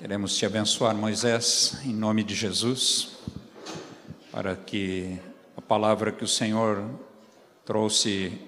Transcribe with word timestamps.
Queremos 0.00 0.34
te 0.34 0.46
abençoar, 0.46 0.96
Moisés, 0.96 1.78
em 1.84 1.92
nome 1.92 2.24
de 2.24 2.34
Jesus, 2.34 3.18
para 4.32 4.56
que 4.56 5.20
a 5.54 5.60
palavra 5.60 6.10
que 6.10 6.24
o 6.24 6.26
Senhor 6.26 6.82
trouxe 7.66 8.40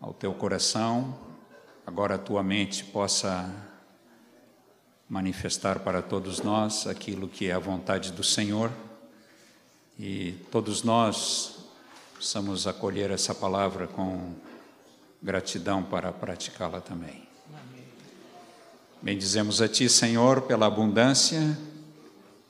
ao 0.00 0.12
teu 0.12 0.34
coração, 0.34 1.16
agora 1.86 2.16
a 2.16 2.18
tua 2.18 2.42
mente 2.42 2.82
possa 2.86 3.48
manifestar 5.08 5.78
para 5.78 6.02
todos 6.02 6.42
nós 6.42 6.88
aquilo 6.88 7.28
que 7.28 7.46
é 7.46 7.52
a 7.52 7.60
vontade 7.60 8.10
do 8.10 8.24
Senhor 8.24 8.72
e 9.96 10.32
todos 10.50 10.82
nós 10.82 11.60
possamos 12.16 12.66
acolher 12.66 13.12
essa 13.12 13.32
palavra 13.32 13.86
com 13.86 14.34
gratidão 15.22 15.80
para 15.80 16.10
praticá-la 16.10 16.80
também. 16.80 17.27
Bendizemos 19.00 19.62
a 19.62 19.68
Ti, 19.68 19.88
Senhor, 19.88 20.42
pela 20.42 20.66
abundância 20.66 21.56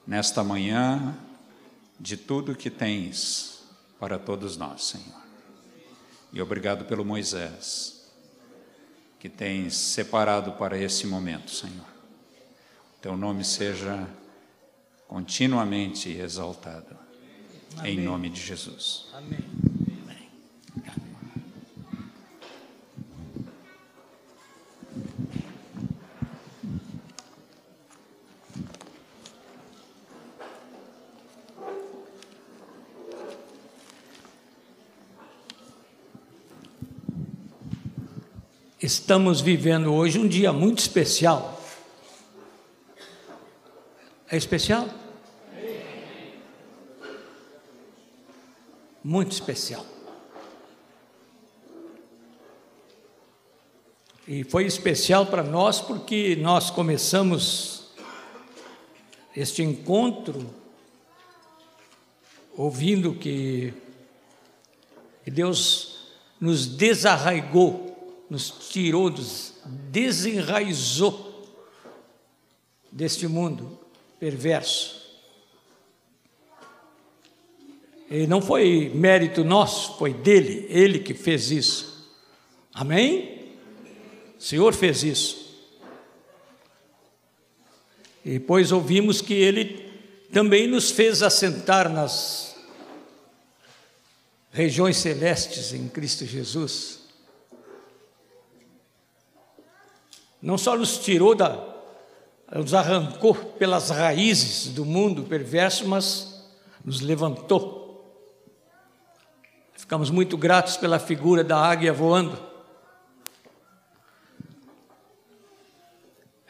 nesta 0.06 0.42
manhã 0.42 1.14
de 2.00 2.16
tudo 2.16 2.56
que 2.56 2.70
tens 2.70 3.62
para 4.00 4.18
todos 4.18 4.56
nós, 4.56 4.84
Senhor. 4.84 5.20
E 6.32 6.40
obrigado 6.40 6.86
pelo 6.86 7.04
Moisés, 7.04 8.10
que 9.18 9.28
tens 9.28 9.74
separado 9.74 10.52
para 10.52 10.78
esse 10.78 11.06
momento, 11.06 11.50
Senhor. 11.50 11.86
Teu 13.02 13.16
nome 13.16 13.44
seja 13.44 14.08
continuamente 15.06 16.10
exaltado. 16.10 16.96
Amém. 17.76 17.98
Em 17.98 18.00
nome 18.00 18.30
de 18.30 18.40
Jesus. 18.40 19.06
Amém. 19.12 19.58
Estamos 38.88 39.42
vivendo 39.42 39.92
hoje 39.92 40.18
um 40.18 40.26
dia 40.26 40.50
muito 40.50 40.78
especial. 40.78 41.62
É 44.30 44.34
especial? 44.34 44.88
Muito 49.04 49.32
especial. 49.32 49.84
E 54.26 54.42
foi 54.44 54.64
especial 54.64 55.26
para 55.26 55.42
nós 55.42 55.82
porque 55.82 56.34
nós 56.36 56.70
começamos 56.70 57.90
este 59.36 59.62
encontro 59.62 60.48
ouvindo 62.56 63.12
que 63.12 63.74
Deus 65.26 66.08
nos 66.40 66.64
desarraigou 66.64 67.87
nos 68.28 68.50
tirou, 68.70 69.10
nos 69.10 69.54
desenraizou 69.90 71.46
deste 72.90 73.26
mundo 73.26 73.78
perverso. 74.18 74.98
E 78.10 78.26
não 78.26 78.40
foi 78.40 78.90
mérito 78.94 79.44
nosso, 79.44 79.98
foi 79.98 80.14
dele, 80.14 80.66
ele 80.70 80.98
que 80.98 81.12
fez 81.12 81.50
isso. 81.50 82.08
Amém? 82.72 83.54
O 84.38 84.42
Senhor 84.42 84.72
fez 84.72 85.02
isso. 85.02 85.48
E 88.24 88.32
depois 88.32 88.72
ouvimos 88.72 89.20
que 89.20 89.34
ele 89.34 89.90
também 90.32 90.66
nos 90.66 90.90
fez 90.90 91.22
assentar 91.22 91.90
nas 91.90 92.56
regiões 94.50 94.96
celestes 94.96 95.72
em 95.72 95.88
Cristo 95.88 96.24
Jesus. 96.24 96.97
Não 100.40 100.56
só 100.56 100.76
nos 100.76 100.98
tirou 100.98 101.34
da, 101.34 101.58
nos 102.54 102.72
arrancou 102.72 103.34
pelas 103.34 103.90
raízes 103.90 104.72
do 104.72 104.84
mundo 104.84 105.24
perverso, 105.24 105.86
mas 105.86 106.44
nos 106.84 107.00
levantou. 107.00 107.78
Ficamos 109.74 110.10
muito 110.10 110.36
gratos 110.36 110.76
pela 110.76 110.98
figura 110.98 111.42
da 111.42 111.58
águia 111.58 111.92
voando. 111.92 112.38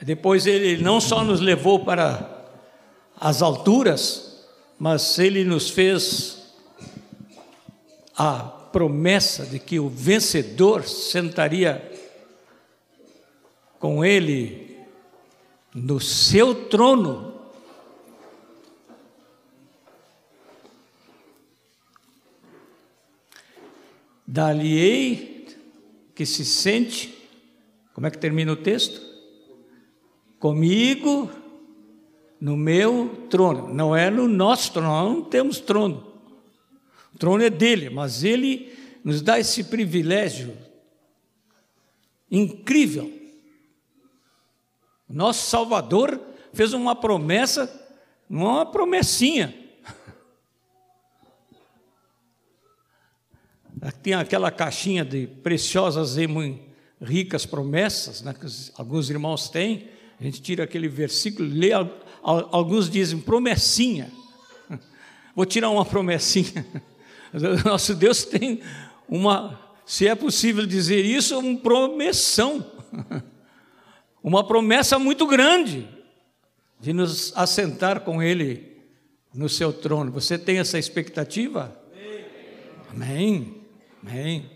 Depois 0.00 0.47
ele 0.47 0.82
não 0.82 1.00
só 1.00 1.25
nos 1.25 1.41
levou 1.41 1.84
para 1.84 2.47
as 3.20 3.43
alturas, 3.43 4.47
mas 4.78 5.19
ele 5.19 5.44
nos 5.44 5.69
fez 5.70 6.38
a 8.16 8.41
promessa 8.72 9.44
de 9.44 9.59
que 9.59 9.81
o 9.81 9.88
vencedor 9.88 10.84
sentaria 10.84 11.88
com 13.78 14.04
ele 14.04 14.76
no 15.74 16.00
seu 16.00 16.54
trono. 16.68 17.34
Dali-ei 24.26 25.46
que 26.14 26.26
se 26.26 26.44
sente, 26.44 27.16
como 27.94 28.06
é 28.06 28.10
que 28.10 28.18
termina 28.18 28.52
o 28.52 28.56
texto? 28.56 29.00
Comigo 30.38 31.30
no 32.40 32.56
meu 32.56 33.26
trono. 33.30 33.72
Não 33.72 33.96
é 33.96 34.10
no 34.10 34.28
nosso 34.28 34.72
trono, 34.72 34.88
nós 34.88 35.14
não 35.14 35.22
temos 35.22 35.60
trono. 35.60 36.06
O 37.14 37.18
trono 37.18 37.42
é 37.42 37.50
dele, 37.50 37.88
mas 37.88 38.22
ele 38.22 38.72
nos 39.02 39.22
dá 39.22 39.38
esse 39.38 39.64
privilégio 39.64 40.54
incrível 42.30 43.17
nosso 45.08 45.48
Salvador 45.48 46.20
fez 46.52 46.72
uma 46.72 46.94
promessa, 46.94 47.70
uma 48.28 48.66
promessinha. 48.66 49.54
Tem 54.02 54.14
aquela 54.14 54.50
caixinha 54.50 55.04
de 55.04 55.26
preciosas 55.26 56.16
e 56.16 56.26
ricas 57.00 57.46
promessas, 57.46 58.22
né, 58.22 58.34
que 58.34 58.46
alguns 58.76 59.08
irmãos 59.08 59.48
têm. 59.48 59.88
A 60.20 60.24
gente 60.24 60.42
tira 60.42 60.64
aquele 60.64 60.88
versículo, 60.88 61.48
lê, 61.48 61.70
alguns 62.22 62.90
dizem 62.90 63.20
promessinha. 63.20 64.10
Vou 65.34 65.46
tirar 65.46 65.70
uma 65.70 65.84
promessinha. 65.84 66.66
Nosso 67.64 67.94
Deus 67.94 68.25
tem 68.25 68.60
uma, 69.08 69.58
se 69.86 70.08
é 70.08 70.14
possível 70.14 70.66
dizer 70.66 71.04
isso, 71.04 71.38
uma 71.38 71.58
promessão. 71.58 72.66
uma 74.28 74.46
promessa 74.46 74.98
muito 74.98 75.26
grande 75.26 75.88
de 76.78 76.92
nos 76.92 77.32
assentar 77.34 78.00
com 78.00 78.22
Ele 78.22 78.76
no 79.32 79.48
seu 79.48 79.72
trono. 79.72 80.12
Você 80.12 80.38
tem 80.38 80.58
essa 80.58 80.78
expectativa? 80.78 81.74
Amém. 82.90 83.62
Amém. 84.02 84.50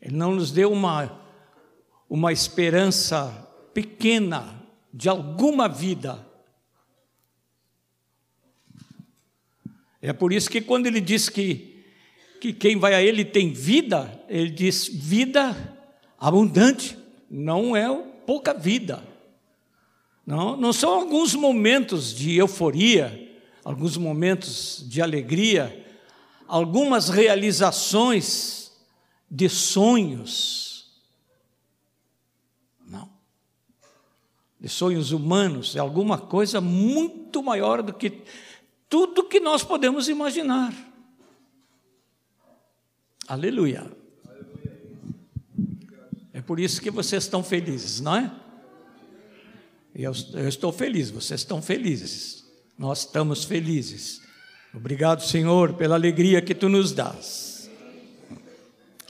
Ele 0.00 0.14
não 0.14 0.36
nos 0.36 0.52
deu 0.52 0.70
uma, 0.70 1.20
uma 2.08 2.32
esperança 2.32 3.52
pequena 3.74 4.62
de 4.94 5.08
alguma 5.08 5.68
vida. 5.68 6.24
É 10.00 10.12
por 10.12 10.32
isso 10.32 10.48
que 10.48 10.60
quando 10.60 10.86
ele 10.86 11.00
diz 11.00 11.28
que, 11.28 11.84
que 12.40 12.52
quem 12.52 12.78
vai 12.78 12.94
a 12.94 13.02
ele 13.02 13.24
tem 13.24 13.52
vida, 13.52 14.24
ele 14.28 14.50
diz 14.50 14.86
vida 14.86 15.76
abundante, 16.16 16.96
não 17.28 17.76
é 17.76 17.90
pouca 18.26 18.52
vida. 18.52 19.02
Não, 20.26 20.56
não 20.56 20.72
são 20.72 20.92
alguns 20.92 21.34
momentos 21.34 22.12
de 22.12 22.36
euforia, 22.36 23.38
alguns 23.64 23.96
momentos 23.96 24.84
de 24.88 25.00
alegria, 25.00 25.86
algumas 26.48 27.08
realizações 27.08 28.72
de 29.30 29.48
sonhos. 29.48 31.00
Não. 32.84 33.08
De 34.58 34.68
sonhos 34.68 35.12
humanos, 35.12 35.76
é 35.76 35.78
alguma 35.78 36.18
coisa 36.18 36.60
muito 36.60 37.42
maior 37.42 37.82
do 37.82 37.94
que 37.94 38.22
tudo 38.88 39.28
que 39.28 39.38
nós 39.38 39.62
podemos 39.62 40.08
imaginar. 40.08 40.74
Aleluia 43.28 44.05
por 46.40 46.60
isso 46.60 46.80
que 46.80 46.90
vocês 46.90 47.22
estão 47.22 47.42
felizes, 47.42 48.00
não 48.00 48.16
é? 48.16 48.30
Eu, 49.94 50.12
eu 50.34 50.48
estou 50.48 50.72
feliz, 50.72 51.10
vocês 51.10 51.40
estão 51.40 51.62
felizes. 51.62 52.44
Nós 52.78 53.00
estamos 53.00 53.44
felizes. 53.44 54.20
Obrigado, 54.74 55.22
Senhor, 55.22 55.72
pela 55.74 55.94
alegria 55.94 56.42
que 56.42 56.54
tu 56.54 56.68
nos 56.68 56.92
dás. 56.92 57.70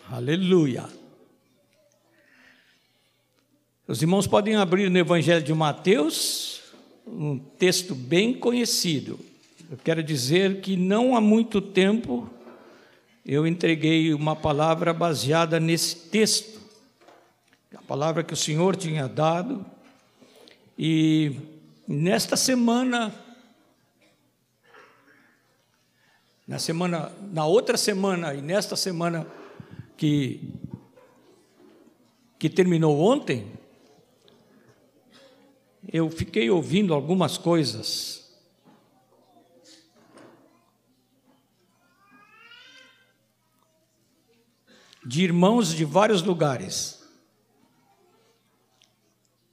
Aleluia. 0.09 0.89
Os 3.89 4.01
irmãos 4.03 4.27
podem 4.27 4.55
abrir 4.55 4.89
no 4.89 4.99
Evangelho 4.99 5.43
de 5.43 5.53
Mateus, 5.53 6.61
um 7.07 7.39
texto 7.39 7.95
bem 7.95 8.33
conhecido. 8.33 9.19
Eu 9.69 9.77
quero 9.79 10.03
dizer 10.03 10.61
que 10.61 10.77
não 10.77 11.17
há 11.17 11.21
muito 11.21 11.61
tempo 11.61 12.31
eu 13.29 13.45
entreguei 13.45 14.15
uma 14.15 14.37
palavra 14.37 14.95
baseada 14.95 15.59
nesse 15.59 15.97
texto, 15.97 16.56
palavra 17.87 18.25
que 18.25 18.35
o 18.35 18.37
Senhor 18.37 18.77
tinha 18.77 19.09
dado, 19.09 19.65
e 20.79 21.37
nesta 21.87 22.37
semana, 22.37 23.15
na 26.47 26.59
semana, 26.59 27.13
na 27.33 27.47
outra 27.47 27.77
semana 27.77 28.35
e 28.35 28.43
nesta 28.43 28.77
semana 28.77 29.27
que 29.97 30.53
que 32.39 32.51
terminou 32.51 33.01
ontem, 33.01 33.51
eu 35.91 36.11
fiquei 36.11 36.51
ouvindo 36.51 36.93
algumas 36.93 37.39
coisas. 37.39 38.25
De 45.05 45.23
irmãos 45.23 45.73
de 45.73 45.85
vários 45.85 46.23
lugares. 46.23 46.96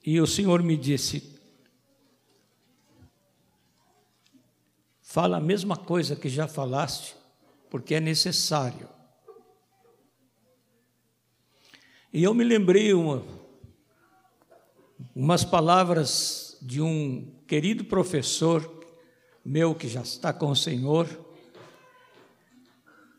E 0.04 0.20
o 0.20 0.26
Senhor 0.26 0.62
me 0.62 0.76
disse: 0.76 1.40
fala 5.00 5.38
a 5.38 5.40
mesma 5.40 5.76
coisa 5.76 6.14
que 6.14 6.28
já 6.28 6.46
falaste, 6.46 7.16
porque 7.70 7.94
é 7.94 8.00
necessário. 8.00 8.88
E 12.12 12.22
eu 12.22 12.34
me 12.34 12.44
lembrei 12.44 12.92
uma, 12.92 13.24
umas 15.14 15.42
palavras 15.42 16.58
de 16.60 16.80
um 16.80 17.34
querido 17.46 17.84
professor 17.84 18.84
meu 19.44 19.74
que 19.74 19.88
já 19.88 20.02
está 20.02 20.32
com 20.32 20.50
o 20.50 20.56
Senhor, 20.56 21.08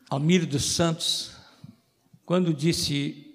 Almir 0.08 0.46
dos 0.46 0.64
Santos, 0.64 1.36
quando 2.24 2.54
disse 2.54 3.25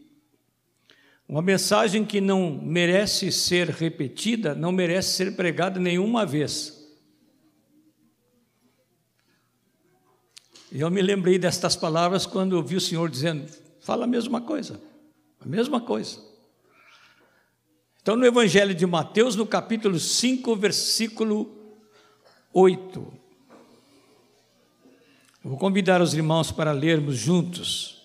uma 1.32 1.42
mensagem 1.42 2.04
que 2.04 2.20
não 2.20 2.60
merece 2.62 3.32
ser 3.32 3.70
repetida, 3.70 4.54
não 4.54 4.70
merece 4.70 5.14
ser 5.14 5.34
pregada 5.34 5.80
nenhuma 5.80 6.26
vez. 6.26 6.94
E 10.70 10.82
eu 10.82 10.92
me 10.92 11.02
lembrei 11.02 11.40
destas 11.40 11.74
palavras 11.74 12.26
quando 12.26 12.52
ouvi 12.52 12.76
o 12.76 12.82
Senhor 12.82 13.10
dizendo: 13.10 13.50
fala 13.80 14.04
a 14.04 14.08
mesma 14.08 14.42
coisa, 14.42 14.82
a 15.40 15.48
mesma 15.48 15.80
coisa. 15.80 16.20
Então, 18.02 18.18
no 18.18 18.26
Evangelho 18.26 18.76
de 18.76 18.86
Mateus, 18.86 19.34
no 19.34 19.48
capítulo 19.48 19.98
5, 19.98 20.54
versículo 20.58 21.50
8. 22.52 23.00
Eu 25.46 25.50
vou 25.52 25.58
convidar 25.58 26.02
os 26.02 26.14
irmãos 26.14 26.52
para 26.52 26.74
lermos 26.74 27.16
juntos. 27.16 28.01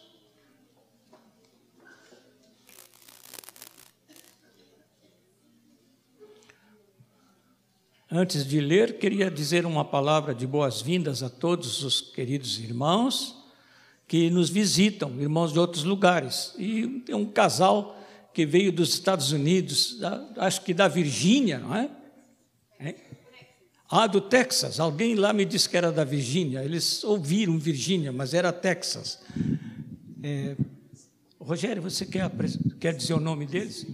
Antes 8.18 8.46
de 8.46 8.62
ler, 8.62 8.96
queria 8.96 9.30
dizer 9.30 9.66
uma 9.66 9.84
palavra 9.84 10.34
de 10.34 10.46
boas-vindas 10.46 11.22
a 11.22 11.28
todos 11.28 11.82
os 11.84 12.00
queridos 12.00 12.58
irmãos 12.58 13.44
que 14.08 14.30
nos 14.30 14.48
visitam, 14.48 15.20
irmãos 15.20 15.52
de 15.52 15.58
outros 15.58 15.84
lugares. 15.84 16.54
E 16.56 17.02
tem 17.04 17.14
um 17.14 17.26
casal 17.26 17.94
que 18.32 18.46
veio 18.46 18.72
dos 18.72 18.94
Estados 18.94 19.32
Unidos, 19.32 19.98
acho 20.38 20.62
que 20.62 20.72
da 20.72 20.88
Virgínia, 20.88 21.58
não 21.58 21.76
é? 21.76 21.90
é? 22.80 22.94
Ah, 23.86 24.06
do 24.06 24.22
Texas. 24.22 24.80
Alguém 24.80 25.14
lá 25.14 25.34
me 25.34 25.44
disse 25.44 25.68
que 25.68 25.76
era 25.76 25.92
da 25.92 26.02
Virgínia. 26.02 26.64
Eles 26.64 27.04
ouviram 27.04 27.58
Virgínia, 27.58 28.12
mas 28.12 28.32
era 28.32 28.50
Texas. 28.50 29.20
É... 30.22 30.56
Rogério, 31.38 31.82
você 31.82 32.06
quer, 32.06 32.30
quer 32.80 32.94
dizer 32.94 33.12
o 33.12 33.20
nome 33.20 33.44
deles? 33.44 33.86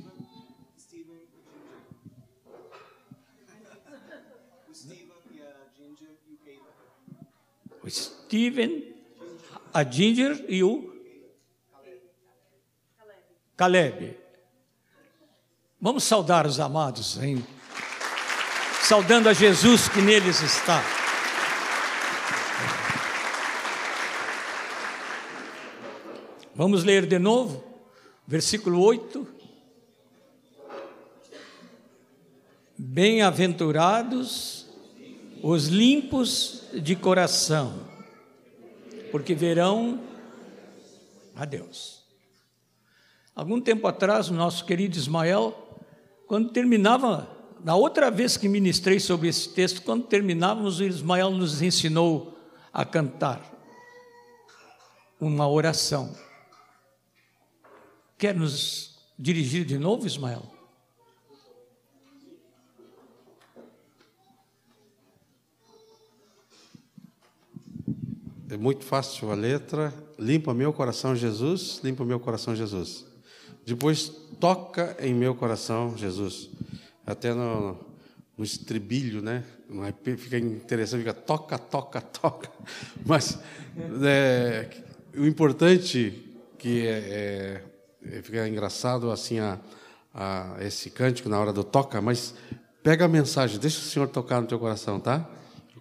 O 7.82 7.90
Steven, 7.90 8.94
a 9.75 9.82
Ginger 9.82 10.44
e 10.49 10.62
o 10.62 10.93
Caleb. 13.56 14.17
Vamos 15.81 16.05
saudar 16.05 16.46
os 16.46 16.61
amados, 16.61 17.20
hein? 17.20 17.44
Saudando 18.82 19.29
a 19.29 19.32
Jesus 19.32 19.88
que 19.88 20.00
neles 20.00 20.40
está. 20.40 20.81
Vamos 26.55 26.85
ler 26.85 27.06
de 27.06 27.19
novo, 27.19 27.64
versículo 28.26 28.81
8. 28.81 29.26
Bem-aventurados 32.78 34.67
os 35.43 35.67
limpos 35.67 36.62
de 36.81 36.97
coração, 36.97 37.87
porque 39.11 39.35
verão 39.35 40.01
a 41.35 41.45
Deus. 41.45 42.03
Algum 43.35 43.61
tempo 43.61 43.87
atrás, 43.87 44.29
o 44.29 44.35
nosso 44.35 44.65
querido 44.65 44.97
Ismael 44.97 45.63
quando 46.33 46.49
terminava, 46.49 47.29
na 47.63 47.75
outra 47.77 48.11
vez 48.11 48.39
que 48.39 48.49
ministrei 48.49 48.99
sobre 48.99 49.29
esse 49.29 49.51
texto, 49.51 49.83
quando 49.83 50.07
terminávamos, 50.07 50.81
o 50.81 50.85
Ismael 50.85 51.31
nos 51.31 51.61
ensinou 51.61 52.39
a 52.73 52.87
cantar 52.87 53.53
uma 55.21 55.47
oração. 55.47 56.17
Quer 58.17 58.35
nos 58.35 58.99
dirigir 59.19 59.67
de 59.67 59.77
novo, 59.77 60.07
Ismael? 60.07 60.51
É 68.52 68.56
muito 68.58 68.84
fácil 68.84 69.31
a 69.31 69.34
letra. 69.34 69.94
Limpa 70.19 70.52
meu 70.52 70.75
coração, 70.75 71.16
Jesus. 71.16 71.81
Limpa 71.82 72.04
meu 72.04 72.20
coração, 72.20 72.54
Jesus. 72.54 73.06
Depois 73.64 74.12
toca 74.38 74.94
em 75.00 75.14
meu 75.14 75.34
coração, 75.34 75.96
Jesus. 75.96 76.50
Até 77.06 77.32
no, 77.32 77.78
no 78.37 78.44
estribilho, 78.44 79.22
né? 79.22 79.43
Fica 80.18 80.37
interessante, 80.37 81.00
fica 81.00 81.14
toca, 81.14 81.56
toca, 81.56 82.02
toca. 82.02 82.50
Mas 83.06 83.38
é, 84.04 84.68
o 85.16 85.25
importante 85.25 86.37
que 86.59 86.87
é, 86.87 86.90
é, 86.90 87.64
é, 88.18 88.23
fica 88.23 88.47
engraçado 88.47 89.11
assim 89.11 89.38
a, 89.38 89.59
a, 90.12 90.56
esse 90.61 90.90
cântico 90.90 91.26
na 91.26 91.40
hora 91.40 91.54
do 91.54 91.64
toca, 91.64 92.02
mas 92.02 92.35
pega 92.82 93.06
a 93.06 93.09
mensagem, 93.09 93.59
deixa 93.59 93.78
o 93.78 93.82
Senhor 93.82 94.09
tocar 94.09 94.42
no 94.42 94.47
teu 94.47 94.59
coração, 94.59 95.00
tá? 95.00 95.26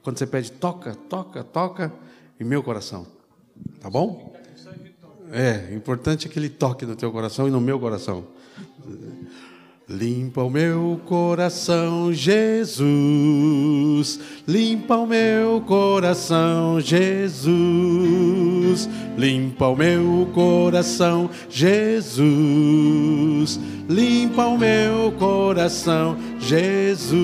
Quando 0.02 0.18
você 0.18 0.26
pede 0.26 0.54
toca, 0.54 0.96
toca, 0.96 1.44
toca 1.44 1.94
em 2.42 2.44
meu 2.44 2.64
coração, 2.64 3.06
tá 3.80 3.88
bom? 3.90 4.34
É, 5.32 5.74
importante 5.74 6.28
é 6.28 6.30
que 6.30 6.40
ele 6.40 6.50
toque 6.50 6.86
no 6.86 6.96
teu 6.96 7.12
coração 7.12 7.48
e 7.48 7.52
no 7.52 7.62
meu 7.62 7.80
coração. 7.80 8.26
Limpa 9.88 10.42
o 10.44 10.50
meu 10.50 11.00
coração, 11.06 12.12
Jesus. 12.12 12.80
Limpa 14.48 14.96
o 14.96 15.06
meu 15.06 15.62
coração, 15.68 16.80
Jesus. 16.80 17.52
Limpa 19.18 19.68
o 19.68 19.76
meu 19.76 20.28
coração, 20.34 21.30
Jesus. 21.50 22.30
Limpa 23.88 24.46
o 24.46 24.58
meu 24.58 25.12
coração, 25.20 26.18
Jesus. 26.40 27.22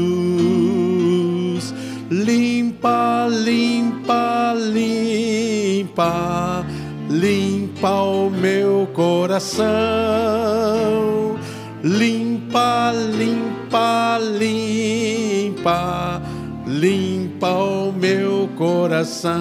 Limpa, 2.11 2.56
limpa, 3.29 4.53
limpa 4.55 6.65
limpa 7.09 8.03
o 8.03 8.29
meu 8.29 8.87
coração, 8.93 9.65
limpa, 11.83 12.91
limpa, 12.91 14.19
limpa, 14.37 16.21
limpa 16.65 17.49
o 17.49 17.93
meu 17.93 18.49
coração. 18.57 19.37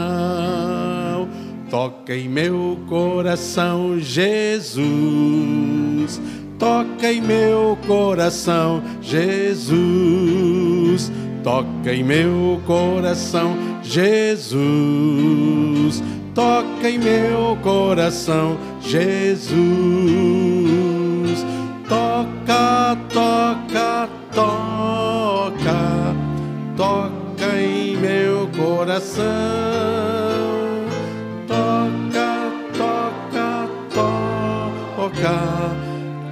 Toca 1.69 2.15
em 2.15 2.29
meu 2.29 2.79
coração, 2.89 3.99
Jesus. 3.99 4.87
Toca 6.59 7.13
em 7.13 7.21
meu 7.21 7.77
coração, 7.87 8.83
Jesus. 9.03 11.13
Toca 11.47 11.95
em 11.95 12.03
meu 12.03 12.61
coração, 12.67 13.55
Jesus 13.81 16.03
toca 16.35 16.91
em 16.91 16.99
meu 16.99 17.57
coração, 17.63 18.59
Jesus. 18.81 19.55
Toca 21.89 22.97
Toca, 23.17 24.09
toca, 24.35 26.15
toca, 26.77 27.61
em 27.61 27.97
meu 27.97 28.49
coração. 28.49 29.25
Toca, 31.47 32.53
toca, 32.77 33.69
toca, 33.95 35.39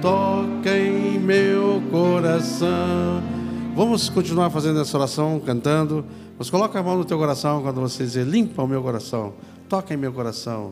toca 0.01 0.77
em 0.77 1.17
meu 1.19 1.81
coração. 1.89 3.34
Vamos 3.75 4.09
continuar 4.09 4.49
fazendo 4.51 4.79
essa 4.79 4.97
oração, 4.97 5.37
cantando. 5.45 6.05
Mas 6.39 6.49
coloca 6.49 6.79
a 6.79 6.83
mão 6.83 6.97
no 6.97 7.03
teu 7.03 7.17
coração 7.17 7.61
quando 7.61 7.81
você 7.81 8.05
dizer, 8.05 8.25
limpa 8.25 8.63
o 8.63 8.67
meu 8.67 8.81
coração, 8.81 9.33
toca 9.67 9.93
em 9.93 9.97
meu 9.97 10.13
coração. 10.13 10.71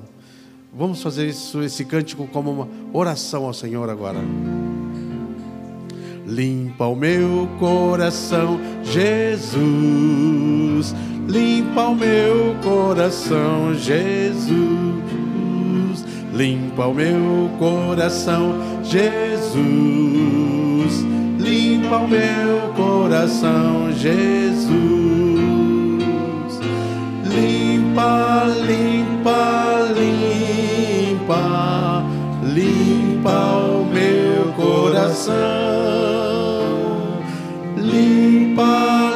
Vamos 0.73 1.03
fazer 1.03 1.27
isso, 1.27 1.61
esse 1.61 1.83
cântico 1.83 2.25
como 2.27 2.49
uma 2.49 2.67
oração 2.93 3.43
ao 3.43 3.53
Senhor 3.53 3.89
agora. 3.89 4.19
Limpa 6.25 6.85
o 6.87 6.95
meu 6.95 7.49
coração, 7.59 8.57
Jesus. 8.83 9.61
Limpa 11.27 11.87
o 11.87 11.95
meu 11.95 12.55
coração, 12.63 13.73
Jesus. 13.75 14.53
Limpa 16.33 16.87
o 16.87 16.93
meu 16.93 17.49
coração, 17.59 18.55
Jesus. 18.81 20.62
Limpa 21.83 21.97
o 21.97 22.07
meu 22.07 22.73
coração, 22.77 23.91
Jesus. 23.91 24.71
Limpa, 27.25 28.45
limpa, 28.65 29.89
limpa, 29.93 31.43
limpa 32.41 33.31
o 33.31 33.85
meu 33.93 34.53
coração. 34.53 35.33
Limpa, 37.75 39.12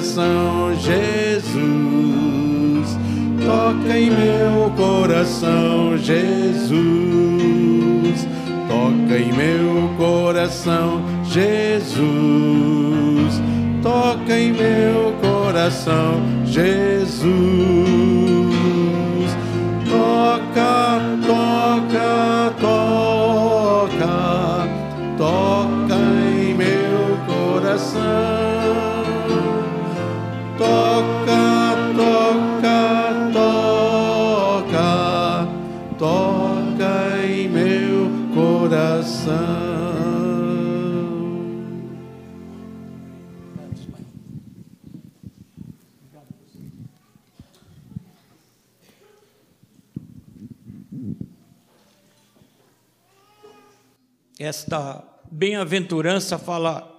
coração, 0.00 0.74
Jesus. 0.76 1.60
Toca 3.44 3.98
em 3.98 4.10
meu 4.10 4.70
coração, 4.74 5.98
Jesus. 5.98 6.78
Toca 8.66 9.18
em 9.18 9.30
meu 9.34 9.90
coração, 9.98 11.02
Jesus. 11.24 12.00
Toca 13.82 14.32
em 14.32 14.52
meu 14.52 15.12
coração, 15.20 16.22
Jesus. 16.46 17.28
Toca, 19.86 21.00
toca, 21.26 22.54
toca, 22.58 24.16
toca 25.18 25.94
em 25.94 26.54
meu 26.54 27.18
coração. 27.26 28.39
Esta 54.42 55.04
bem-aventurança 55.30 56.38
fala 56.38 56.90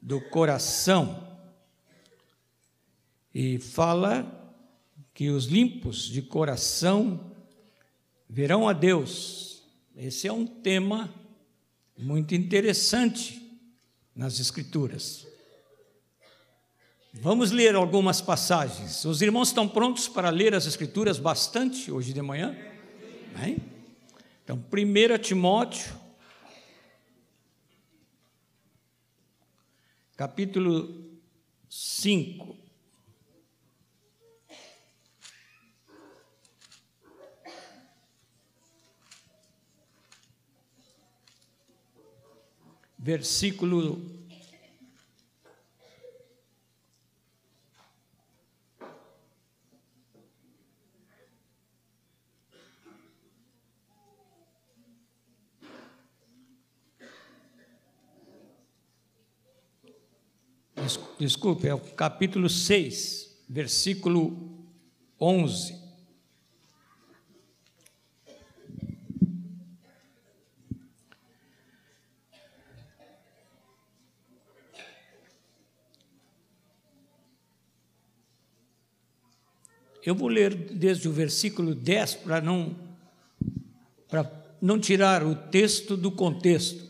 do 0.00 0.20
coração 0.20 1.26
e 3.34 3.58
fala 3.58 4.54
que 5.12 5.28
os 5.28 5.46
limpos 5.46 6.04
de 6.04 6.22
coração 6.22 7.34
verão 8.30 8.68
a 8.68 8.72
Deus. 8.72 9.64
Esse 9.96 10.28
é 10.28 10.32
um 10.32 10.46
tema 10.46 11.12
muito 11.98 12.32
interessante 12.32 13.60
nas 14.14 14.38
Escrituras. 14.38 15.26
Vamos 17.12 17.50
ler 17.50 17.74
algumas 17.74 18.20
passagens. 18.20 19.04
Os 19.04 19.20
irmãos 19.20 19.48
estão 19.48 19.66
prontos 19.66 20.06
para 20.06 20.30
ler 20.30 20.54
as 20.54 20.64
Escrituras 20.64 21.18
bastante 21.18 21.90
hoje 21.90 22.12
de 22.12 22.22
manhã? 22.22 22.56
Bem? 23.36 23.77
Então, 24.50 24.56
1 24.56 25.18
Timóteo, 25.18 25.94
capítulo 30.16 31.20
5. 31.68 32.56
Versículo 42.96 44.17
Desculpe, 61.18 61.66
é 61.66 61.74
o 61.74 61.80
capítulo 61.80 62.48
6, 62.48 63.44
versículo 63.48 64.66
11. 65.20 65.88
Eu 80.08 80.14
vou 80.14 80.28
ler 80.28 80.54
desde 80.54 81.06
o 81.06 81.12
versículo 81.12 81.74
10 81.74 82.14
para 82.14 82.40
não, 82.40 82.74
para 84.08 84.30
não 84.58 84.80
tirar 84.80 85.22
o 85.22 85.34
texto 85.34 85.98
do 85.98 86.10
contexto. 86.10 86.87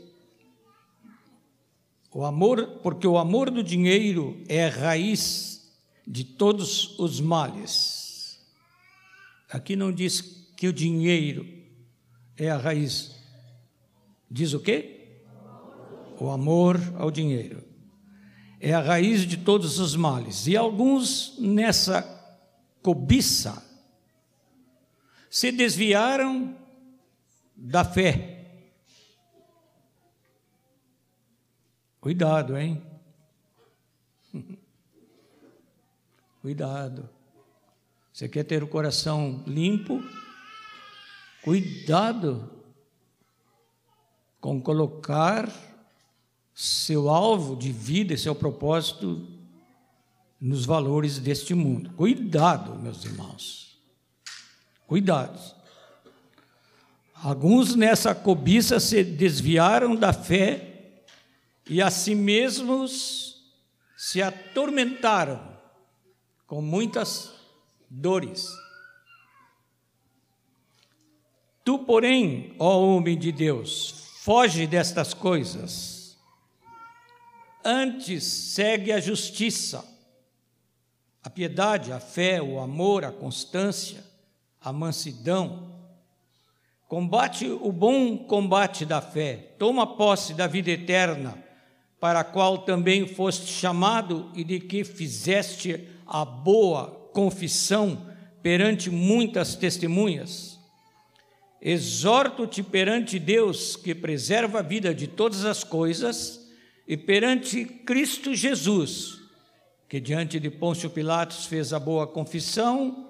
O 2.12 2.24
amor, 2.24 2.80
porque 2.82 3.06
o 3.06 3.18
amor 3.18 3.50
do 3.50 3.62
dinheiro 3.62 4.42
é 4.48 4.66
a 4.66 4.70
raiz 4.70 5.70
de 6.06 6.24
todos 6.24 6.98
os 6.98 7.20
males. 7.20 8.40
Aqui 9.50 9.76
não 9.76 9.92
diz 9.92 10.20
que 10.56 10.66
o 10.66 10.72
dinheiro 10.72 11.46
é 12.36 12.50
a 12.50 12.56
raiz. 12.56 13.14
Diz 14.30 14.54
o 14.54 14.60
quê? 14.60 15.20
O 16.18 16.30
amor 16.30 16.80
ao 16.96 17.10
dinheiro. 17.10 17.62
É 18.60 18.72
a 18.72 18.80
raiz 18.80 19.26
de 19.26 19.36
todos 19.36 19.78
os 19.78 19.94
males. 19.94 20.46
E 20.46 20.56
alguns 20.56 21.38
nessa 21.38 22.02
cobiça 22.82 23.62
se 25.30 25.52
desviaram 25.52 26.56
da 27.54 27.84
fé 27.84 28.38
Cuidado, 32.00 32.56
hein? 32.56 32.82
Cuidado. 36.40 37.08
Você 38.12 38.28
quer 38.28 38.44
ter 38.44 38.62
o 38.62 38.68
coração 38.68 39.42
limpo? 39.46 40.02
Cuidado 41.42 42.50
com 44.40 44.60
colocar 44.60 45.50
seu 46.54 47.08
alvo 47.08 47.56
de 47.56 47.70
vida 47.70 48.14
e 48.14 48.18
seu 48.18 48.34
propósito 48.34 49.26
nos 50.40 50.64
valores 50.64 51.18
deste 51.18 51.54
mundo. 51.54 51.90
Cuidado, 51.90 52.74
meus 52.76 53.04
irmãos. 53.04 53.78
Cuidado. 54.86 55.38
Alguns 57.14 57.74
nessa 57.74 58.14
cobiça 58.14 58.78
se 58.78 59.02
desviaram 59.02 59.96
da 59.96 60.12
fé 60.12 60.67
e 61.68 61.82
a 61.82 61.90
si 61.90 62.14
mesmos 62.14 63.42
se 63.96 64.22
atormentaram 64.22 65.56
com 66.46 66.62
muitas 66.62 67.32
dores. 67.90 68.48
Tu, 71.64 71.78
porém, 71.80 72.54
ó 72.58 72.80
homem 72.80 73.18
de 73.18 73.30
Deus, 73.30 74.06
foge 74.20 74.66
destas 74.66 75.12
coisas. 75.12 76.16
Antes 77.62 78.25
segue 78.25 78.90
a 78.90 79.00
justiça, 79.00 79.84
a 81.22 81.28
piedade, 81.28 81.92
a 81.92 82.00
fé, 82.00 82.40
o 82.40 82.58
amor, 82.58 83.04
a 83.04 83.12
constância, 83.12 84.02
a 84.58 84.72
mansidão. 84.72 85.75
Combate 86.87 87.46
o 87.46 87.70
bom 87.70 88.16
combate 88.16 88.87
da 88.87 89.02
fé, 89.02 89.54
toma 89.58 89.96
posse 89.96 90.32
da 90.32 90.46
vida 90.46 90.70
eterna, 90.70 91.47
para 92.00 92.20
a 92.20 92.24
qual 92.24 92.58
também 92.58 93.06
foste 93.06 93.52
chamado 93.52 94.30
e 94.34 94.44
de 94.44 94.60
que 94.60 94.84
fizeste 94.84 95.88
a 96.06 96.24
boa 96.24 97.10
confissão 97.12 98.06
perante 98.42 98.90
muitas 98.90 99.56
testemunhas. 99.56 100.58
Exorto-te 101.60 102.62
perante 102.62 103.18
Deus, 103.18 103.74
que 103.74 103.94
preserva 103.94 104.60
a 104.60 104.62
vida 104.62 104.94
de 104.94 105.08
todas 105.08 105.44
as 105.44 105.64
coisas, 105.64 106.46
e 106.86 106.96
perante 106.96 107.64
Cristo 107.64 108.34
Jesus, 108.34 109.18
que 109.88 110.00
diante 110.00 110.38
de 110.38 110.50
Pôncio 110.50 110.88
Pilatos 110.88 111.46
fez 111.46 111.72
a 111.72 111.80
boa 111.80 112.06
confissão, 112.06 113.08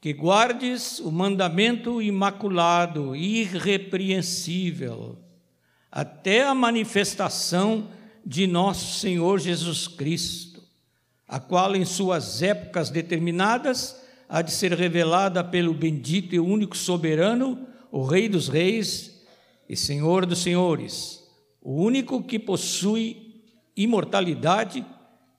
que 0.00 0.12
guardes 0.12 0.98
o 0.98 1.10
mandamento 1.10 2.02
imaculado, 2.02 3.16
irrepreensível, 3.16 5.18
até 5.90 6.42
a 6.42 6.54
manifestação 6.54 7.88
de 8.24 8.46
nosso 8.46 8.98
Senhor 8.98 9.38
Jesus 9.38 9.88
Cristo, 9.88 10.62
a 11.26 11.40
qual 11.40 11.74
em 11.74 11.84
suas 11.84 12.42
épocas 12.42 12.90
determinadas 12.90 14.00
há 14.28 14.42
de 14.42 14.50
ser 14.50 14.72
revelada 14.72 15.42
pelo 15.44 15.74
bendito 15.74 16.34
e 16.34 16.40
único 16.40 16.76
soberano, 16.76 17.66
o 17.90 18.04
Rei 18.04 18.28
dos 18.28 18.48
Reis 18.48 19.22
e 19.68 19.76
Senhor 19.76 20.24
dos 20.24 20.40
Senhores, 20.40 21.22
o 21.60 21.74
único 21.74 22.22
que 22.22 22.38
possui 22.38 23.42
imortalidade, 23.76 24.84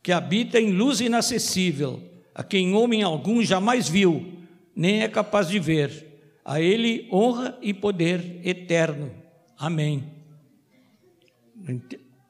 que 0.02 0.12
habita 0.12 0.60
em 0.60 0.72
luz 0.72 1.00
inacessível, 1.02 2.02
a 2.36 2.44
quem 2.44 2.74
homem 2.74 3.04
algum 3.04 3.42
jamais 3.42 3.88
viu, 3.88 4.40
nem 4.76 5.02
é 5.02 5.08
capaz 5.08 5.48
de 5.48 5.60
ver. 5.60 6.12
A 6.44 6.60
ele 6.60 7.08
honra 7.12 7.58
e 7.62 7.74
poder 7.74 8.42
eterno. 8.44 9.12
Amém. 9.58 10.04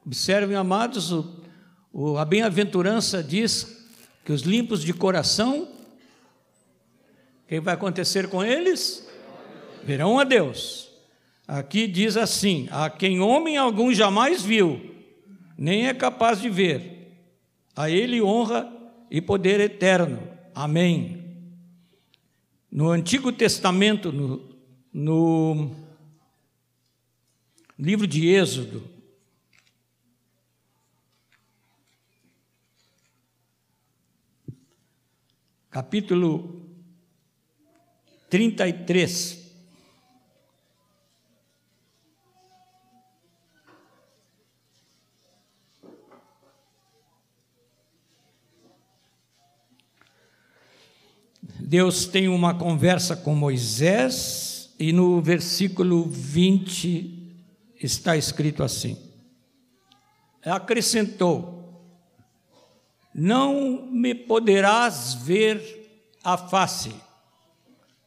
Observem, 0.06 0.56
amados, 0.56 1.12
o, 1.12 1.40
o, 1.92 2.18
a 2.18 2.24
bem-aventurança 2.24 3.22
diz 3.22 3.86
que 4.24 4.32
os 4.32 4.42
limpos 4.42 4.82
de 4.82 4.92
coração, 4.92 5.62
o 5.62 7.48
que 7.48 7.60
vai 7.60 7.74
acontecer 7.74 8.28
com 8.28 8.44
eles? 8.44 9.08
Verão 9.82 10.18
a 10.18 10.24
Deus. 10.24 10.90
Aqui 11.48 11.86
diz 11.86 12.16
assim: 12.16 12.68
a 12.70 12.90
quem 12.90 13.20
homem 13.20 13.56
algum 13.56 13.92
jamais 13.92 14.42
viu, 14.42 14.94
nem 15.56 15.86
é 15.86 15.94
capaz 15.94 16.40
de 16.40 16.50
ver, 16.50 17.14
a 17.74 17.88
Ele 17.88 18.20
honra 18.20 18.70
e 19.10 19.20
poder 19.20 19.60
eterno. 19.60 20.22
Amém. 20.54 21.24
No 22.70 22.90
Antigo 22.90 23.30
Testamento, 23.32 24.12
no, 24.12 24.54
no 24.92 25.76
livro 27.78 28.06
de 28.06 28.26
Êxodo, 28.26 28.93
capítulo 35.74 36.62
33. 38.30 39.42
Deus 51.58 52.06
tem 52.06 52.28
uma 52.28 52.54
conversa 52.54 53.16
com 53.16 53.34
Moisés 53.34 54.72
e 54.78 54.92
no 54.92 55.20
versículo 55.20 56.04
20 56.08 57.36
está 57.82 58.16
escrito 58.16 58.62
assim: 58.62 58.96
acrescentou: 60.40 61.63
Não 63.14 63.86
me 63.90 64.14
poderás 64.14 65.14
ver 65.14 65.62
a 66.22 66.36
face, 66.36 66.94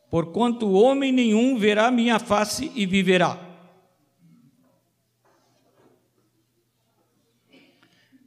porquanto 0.10 0.72
homem 0.74 1.12
nenhum 1.12 1.58
verá 1.58 1.89
minha 1.89 2.20
face 2.20 2.72
e 2.76 2.86
viverá. 2.86 3.39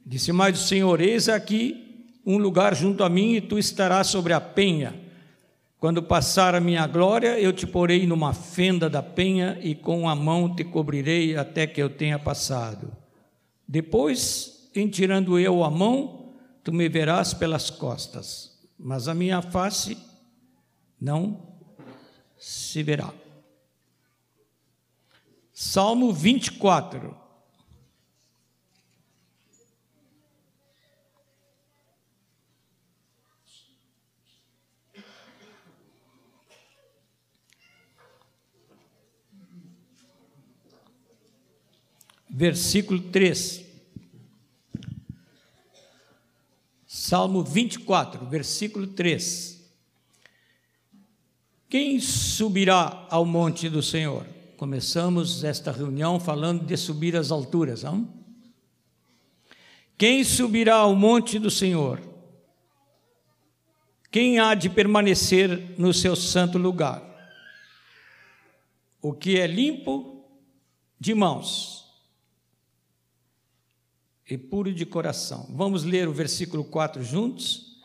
Disse 0.05 0.31
mais 0.31 0.59
o 0.59 0.67
Senhor: 0.67 0.99
Eis 0.99 1.29
aqui 1.29 2.09
um 2.25 2.37
lugar 2.37 2.75
junto 2.75 3.03
a 3.03 3.09
mim 3.09 3.35
e 3.35 3.41
tu 3.41 3.59
estarás 3.59 4.07
sobre 4.07 4.33
a 4.33 4.41
penha 4.41 5.11
quando 5.81 6.03
passar 6.03 6.53
a 6.53 6.59
minha 6.59 6.85
glória, 6.85 7.39
eu 7.39 7.51
te 7.51 7.65
porei 7.65 8.05
numa 8.05 8.35
fenda 8.35 8.87
da 8.87 9.01
penha 9.01 9.57
e 9.63 9.73
com 9.73 10.07
a 10.07 10.15
mão 10.15 10.53
te 10.55 10.63
cobrirei 10.63 11.35
até 11.35 11.65
que 11.65 11.81
eu 11.81 11.89
tenha 11.89 12.19
passado. 12.19 12.95
Depois, 13.67 14.69
em 14.75 14.87
tirando 14.87 15.39
eu 15.39 15.63
a 15.63 15.71
mão, 15.71 16.20
tu 16.63 16.71
me 16.71 16.87
verás 16.87 17.33
pelas 17.33 17.69
costas, 17.69 18.59
mas 18.77 19.07
a 19.07 19.13
minha 19.13 19.41
face 19.41 19.97
não 20.99 21.55
se 22.37 22.83
verá. 22.83 23.13
Salmo 25.53 26.11
24. 26.11 27.21
versículo 42.41 42.99
3. 42.99 43.60
Salmo 47.01 47.43
24, 47.43 48.27
versículo 48.27 48.85
3. 48.85 49.59
Quem 51.67 51.99
subirá 51.99 53.07
ao 53.09 53.25
monte 53.25 53.67
do 53.67 53.81
Senhor? 53.81 54.23
Começamos 54.55 55.43
esta 55.43 55.71
reunião 55.71 56.19
falando 56.19 56.63
de 56.63 56.77
subir 56.77 57.15
às 57.15 57.31
alturas, 57.31 57.81
não? 57.81 58.07
Quem 59.97 60.23
subirá 60.23 60.75
ao 60.75 60.95
monte 60.95 61.39
do 61.39 61.49
Senhor? 61.49 61.99
Quem 64.11 64.37
há 64.37 64.53
de 64.53 64.69
permanecer 64.69 65.73
no 65.79 65.91
seu 65.91 66.15
santo 66.15 66.59
lugar? 66.59 67.01
O 69.01 69.11
que 69.11 69.39
é 69.39 69.47
limpo 69.47 70.23
de 70.99 71.15
mãos 71.15 71.80
e 74.31 74.37
puro 74.37 74.73
de 74.73 74.85
coração. 74.85 75.45
Vamos 75.49 75.83
ler 75.83 76.07
o 76.07 76.13
versículo 76.13 76.63
4 76.63 77.03
juntos? 77.03 77.81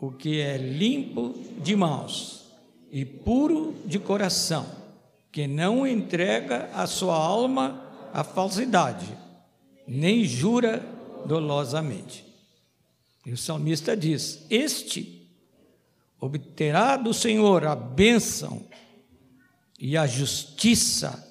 O 0.00 0.10
que 0.10 0.40
é 0.40 0.56
limpo 0.56 1.34
de 1.62 1.76
mãos 1.76 2.46
e 2.90 3.04
puro 3.04 3.74
de 3.84 3.98
coração, 3.98 4.66
que 5.30 5.46
não 5.46 5.86
entrega 5.86 6.70
a 6.72 6.86
sua 6.86 7.14
alma 7.14 7.84
à 8.14 8.24
falsidade, 8.24 9.06
nem 9.86 10.24
jura 10.24 10.82
dolosamente. 11.26 12.24
E 13.26 13.32
o 13.32 13.36
salmista 13.36 13.94
diz: 13.94 14.46
Este 14.48 15.28
obterá 16.18 16.96
do 16.96 17.12
Senhor 17.12 17.66
a 17.66 17.76
bênção 17.76 18.66
e 19.78 19.98
a 19.98 20.06
justiça 20.06 21.30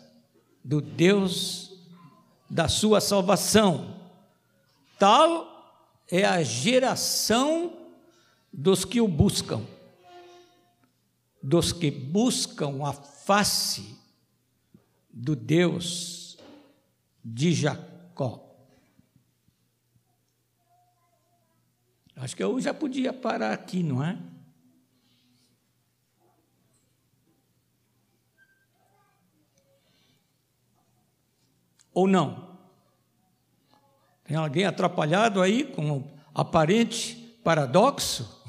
do 0.64 0.80
Deus 0.80 1.72
da 2.48 2.68
sua 2.68 3.02
salvação 3.02 3.93
Tal 4.98 5.54
é 6.10 6.24
a 6.26 6.44
geração 6.44 7.92
dos 8.52 8.86
que 8.86 9.02
o 9.02 9.08
buscam, 9.08 9.66
dos 11.42 11.72
que 11.74 11.90
buscam 11.90 12.86
a 12.86 12.94
face 12.94 13.98
do 15.12 15.36
Deus 15.36 16.38
de 17.24 17.54
Jacó. 17.54 18.54
Acho 22.16 22.36
que 22.36 22.44
eu 22.44 22.60
já 22.62 22.74
podia 22.74 23.12
parar 23.12 23.52
aqui, 23.52 23.82
não 23.82 24.04
é? 24.04 24.18
Ou 31.94 32.08
não? 32.08 32.53
Tem 34.34 34.40
alguém 34.40 34.66
atrapalhado 34.66 35.44
aí 35.44 35.64
com 35.64 35.92
um 35.92 36.04
aparente 36.34 37.38
paradoxo? 37.44 38.44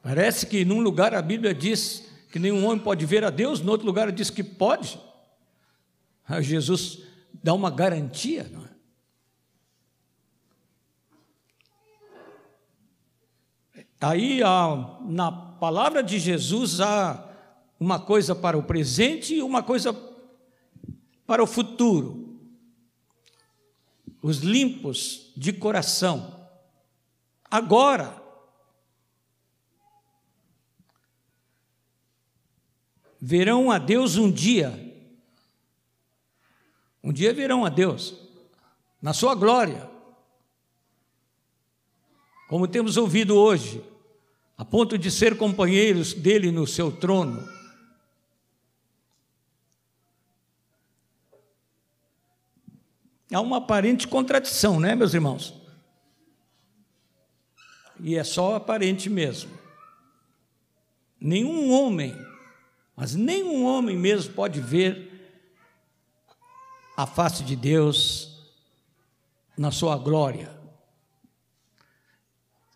Parece 0.00 0.46
que 0.46 0.64
num 0.64 0.78
lugar 0.78 1.12
a 1.12 1.20
Bíblia 1.20 1.52
diz 1.52 2.08
que 2.30 2.38
nenhum 2.38 2.64
homem 2.64 2.78
pode 2.78 3.04
ver 3.04 3.24
a 3.24 3.30
Deus, 3.30 3.60
no 3.60 3.72
outro 3.72 3.84
lugar 3.88 4.12
diz 4.12 4.30
que 4.30 4.44
pode. 4.44 5.00
Aí 6.28 6.44
Jesus 6.44 7.00
dá 7.42 7.52
uma 7.54 7.72
garantia, 7.72 8.48
não 8.52 8.64
é? 8.64 8.68
Aí, 14.00 14.42
na 15.08 15.32
palavra 15.32 16.04
de 16.04 16.20
Jesus, 16.20 16.80
há 16.80 17.28
uma 17.80 17.98
coisa 17.98 18.32
para 18.32 18.56
o 18.56 18.62
presente 18.62 19.34
e 19.34 19.42
uma 19.42 19.60
coisa 19.60 19.92
para 21.26 21.42
o 21.42 21.48
futuro. 21.48 22.27
Os 24.22 24.38
limpos 24.38 25.32
de 25.36 25.52
coração. 25.52 26.48
Agora. 27.50 28.22
Verão 33.20 33.70
a 33.70 33.78
Deus 33.78 34.16
um 34.16 34.30
dia. 34.30 34.88
Um 37.02 37.12
dia 37.12 37.32
verão 37.32 37.64
a 37.64 37.68
Deus, 37.68 38.14
na 39.00 39.12
sua 39.12 39.34
glória. 39.34 39.88
Como 42.48 42.68
temos 42.68 42.96
ouvido 42.96 43.36
hoje, 43.36 43.82
a 44.56 44.64
ponto 44.64 44.98
de 44.98 45.10
ser 45.10 45.36
companheiros 45.36 46.12
dele 46.12 46.50
no 46.50 46.66
seu 46.66 46.90
trono. 46.90 47.57
Há 53.32 53.40
uma 53.40 53.58
aparente 53.58 54.08
contradição, 54.08 54.80
né, 54.80 54.94
meus 54.94 55.14
irmãos? 55.14 55.54
E 58.00 58.16
é 58.16 58.24
só 58.24 58.54
aparente 58.54 59.10
mesmo. 59.10 59.50
Nenhum 61.20 61.70
homem, 61.72 62.16
mas 62.96 63.14
nenhum 63.14 63.64
homem 63.64 63.96
mesmo 63.96 64.32
pode 64.34 64.60
ver 64.60 65.08
a 66.96 67.06
face 67.06 67.42
de 67.42 67.56
Deus 67.56 68.48
na 69.56 69.70
sua 69.70 69.96
glória. 69.96 70.56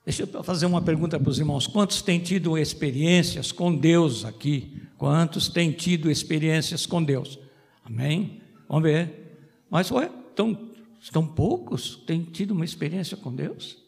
Deixa 0.04 0.24
eu 0.24 0.42
fazer 0.42 0.66
uma 0.66 0.82
pergunta 0.82 1.18
para 1.18 1.30
os 1.30 1.38
irmãos: 1.38 1.66
quantos 1.66 2.02
têm 2.02 2.18
tido 2.18 2.58
experiências 2.58 3.52
com 3.52 3.74
Deus 3.74 4.24
aqui? 4.24 4.82
Quantos 4.98 5.48
têm 5.48 5.70
tido 5.70 6.10
experiências 6.10 6.84
com 6.84 7.02
Deus? 7.02 7.38
Amém? 7.84 8.42
Vamos 8.68 8.82
ver. 8.82 9.64
Mas, 9.70 9.90
ué, 9.90 10.10
tão, 10.34 10.70
tão 11.12 11.26
poucos 11.26 11.96
têm 12.06 12.22
tido 12.22 12.52
uma 12.52 12.64
experiência 12.64 13.16
com 13.16 13.34
Deus? 13.34 13.78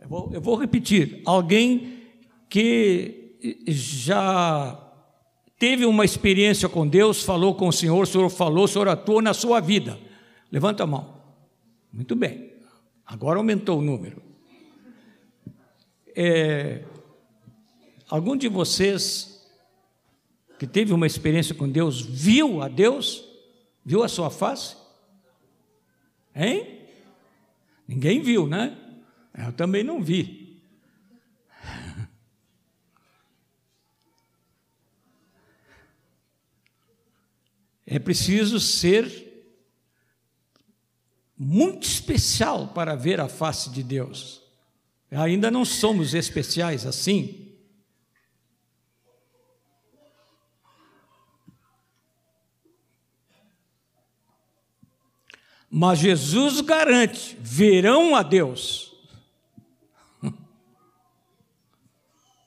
Eu 0.00 0.08
vou, 0.08 0.30
eu 0.32 0.40
vou 0.40 0.56
repetir: 0.56 1.22
alguém 1.24 1.98
que 2.48 3.36
já 3.66 4.84
teve 5.58 5.84
uma 5.84 6.04
experiência 6.04 6.68
com 6.68 6.86
Deus, 6.86 7.22
falou 7.22 7.54
com 7.54 7.68
o 7.68 7.72
Senhor, 7.72 8.02
o 8.02 8.06
Senhor 8.06 8.28
falou, 8.30 8.64
o 8.64 8.68
Senhor 8.68 8.88
atuou 8.88 9.20
na 9.20 9.34
sua 9.34 9.60
vida. 9.60 9.98
Levanta 10.50 10.84
a 10.84 10.86
mão. 10.86 11.20
Muito 11.92 12.14
bem. 12.14 12.52
Agora 13.04 13.38
aumentou 13.38 13.78
o 13.78 13.82
número. 13.82 14.22
É, 16.14 16.84
algum 18.08 18.36
de 18.36 18.48
vocês 18.48 19.46
que 20.58 20.66
teve 20.66 20.92
uma 20.92 21.06
experiência 21.06 21.54
com 21.54 21.68
Deus 21.68 22.00
viu 22.00 22.62
a 22.62 22.68
Deus? 22.68 23.27
Viu 23.84 24.02
a 24.02 24.08
sua 24.08 24.30
face? 24.30 24.76
Hein? 26.34 26.86
Ninguém 27.86 28.20
viu, 28.20 28.46
né? 28.46 28.76
Eu 29.34 29.52
também 29.52 29.82
não 29.82 30.02
vi. 30.02 30.62
É 37.90 37.98
preciso 37.98 38.60
ser 38.60 39.28
muito 41.38 41.84
especial 41.84 42.68
para 42.68 42.94
ver 42.94 43.18
a 43.18 43.30
face 43.30 43.70
de 43.70 43.82
Deus. 43.82 44.42
Ainda 45.10 45.50
não 45.50 45.64
somos 45.64 46.12
especiais 46.12 46.84
assim. 46.84 47.47
Mas 55.70 55.98
Jesus 55.98 56.60
garante: 56.60 57.36
verão 57.40 58.14
a 58.14 58.22
Deus. 58.22 58.88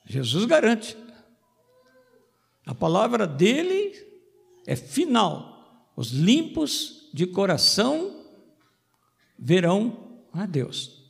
Jesus 0.05 0.45
garante. 0.45 0.97
A 2.65 2.75
palavra 2.75 3.25
dele 3.25 3.93
é 4.65 4.75
final. 4.75 5.89
Os 5.95 6.11
limpos 6.11 7.09
de 7.13 7.25
coração 7.25 8.25
verão 9.37 10.21
a 10.33 10.45
Deus. 10.45 11.01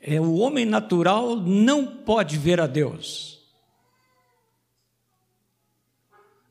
É, 0.00 0.20
o 0.20 0.36
homem 0.36 0.64
natural 0.64 1.34
não 1.36 1.84
pode 2.04 2.38
ver 2.38 2.60
a 2.60 2.66
Deus. 2.66 3.35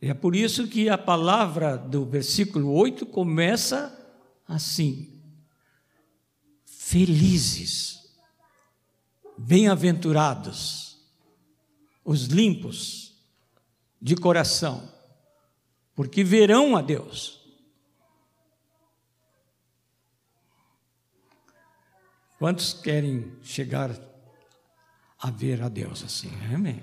É 0.07 0.13
por 0.13 0.35
isso 0.35 0.67
que 0.67 0.87
a 0.87 0.99
palavra 0.99 1.75
do 1.75 2.05
versículo 2.05 2.71
8 2.71 3.07
começa 3.07 3.91
assim: 4.47 5.19
Felizes, 6.63 8.07
bem-aventurados, 9.35 10.99
os 12.03 12.25
limpos, 12.25 13.15
de 13.99 14.15
coração, 14.15 14.87
porque 15.95 16.23
verão 16.23 16.77
a 16.77 16.83
Deus. 16.83 17.43
Quantos 22.37 22.73
querem 22.73 23.33
chegar 23.41 23.89
a 25.17 25.31
ver 25.31 25.63
a 25.63 25.67
Deus 25.67 26.03
assim? 26.03 26.29
Amém. 26.53 26.79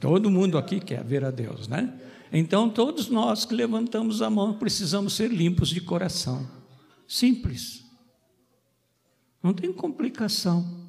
Todo 0.00 0.28
mundo 0.28 0.58
aqui 0.58 0.80
quer 0.80 1.04
ver 1.04 1.24
a 1.24 1.30
Deus, 1.30 1.68
né? 1.68 2.09
Então, 2.32 2.70
todos 2.70 3.08
nós 3.08 3.44
que 3.44 3.54
levantamos 3.54 4.22
a 4.22 4.30
mão 4.30 4.58
precisamos 4.58 5.14
ser 5.14 5.30
limpos 5.30 5.68
de 5.68 5.80
coração. 5.80 6.48
Simples. 7.06 7.84
Não 9.42 9.52
tem 9.52 9.72
complicação. 9.72 10.88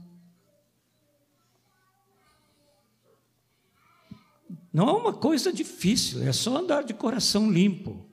Não 4.72 4.88
é 4.88 4.94
uma 4.94 5.12
coisa 5.12 5.52
difícil, 5.52 6.24
é 6.24 6.32
só 6.32 6.58
andar 6.58 6.84
de 6.84 6.94
coração 6.94 7.52
limpo. 7.52 8.06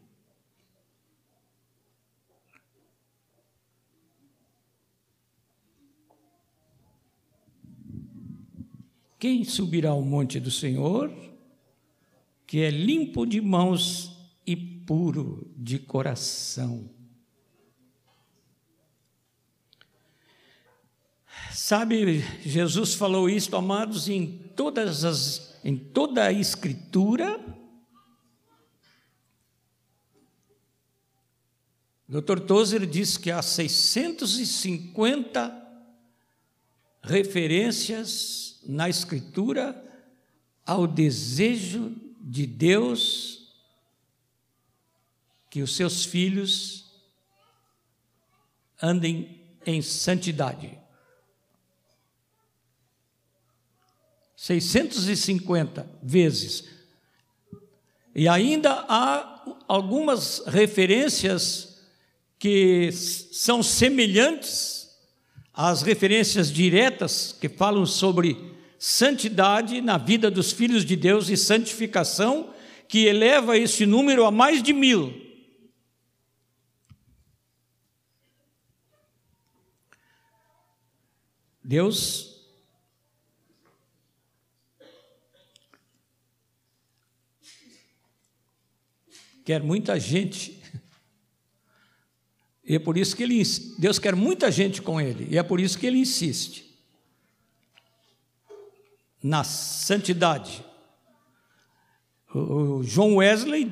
Quem 9.18 9.44
subirá 9.44 9.90
ao 9.90 10.02
monte 10.02 10.38
do 10.38 10.50
Senhor, 10.50 11.12
que 12.48 12.62
é 12.62 12.70
limpo 12.70 13.24
de 13.26 13.40
mãos 13.42 14.16
e 14.46 14.56
puro 14.56 15.52
de 15.54 15.78
coração? 15.78 16.88
Sabe, 21.52 22.20
Jesus 22.40 22.94
falou 22.94 23.28
isto, 23.28 23.54
amados, 23.54 24.08
em 24.08 24.38
todas 24.56 25.04
as 25.04 25.46
em 25.62 25.76
toda 25.76 26.24
a 26.24 26.32
Escritura. 26.32 27.38
Dr. 32.08 32.40
Tozer 32.40 32.86
diz 32.86 33.18
que 33.18 33.30
há 33.30 33.42
650 33.42 35.68
referências 37.02 38.58
na 38.64 38.88
Escritura 38.88 39.84
ao 40.64 40.86
desejo 40.86 42.07
de 42.28 42.46
Deus 42.46 43.48
que 45.48 45.62
os 45.62 45.74
seus 45.74 46.04
filhos 46.04 46.84
andem 48.82 49.40
em 49.64 49.80
santidade. 49.80 50.78
650 54.36 55.88
vezes. 56.02 56.68
E 58.14 58.28
ainda 58.28 58.84
há 58.88 59.62
algumas 59.66 60.42
referências 60.46 61.80
que 62.38 62.92
são 62.92 63.62
semelhantes 63.62 64.94
às 65.54 65.80
referências 65.80 66.52
diretas 66.52 67.32
que 67.32 67.48
falam 67.48 67.86
sobre 67.86 68.57
santidade 68.78 69.80
na 69.80 69.98
vida 69.98 70.30
dos 70.30 70.52
filhos 70.52 70.84
de 70.84 70.94
Deus 70.94 71.28
e 71.28 71.36
santificação, 71.36 72.54
que 72.86 73.04
eleva 73.04 73.58
esse 73.58 73.84
número 73.84 74.24
a 74.24 74.30
mais 74.30 74.62
de 74.62 74.72
mil. 74.72 75.26
Deus 81.62 82.38
quer 89.44 89.62
muita 89.62 89.98
gente. 89.98 90.62
E 92.64 92.76
é 92.76 92.78
por 92.78 92.96
isso 92.96 93.16
que 93.16 93.22
ele, 93.22 93.42
Deus 93.78 93.98
quer 93.98 94.14
muita 94.14 94.52
gente 94.52 94.80
com 94.80 95.00
ele, 95.00 95.26
e 95.30 95.38
é 95.38 95.42
por 95.42 95.58
isso 95.58 95.78
que 95.78 95.86
ele 95.86 95.98
insiste 95.98 96.67
na 99.22 99.44
santidade. 99.44 100.64
O 102.34 102.82
João 102.82 103.16
Wesley 103.16 103.70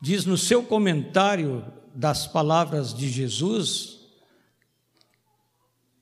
diz 0.00 0.24
no 0.24 0.36
seu 0.36 0.62
comentário 0.62 1.64
das 1.94 2.26
palavras 2.26 2.94
de 2.94 3.08
Jesus 3.08 3.96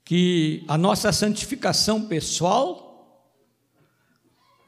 que 0.05 0.65
a 0.69 0.77
nossa 0.77 1.13
santificação 1.13 2.07
pessoal, 2.07 3.31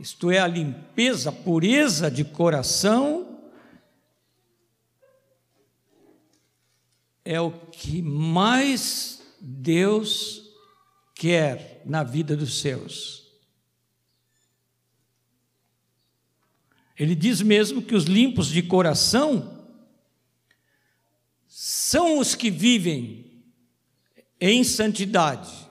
isto 0.00 0.30
é, 0.30 0.38
a 0.38 0.46
limpeza, 0.46 1.28
a 1.28 1.32
pureza 1.32 2.10
de 2.10 2.24
coração, 2.24 3.38
é 7.24 7.40
o 7.40 7.50
que 7.50 8.00
mais 8.00 9.22
Deus 9.40 10.42
quer 11.14 11.82
na 11.84 12.02
vida 12.02 12.36
dos 12.36 12.60
seus. 12.60 13.25
Ele 16.98 17.14
diz 17.14 17.42
mesmo 17.42 17.82
que 17.82 17.94
os 17.94 18.04
limpos 18.04 18.48
de 18.48 18.62
coração 18.62 19.64
são 21.46 22.18
os 22.18 22.34
que 22.34 22.50
vivem 22.50 23.42
em 24.40 24.64
santidade. 24.64 25.66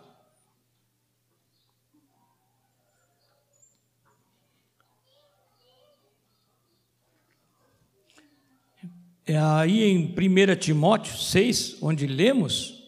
É 9.27 9.38
aí 9.38 9.83
em 9.83 10.05
1 10.05 10.55
Timóteo 10.59 11.17
6, 11.17 11.81
onde 11.81 12.05
lemos, 12.05 12.83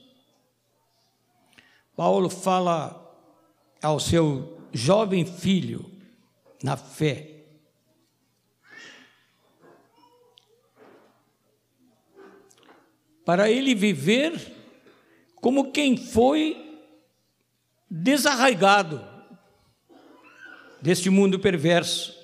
Paulo 1.95 2.29
fala 2.29 3.03
ao 3.81 3.99
seu 3.99 4.61
jovem 4.71 5.25
filho 5.25 5.91
na 6.61 6.77
fé, 6.77 7.36
para 13.27 13.51
ele 13.51 13.75
viver 13.75 14.53
como 15.35 15.73
quem 15.73 15.97
foi 15.97 16.81
desarraigado 17.91 19.05
deste 20.81 21.09
mundo 21.09 21.37
perverso. 21.37 22.17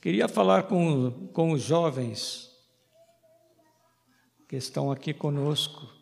Queria 0.00 0.28
falar 0.28 0.68
com, 0.68 1.10
com 1.32 1.50
os 1.50 1.60
jovens 1.60 2.52
que 4.46 4.54
estão 4.54 4.92
aqui 4.92 5.12
conosco. 5.12 5.92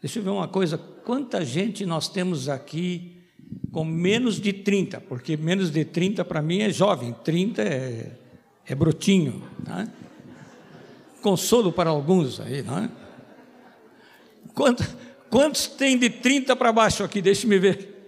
Deixa 0.00 0.18
eu 0.18 0.24
ver 0.24 0.30
uma 0.30 0.48
coisa: 0.48 0.76
quanta 0.76 1.44
gente 1.44 1.86
nós 1.86 2.08
temos 2.08 2.48
aqui 2.48 3.22
com 3.70 3.84
menos 3.84 4.40
de 4.40 4.52
30? 4.52 5.00
Porque 5.02 5.36
menos 5.36 5.70
de 5.70 5.84
30 5.84 6.24
para 6.24 6.42
mim 6.42 6.62
é 6.62 6.70
jovem, 6.70 7.12
30 7.12 7.62
é, 7.62 8.18
é 8.66 8.74
brotinho. 8.74 9.48
Né? 9.64 9.86
Consolo 11.22 11.72
para 11.72 11.90
alguns 11.90 12.40
aí, 12.40 12.62
não 12.62 12.78
é? 12.78 12.90
Quantos, 14.54 14.86
quantos 15.30 15.66
tem 15.66 15.98
de 15.98 16.10
30 16.10 16.56
para 16.56 16.72
baixo 16.72 17.04
aqui? 17.04 17.20
Deixe-me 17.22 17.58
ver. 17.58 17.98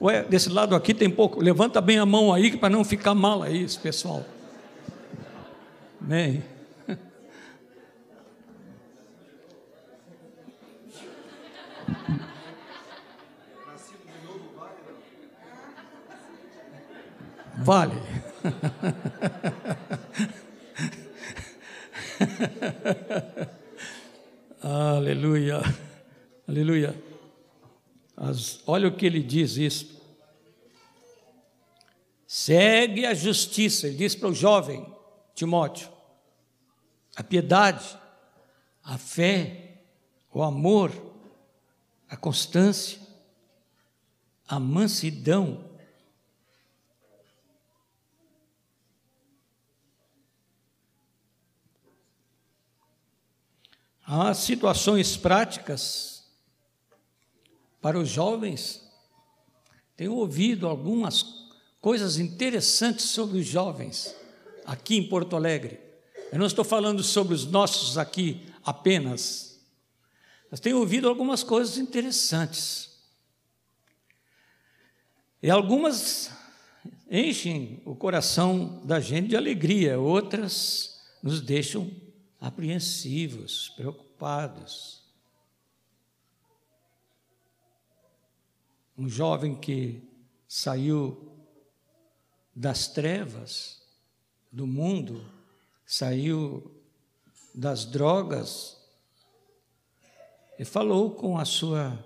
Ué, 0.00 0.22
desse 0.22 0.48
lado 0.48 0.76
aqui 0.76 0.94
tem 0.94 1.10
pouco. 1.10 1.42
Levanta 1.42 1.80
bem 1.80 1.98
a 1.98 2.06
mão 2.06 2.32
aí 2.32 2.56
para 2.56 2.70
não 2.70 2.84
ficar 2.84 3.14
mal 3.14 3.42
aí, 3.42 3.62
esse 3.62 3.78
pessoal. 3.78 4.24
Amém. 6.00 6.42
Vale. 17.60 18.00
aleluia, 24.62 25.60
aleluia. 26.46 27.02
As, 28.16 28.60
olha 28.66 28.88
o 28.88 28.96
que 28.96 29.06
ele 29.06 29.22
diz 29.22 29.56
isso. 29.56 29.98
Segue 32.26 33.06
a 33.06 33.14
justiça, 33.14 33.86
ele 33.86 33.96
diz 33.96 34.14
para 34.14 34.28
o 34.28 34.34
jovem 34.34 34.86
Timóteo, 35.34 35.88
a 37.16 37.22
piedade, 37.22 37.98
a 38.82 38.98
fé, 38.98 39.82
o 40.32 40.42
amor, 40.42 40.92
a 42.08 42.16
constância, 42.16 43.00
a 44.46 44.58
mansidão, 44.58 45.67
Há 54.10 54.32
situações 54.32 55.18
práticas 55.18 56.24
para 57.78 57.98
os 57.98 58.08
jovens. 58.08 58.82
Tenho 59.98 60.14
ouvido 60.14 60.66
algumas 60.66 61.22
coisas 61.78 62.16
interessantes 62.16 63.04
sobre 63.04 63.38
os 63.38 63.46
jovens 63.46 64.16
aqui 64.64 64.96
em 64.96 65.06
Porto 65.06 65.36
Alegre. 65.36 65.78
Eu 66.32 66.38
não 66.38 66.46
estou 66.46 66.64
falando 66.64 67.02
sobre 67.02 67.34
os 67.34 67.44
nossos 67.44 67.98
aqui 67.98 68.50
apenas, 68.64 69.60
mas 70.50 70.58
tenho 70.58 70.78
ouvido 70.78 71.06
algumas 71.06 71.42
coisas 71.42 71.76
interessantes. 71.76 72.90
E 75.42 75.50
algumas 75.50 76.30
enchem 77.10 77.82
o 77.84 77.94
coração 77.94 78.80
da 78.86 79.00
gente 79.00 79.28
de 79.28 79.36
alegria, 79.36 80.00
outras 80.00 80.98
nos 81.22 81.42
deixam 81.42 82.07
apreensivos, 82.40 83.70
preocupados. 83.70 85.02
Um 88.96 89.08
jovem 89.08 89.54
que 89.54 90.02
saiu 90.46 91.32
das 92.54 92.88
trevas 92.88 93.82
do 94.50 94.66
mundo, 94.66 95.24
saiu 95.86 96.74
das 97.54 97.84
drogas 97.84 98.76
e 100.58 100.64
falou 100.64 101.12
com 101.12 101.38
a 101.38 101.44
sua 101.44 102.04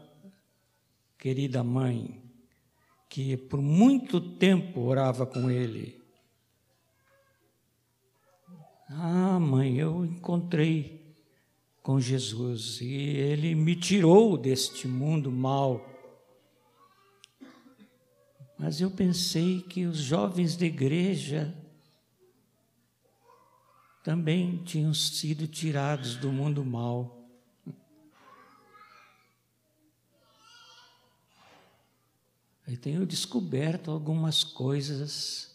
querida 1.19 1.63
mãe, 1.63 2.23
que 3.09 3.37
por 3.37 3.63
muito 3.63 4.21
tempo 4.21 4.81
orava 4.81 5.25
com 5.25 5.51
ele. 5.51 6.02
Ah, 8.95 9.41
mãe, 9.41 9.77
eu 9.79 10.05
encontrei 10.05 11.17
com 11.83 12.01
Jesus 12.01 12.81
e 12.81 12.93
ele 12.93 13.55
me 13.55 13.75
tirou 13.75 14.37
deste 14.37 14.87
mundo 14.87 15.31
mal. 15.31 15.89
Mas 18.59 18.81
eu 18.81 18.91
pensei 18.91 19.63
que 19.63 19.87
os 19.87 19.99
jovens 19.99 20.57
da 20.57 20.67
igreja 20.67 21.57
também 24.05 24.63
tinham 24.65 24.93
sido 24.93 25.47
tirados 25.47 26.17
do 26.17 26.31
mundo 26.31 26.65
mal. 26.65 27.19
Eu 32.69 32.77
tenho 32.77 33.07
descoberto 33.07 33.91
algumas 33.91 34.45
coisas 34.45 35.52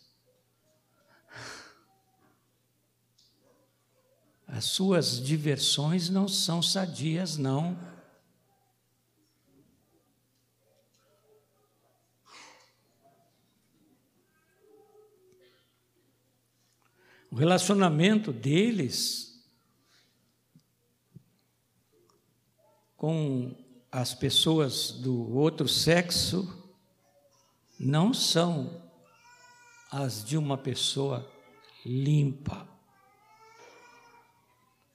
As 4.48 4.64
suas 4.64 5.22
diversões 5.22 6.10
não 6.10 6.28
são 6.28 6.62
sadias, 6.62 7.38
não. 7.38 7.78
O 17.30 17.36
relacionamento 17.36 18.32
deles 18.32 19.46
com 22.96 23.54
as 23.92 24.14
pessoas 24.14 24.92
do 24.92 25.36
outro 25.36 25.68
sexo 25.68 26.72
não 27.78 28.14
são 28.14 28.82
as 29.92 30.24
de 30.24 30.38
uma 30.38 30.58
pessoa 30.58 31.30
limpa. 31.86 32.77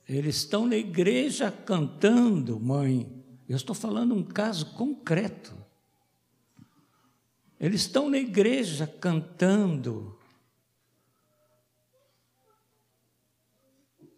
Eles 0.08 0.36
estão 0.36 0.66
na 0.66 0.76
igreja 0.76 1.50
cantando, 1.50 2.58
mãe. 2.58 3.24
Eu 3.48 3.56
estou 3.56 3.74
falando 3.74 4.14
um 4.14 4.22
caso 4.22 4.66
concreto. 4.74 5.54
Eles 7.60 7.82
estão 7.82 8.10
na 8.10 8.18
igreja 8.18 8.86
cantando, 8.88 10.18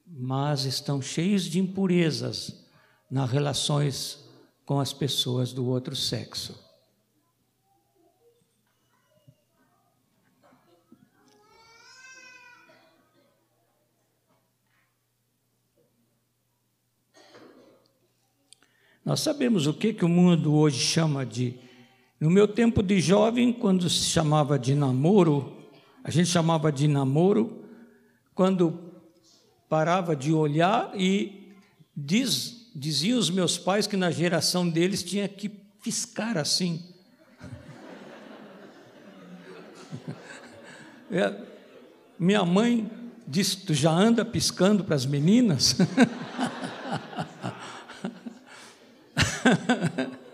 mas 0.06 0.64
estão 0.64 1.02
cheios 1.02 1.42
de 1.42 1.58
impurezas 1.58 2.64
nas 3.10 3.30
relações 3.30 4.24
com 4.64 4.80
as 4.80 4.94
pessoas 4.94 5.52
do 5.52 5.66
outro 5.66 5.94
sexo. 5.94 6.63
Nós 19.04 19.20
sabemos 19.20 19.66
o 19.66 19.74
que, 19.74 19.92
que 19.92 20.04
o 20.04 20.08
mundo 20.08 20.54
hoje 20.54 20.78
chama 20.80 21.26
de. 21.26 21.58
No 22.18 22.30
meu 22.30 22.48
tempo 22.48 22.82
de 22.82 23.00
jovem, 23.00 23.52
quando 23.52 23.90
se 23.90 24.06
chamava 24.06 24.58
de 24.58 24.74
namoro, 24.74 25.52
a 26.02 26.10
gente 26.10 26.28
chamava 26.28 26.72
de 26.72 26.88
namoro 26.88 27.64
quando 28.34 28.92
parava 29.68 30.16
de 30.16 30.32
olhar 30.32 30.92
e 30.94 31.52
diz, 31.94 32.70
diziam 32.74 33.18
os 33.18 33.28
meus 33.28 33.58
pais 33.58 33.86
que 33.86 33.96
na 33.96 34.10
geração 34.10 34.66
deles 34.68 35.02
tinha 35.02 35.28
que 35.28 35.48
piscar 35.48 36.38
assim. 36.38 36.82
É, 41.10 41.32
minha 42.18 42.44
mãe 42.44 42.90
disse: 43.28 43.58
Tu 43.58 43.74
já 43.74 43.90
anda 43.90 44.24
piscando 44.24 44.82
para 44.82 44.96
as 44.96 45.06
meninas? 45.06 45.76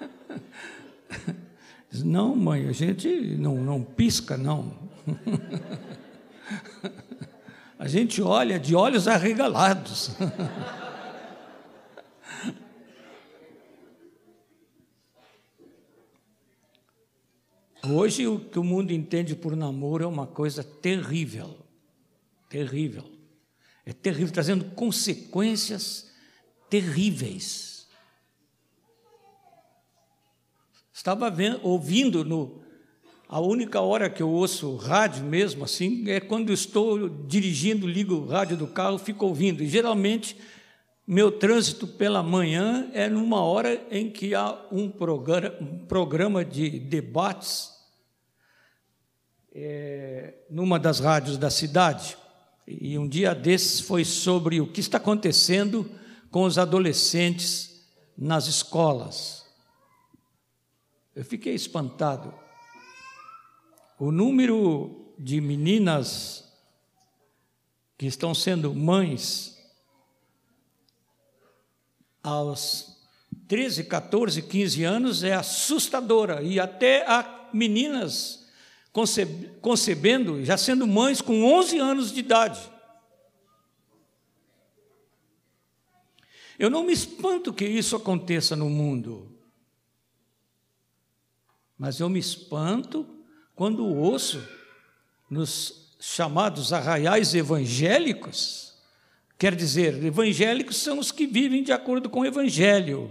Não, 2.05 2.37
mãe, 2.37 2.69
a 2.69 2.73
gente 2.73 3.09
não, 3.37 3.57
não 3.57 3.83
pisca, 3.83 4.37
não. 4.37 4.73
A 7.79 7.89
gente 7.89 8.21
olha 8.21 8.59
de 8.61 8.75
olhos 8.75 9.09
arregalados. 9.09 10.11
Hoje, 17.89 18.27
o 18.27 18.39
que 18.39 18.59
o 18.59 18.65
mundo 18.65 18.93
entende 18.93 19.35
por 19.35 19.57
namoro 19.57 20.05
é 20.05 20.07
uma 20.07 20.27
coisa 20.27 20.63
terrível. 20.63 21.57
Terrível. 22.51 23.11
É 23.87 23.95
terrível, 23.95 24.31
trazendo 24.31 24.67
consequências 24.73 26.13
terríveis. 26.69 27.80
Estava 31.01 31.31
vendo, 31.31 31.59
ouvindo 31.63 32.23
no. 32.27 32.61
A 33.27 33.41
única 33.41 33.81
hora 33.81 34.11
que 34.11 34.23
eu 34.23 34.29
ouço 34.29 34.77
rádio 34.77 35.25
mesmo 35.25 35.65
assim 35.65 36.07
é 36.11 36.21
quando 36.21 36.53
estou 36.53 37.09
dirigindo, 37.09 37.87
ligo 37.87 38.17
o 38.17 38.27
rádio 38.27 38.55
do 38.55 38.67
carro, 38.67 38.99
fico 38.99 39.25
ouvindo. 39.25 39.63
E 39.63 39.67
geralmente 39.67 40.37
meu 41.07 41.33
trânsito 41.33 41.87
pela 41.87 42.23
manhã 42.23 42.91
é 42.93 43.09
numa 43.09 43.41
hora 43.41 43.83
em 43.91 44.11
que 44.11 44.35
há 44.35 44.55
um 44.71 44.91
programa, 44.91 45.57
um 45.59 45.87
programa 45.87 46.45
de 46.45 46.79
debates 46.79 47.71
é, 49.55 50.35
numa 50.51 50.79
das 50.79 51.01
rádios 51.01 51.39
da 51.39 51.49
cidade. 51.49 52.15
E 52.69 52.99
um 52.99 53.09
dia 53.09 53.35
desses 53.35 53.81
foi 53.81 54.05
sobre 54.05 54.61
o 54.61 54.67
que 54.67 54.81
está 54.81 54.99
acontecendo 54.99 55.91
com 56.31 56.43
os 56.43 56.59
adolescentes 56.59 57.87
nas 58.19 58.49
escolas. 58.49 59.40
Eu 61.15 61.25
fiquei 61.25 61.55
espantado. 61.55 62.33
O 63.99 64.13
número 64.13 65.13
de 65.19 65.41
meninas 65.41 66.51
que 67.99 68.07
estão 68.07 68.35
sendo 68.35 68.75
mães 68.75 69.59
aos 72.23 72.97
13, 73.49 73.85
14, 73.85 74.43
15 74.43 74.85
anos 74.85 75.23
é 75.23 75.35
assustadora 75.35 76.43
e 76.43 76.61
até 76.61 77.05
há 77.07 77.49
meninas 77.53 78.49
concebendo, 79.61 80.45
já 80.45 80.57
sendo 80.57 80.87
mães 80.87 81.21
com 81.21 81.45
11 81.45 81.79
anos 81.79 82.13
de 82.13 82.21
idade. 82.21 82.61
Eu 86.59 86.71
não 86.71 86.85
me 86.85 86.93
espanto 86.93 87.53
que 87.53 87.65
isso 87.65 87.97
aconteça 87.97 88.55
no 88.55 88.69
mundo. 88.69 89.30
Mas 91.81 91.99
eu 91.99 92.11
me 92.11 92.19
espanto 92.19 93.07
quando 93.57 93.87
ouço 93.87 94.47
nos 95.31 95.97
chamados 95.99 96.75
arraiais 96.75 97.35
evangélicos, 97.35 98.75
quer 99.39 99.55
dizer, 99.55 100.05
evangélicos 100.05 100.77
são 100.77 100.99
os 100.99 101.11
que 101.11 101.27
vivem 101.27 101.63
de 101.63 101.73
acordo 101.73 102.11
com 102.11 102.21
o 102.21 102.27
evangelho, 102.27 103.11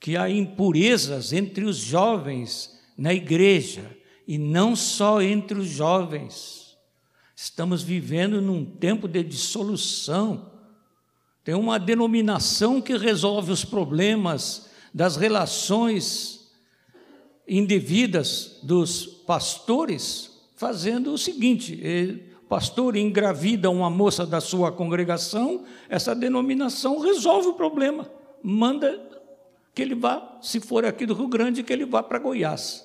que 0.00 0.16
há 0.16 0.28
impurezas 0.28 1.32
entre 1.32 1.64
os 1.64 1.76
jovens 1.76 2.76
na 2.98 3.14
igreja, 3.14 3.96
e 4.26 4.38
não 4.38 4.74
só 4.74 5.22
entre 5.22 5.56
os 5.56 5.68
jovens. 5.68 6.76
Estamos 7.36 7.80
vivendo 7.80 8.42
num 8.42 8.64
tempo 8.64 9.06
de 9.06 9.22
dissolução. 9.22 10.50
Tem 11.44 11.54
uma 11.54 11.78
denominação 11.78 12.82
que 12.82 12.96
resolve 12.96 13.52
os 13.52 13.64
problemas 13.64 14.68
das 14.92 15.14
relações 15.14 16.33
indevidas 17.46 18.58
dos 18.62 19.06
pastores, 19.06 20.30
fazendo 20.56 21.12
o 21.12 21.18
seguinte: 21.18 22.22
o 22.42 22.46
pastor 22.46 22.96
engravida 22.96 23.70
uma 23.70 23.90
moça 23.90 24.26
da 24.26 24.40
sua 24.40 24.72
congregação, 24.72 25.64
essa 25.88 26.14
denominação 26.14 26.98
resolve 26.98 27.48
o 27.48 27.54
problema, 27.54 28.10
manda 28.42 29.00
que 29.74 29.82
ele 29.82 29.94
vá, 29.94 30.38
se 30.40 30.60
for 30.60 30.84
aqui 30.84 31.04
do 31.04 31.14
Rio 31.14 31.26
Grande, 31.26 31.62
que 31.62 31.72
ele 31.72 31.84
vá 31.84 32.02
para 32.02 32.18
Goiás. 32.18 32.84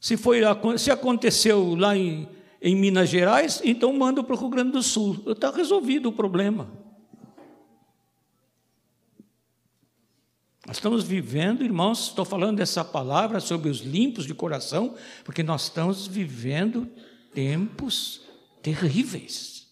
Se, 0.00 0.16
foi, 0.16 0.40
se 0.76 0.90
aconteceu 0.90 1.74
lá 1.76 1.96
em, 1.96 2.28
em 2.60 2.74
Minas 2.74 3.08
Gerais, 3.08 3.62
então 3.64 3.92
manda 3.92 4.22
para 4.22 4.34
o 4.34 4.38
Rio 4.38 4.48
Grande 4.48 4.72
do 4.72 4.82
Sul. 4.82 5.22
Está 5.28 5.50
resolvido 5.50 6.08
o 6.08 6.12
problema. 6.12 6.83
Nós 10.66 10.78
estamos 10.78 11.04
vivendo, 11.04 11.62
irmãos, 11.62 12.08
estou 12.08 12.24
falando 12.24 12.56
dessa 12.56 12.82
palavra 12.82 13.38
sobre 13.38 13.68
os 13.68 13.80
limpos 13.80 14.24
de 14.24 14.32
coração, 14.32 14.96
porque 15.22 15.42
nós 15.42 15.64
estamos 15.64 16.06
vivendo 16.06 16.90
tempos 17.34 18.22
terríveis. 18.62 19.66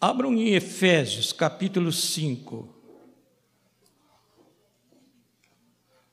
Abram 0.00 0.34
em 0.34 0.54
Efésios, 0.54 1.32
capítulo 1.32 1.92
5. 1.92 2.68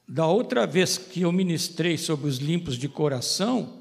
Da 0.07 0.27
outra 0.27 0.67
vez 0.67 0.99
que 0.99 1.21
eu 1.21 1.31
ministrei 1.31 1.97
sobre 1.97 2.27
os 2.27 2.37
limpos 2.37 2.77
de 2.77 2.87
coração, 2.87 3.78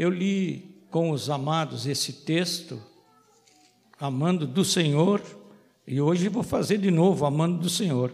eu 0.00 0.08
li 0.08 0.82
com 0.90 1.10
os 1.10 1.28
amados 1.28 1.84
esse 1.84 2.24
texto, 2.24 2.82
amando 3.98 4.46
do 4.46 4.64
Senhor, 4.64 5.22
e 5.86 6.00
hoje 6.00 6.26
vou 6.30 6.42
fazer 6.42 6.78
de 6.78 6.90
novo, 6.90 7.26
amando 7.26 7.58
do 7.58 7.68
Senhor. 7.68 8.10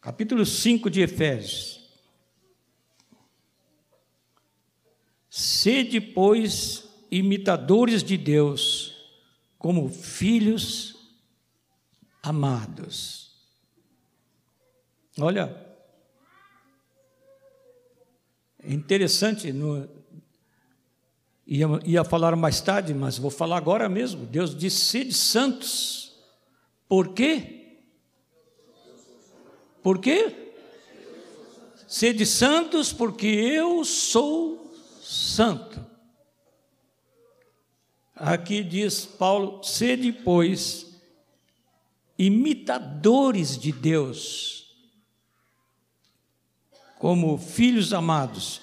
Capítulo 0.00 0.44
5 0.44 0.90
de 0.90 1.02
Efésios. 1.02 1.78
Sede, 5.30 6.00
pois, 6.00 6.88
imitadores 7.08 8.02
de 8.02 8.16
Deus, 8.16 8.96
como 9.56 9.88
filhos 9.88 10.96
amados. 12.20 13.30
Olha, 15.16 15.69
é 18.62 18.72
interessante, 18.72 19.52
no, 19.52 19.88
ia, 21.46 21.66
ia 21.84 22.04
falar 22.04 22.36
mais 22.36 22.60
tarde, 22.60 22.92
mas 22.94 23.18
vou 23.18 23.30
falar 23.30 23.56
agora 23.56 23.88
mesmo. 23.88 24.26
Deus 24.26 24.56
disse: 24.56 24.84
sede 24.84 25.14
santos. 25.14 26.14
Por 26.88 27.14
quê? 27.14 27.78
Por 29.82 29.98
quê? 29.98 30.52
Sede 31.88 32.26
santos, 32.26 32.92
porque 32.92 33.26
eu 33.26 33.84
sou 33.84 34.74
santo. 35.02 35.84
Aqui 38.14 38.62
diz 38.62 39.06
Paulo: 39.06 39.62
sede, 39.64 40.12
pois, 40.12 41.00
imitadores 42.18 43.58
de 43.58 43.72
Deus 43.72 44.59
como 47.00 47.38
filhos 47.38 47.94
amados, 47.94 48.60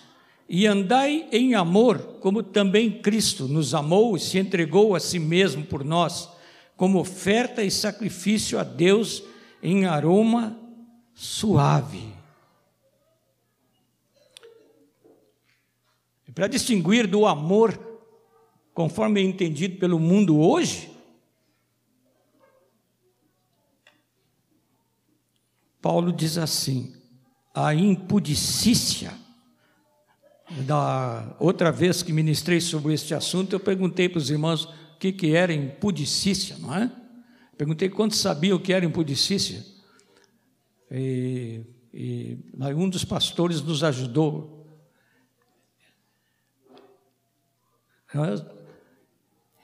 e 0.47 0.67
andai 0.67 1.27
em 1.31 1.55
amor, 1.55 2.19
como 2.21 2.43
também 2.43 3.01
Cristo 3.01 3.47
nos 3.47 3.73
amou 3.73 4.15
e 4.15 4.19
se 4.19 4.37
entregou 4.37 4.93
a 4.95 4.99
si 4.99 5.17
mesmo 5.17 5.65
por 5.65 5.83
nós, 5.83 6.29
como 6.75 6.99
oferta 6.99 7.63
e 7.63 7.71
sacrifício 7.71 8.59
a 8.59 8.63
Deus 8.63 9.23
em 9.61 9.85
aroma 9.87 10.55
suave. 11.15 12.13
Para 16.35 16.47
distinguir 16.47 17.07
do 17.07 17.25
amor, 17.25 17.75
conforme 18.71 19.19
é 19.19 19.23
entendido 19.23 19.79
pelo 19.79 19.99
mundo 19.99 20.39
hoje, 20.39 20.91
Paulo 25.81 26.13
diz 26.13 26.37
assim: 26.37 26.96
a 27.57 27.73
impudicícia. 27.73 29.11
Da 30.65 31.35
outra 31.39 31.71
vez 31.71 32.03
que 32.03 32.13
ministrei 32.13 32.61
sobre 32.61 32.93
este 32.93 33.13
assunto, 33.15 33.53
eu 33.53 33.59
perguntei 33.59 34.07
para 34.07 34.19
os 34.19 34.29
irmãos 34.29 34.65
o 34.65 34.97
que, 34.99 35.11
que 35.11 35.35
era 35.35 35.51
impudicícia, 35.51 36.55
não 36.59 36.73
é? 36.73 36.91
Perguntei 37.57 37.89
quantos 37.89 38.19
sabiam 38.19 38.57
o 38.57 38.59
que 38.59 38.71
era 38.71 38.85
impudicícia. 38.85 39.65
E, 40.91 41.63
e 41.91 42.37
um 42.75 42.87
dos 42.87 43.03
pastores 43.03 43.61
nos 43.61 43.83
ajudou. 43.83 44.55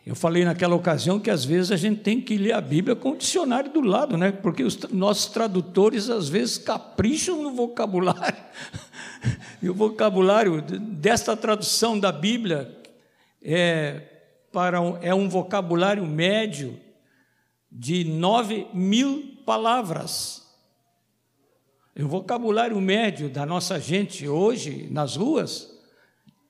Eu 0.05 0.15
falei 0.15 0.43
naquela 0.43 0.75
ocasião 0.75 1.17
que 1.17 1.29
às 1.29 1.45
vezes 1.45 1.71
a 1.71 1.77
gente 1.77 2.01
tem 2.01 2.19
que 2.19 2.37
ler 2.37 2.51
a 2.51 2.59
Bíblia 2.59 2.93
com 2.93 3.11
o 3.11 3.17
dicionário 3.17 3.71
do 3.71 3.79
lado, 3.79 4.17
né? 4.17 4.33
Porque 4.33 4.61
os 4.61 4.77
nossos 4.89 5.27
tradutores 5.27 6.09
às 6.09 6.27
vezes 6.27 6.57
capricham 6.57 7.41
no 7.41 7.51
vocabulário. 7.51 8.43
E 9.61 9.69
o 9.69 9.73
vocabulário 9.73 10.61
desta 10.61 11.37
tradução 11.37 11.97
da 11.97 12.11
Bíblia 12.11 12.77
é, 13.41 14.01
para 14.51 14.81
um, 14.81 14.97
é 15.01 15.15
um 15.15 15.29
vocabulário 15.29 16.05
médio 16.05 16.77
de 17.71 18.03
nove 18.03 18.67
mil 18.73 19.37
palavras. 19.45 20.45
O 21.97 22.05
vocabulário 22.05 22.79
médio 22.81 23.29
da 23.29 23.45
nossa 23.45 23.79
gente 23.79 24.27
hoje 24.27 24.89
nas 24.91 25.15
ruas 25.15 25.73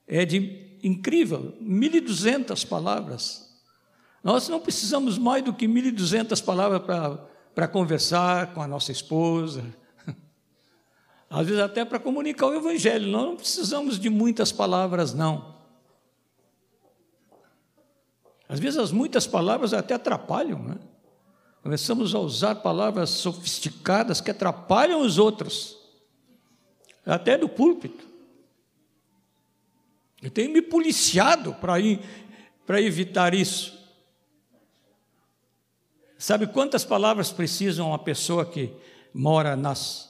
é 0.08 0.26
de 0.26 0.78
incrível, 0.84 1.56
1.200 1.62 2.68
palavras. 2.68 3.42
Nós 4.24 4.47
não 4.47 4.59
precisamos 4.59 5.17
mais 5.17 5.43
do 5.43 5.53
que 5.53 5.67
1.200 5.67 6.41
palavras 6.43 6.82
para 7.53 7.67
conversar 7.67 8.53
com 8.53 8.61
a 8.61 8.67
nossa 8.67 8.91
esposa, 8.91 9.65
às 11.30 11.45
vezes 11.45 11.61
até 11.61 11.84
para 11.84 11.99
comunicar 11.99 12.47
o 12.47 12.53
Evangelho. 12.53 13.07
Nós 13.07 13.26
não 13.26 13.36
precisamos 13.36 13.99
de 13.99 14.09
muitas 14.09 14.51
palavras, 14.51 15.13
não. 15.13 15.53
Às 18.47 18.59
vezes 18.59 18.80
as 18.80 18.91
muitas 18.91 19.28
palavras 19.28 19.74
até 19.74 19.95
atrapalham, 19.95 20.59
né? 20.59 20.78
Começamos 21.61 22.13
a 22.13 22.19
usar 22.19 22.55
palavras 22.55 23.09
sofisticadas 23.09 24.19
que 24.19 24.30
atrapalham 24.30 25.01
os 25.01 25.17
outros, 25.17 25.78
até 27.05 27.38
do 27.38 27.47
púlpito. 27.47 28.05
Eu 30.21 30.30
tenho 30.30 30.51
me 30.51 30.61
policiado 30.61 31.55
para 31.55 32.82
evitar 32.82 33.34
isso. 33.34 33.72
Sabe 36.24 36.47
quantas 36.47 36.86
palavras 36.86 37.34
precisam 37.34 37.89
uma 37.89 37.99
pessoa 37.99 38.45
que 38.45 38.74
mora 39.13 39.57
nas 39.57 40.09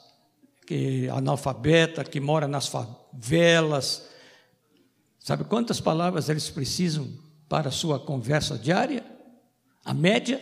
que 0.63 1.09
analfabeta, 1.09 2.03
que 2.03 2.19
mora 2.19 2.47
nas 2.47 2.67
favelas? 2.67 4.07
Sabe 5.17 5.43
quantas 5.43 5.81
palavras 5.81 6.29
eles 6.29 6.51
precisam 6.51 7.11
para 7.49 7.69
a 7.69 7.71
sua 7.71 7.99
conversa 7.99 8.59
diária? 8.59 9.03
A 9.83 9.91
média 9.91 10.39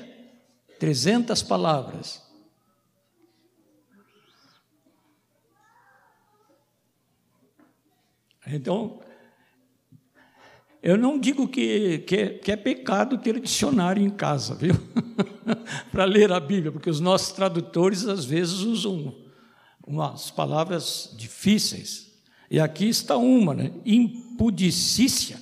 300 0.78 1.42
palavras. 1.42 2.22
Então, 8.46 9.00
eu 10.82 10.98
não 10.98 11.20
digo 11.20 11.48
que, 11.48 12.00
que, 12.00 12.16
é, 12.16 12.30
que 12.30 12.52
é 12.52 12.56
pecado 12.56 13.20
ter 13.20 13.40
dicionário 13.40 14.02
em 14.02 14.10
casa, 14.10 14.56
viu? 14.56 14.74
Para 15.92 16.06
ler 16.06 16.32
a 16.32 16.40
Bíblia, 16.40 16.72
porque 16.72 16.90
os 16.90 17.00
nossos 17.00 17.32
tradutores 17.34 18.08
às 18.08 18.26
vezes 18.26 18.62
usam 18.62 19.16
umas 19.86 20.32
palavras 20.32 21.14
difíceis. 21.16 22.12
E 22.50 22.60
aqui 22.60 22.90
está 22.90 23.16
uma, 23.16 23.54
né? 23.54 23.72
Impudicícia. 23.86 25.40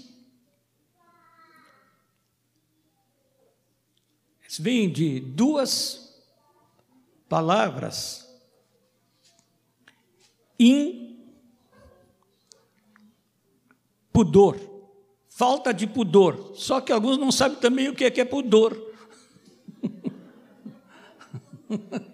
Vem 4.59 4.91
de 4.91 5.21
duas 5.21 6.21
palavras. 7.29 8.27
Impudor 14.13 14.68
falta 15.39 15.73
de 15.73 15.87
pudor. 15.87 16.51
Só 16.53 16.81
que 16.81 16.91
alguns 16.91 17.17
não 17.17 17.31
sabem 17.31 17.57
também 17.59 17.87
o 17.87 17.95
que 17.95 18.03
é, 18.03 18.11
que 18.11 18.19
é 18.19 18.25
pudor. 18.25 18.77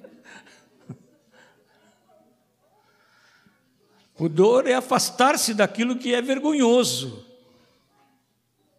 pudor 4.14 4.68
é 4.68 4.76
afastar-se 4.76 5.56
daquilo 5.56 5.98
que 5.98 6.14
é 6.14 6.22
vergonhoso, 6.22 7.26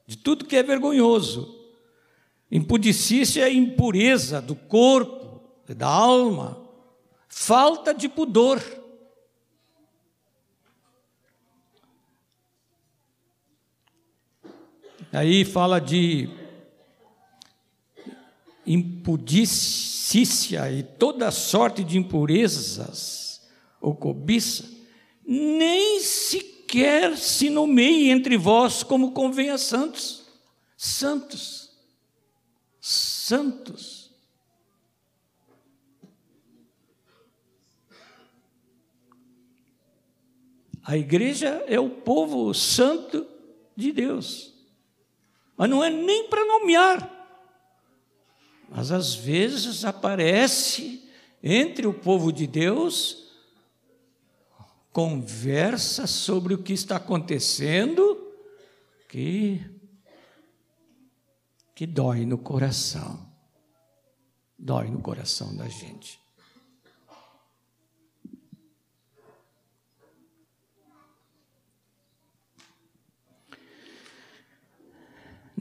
de 0.06 0.16
tudo 0.16 0.44
que 0.44 0.54
é 0.54 0.62
vergonhoso. 0.62 1.52
Impudicícia 2.48 3.42
é 3.42 3.52
impureza 3.52 4.40
do 4.40 4.54
corpo, 4.54 5.40
da 5.66 5.88
alma, 5.88 6.56
falta 7.28 7.92
de 7.92 8.08
pudor. 8.08 8.62
Aí 15.12 15.44
fala 15.44 15.80
de 15.80 16.28
impudicícia 18.66 20.70
e 20.72 20.82
toda 20.82 21.30
sorte 21.30 21.84
de 21.84 21.96
impurezas 21.96 23.46
ou 23.80 23.94
cobiça, 23.94 24.68
nem 25.24 26.00
sequer 26.00 27.16
se 27.16 27.48
nomeie 27.48 28.10
entre 28.10 28.36
vós 28.36 28.82
como 28.82 29.12
convém 29.12 29.50
a 29.50 29.58
santos. 29.58 30.26
Santos. 30.76 31.70
Santos. 32.80 34.10
A 40.82 40.96
igreja 40.96 41.64
é 41.66 41.80
o 41.80 41.90
povo 41.90 42.54
santo 42.54 43.26
de 43.74 43.90
Deus. 43.90 44.55
Mas 45.56 45.70
não 45.70 45.82
é 45.82 45.90
nem 45.90 46.28
para 46.28 46.44
nomear. 46.44 47.10
Mas 48.68 48.90
às 48.90 49.14
vezes 49.14 49.84
aparece 49.84 51.08
entre 51.42 51.86
o 51.86 51.94
povo 51.94 52.32
de 52.32 52.46
Deus 52.46 53.24
conversa 54.92 56.06
sobre 56.06 56.54
o 56.54 56.62
que 56.62 56.72
está 56.72 56.96
acontecendo 56.96 58.32
que 59.08 59.60
que 61.74 61.86
dói 61.86 62.24
no 62.24 62.38
coração. 62.38 63.30
Dói 64.58 64.88
no 64.88 65.02
coração 65.02 65.54
da 65.54 65.68
gente. 65.68 66.18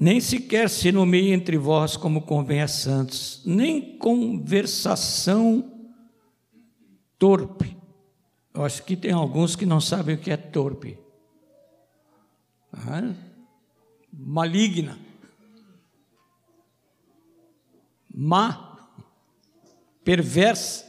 Nem 0.05 0.21
sequer 0.21 0.69
se 0.69 0.91
nomeie 0.91 1.31
entre 1.31 1.57
vós 1.57 1.97
como 1.97 2.21
convém 2.21 2.61
a 2.61 2.67
santos, 2.67 3.41
nem 3.43 3.97
conversação 3.97 5.89
torpe. 7.17 7.75
Eu 8.53 8.63
acho 8.63 8.83
que 8.83 8.95
tem 8.95 9.11
alguns 9.11 9.55
que 9.55 9.65
não 9.65 9.81
sabem 9.81 10.13
o 10.13 10.19
que 10.19 10.29
é 10.29 10.37
torpe. 10.37 10.95
Ah, 12.71 13.15
maligna. 14.13 14.99
Má. 18.13 18.77
Perversa. 20.03 20.85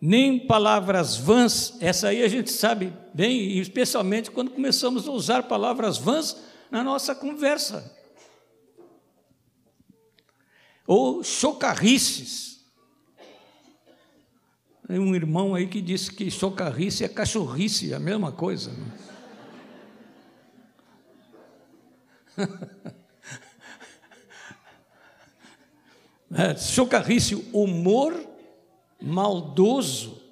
Nem 0.00 0.46
palavras 0.46 1.16
vãs, 1.16 1.76
essa 1.80 2.06
aí 2.06 2.22
a 2.22 2.28
gente 2.28 2.52
sabe 2.52 2.92
bem, 3.16 3.58
especialmente 3.58 4.30
quando 4.30 4.50
começamos 4.50 5.08
a 5.08 5.10
usar 5.10 5.44
palavras 5.44 5.96
vãs 5.96 6.36
na 6.70 6.84
nossa 6.84 7.14
conversa. 7.14 7.96
Ou 10.86 11.24
chocarrices. 11.24 12.62
Tem 14.86 14.98
um 14.98 15.14
irmão 15.14 15.54
aí 15.54 15.66
que 15.66 15.80
disse 15.80 16.12
que 16.12 16.30
chocarrice 16.30 17.04
é 17.04 17.08
cachorrice, 17.08 17.90
é 17.90 17.96
a 17.96 17.98
mesma 17.98 18.30
coisa. 18.30 18.70
Né? 18.70 18.92
é, 26.36 26.54
chocarrice, 26.54 27.34
humor 27.50 28.14
maldoso. 29.00 30.25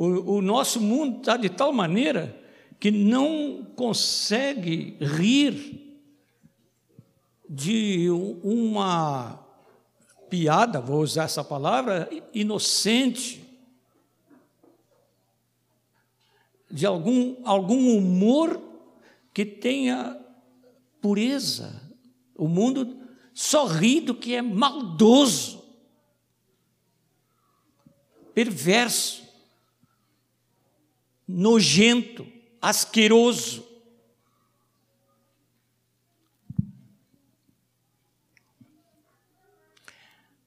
O, 0.00 0.36
o 0.36 0.40
nosso 0.40 0.80
mundo 0.80 1.18
está 1.18 1.36
de 1.36 1.50
tal 1.50 1.74
maneira 1.74 2.34
que 2.78 2.90
não 2.90 3.62
consegue 3.76 4.96
rir 4.98 6.00
de 7.46 8.08
uma 8.42 9.46
piada, 10.30 10.80
vou 10.80 11.02
usar 11.02 11.24
essa 11.24 11.44
palavra, 11.44 12.08
inocente, 12.32 13.44
de 16.70 16.86
algum, 16.86 17.36
algum 17.44 17.94
humor 17.94 18.58
que 19.34 19.44
tenha 19.44 20.18
pureza. 20.98 21.78
O 22.34 22.48
mundo 22.48 23.06
só 23.34 23.66
ri 23.66 24.00
do 24.00 24.14
que 24.14 24.34
é 24.34 24.40
maldoso, 24.40 25.62
perverso, 28.32 29.28
nojento, 31.30 32.26
asqueroso. 32.60 33.66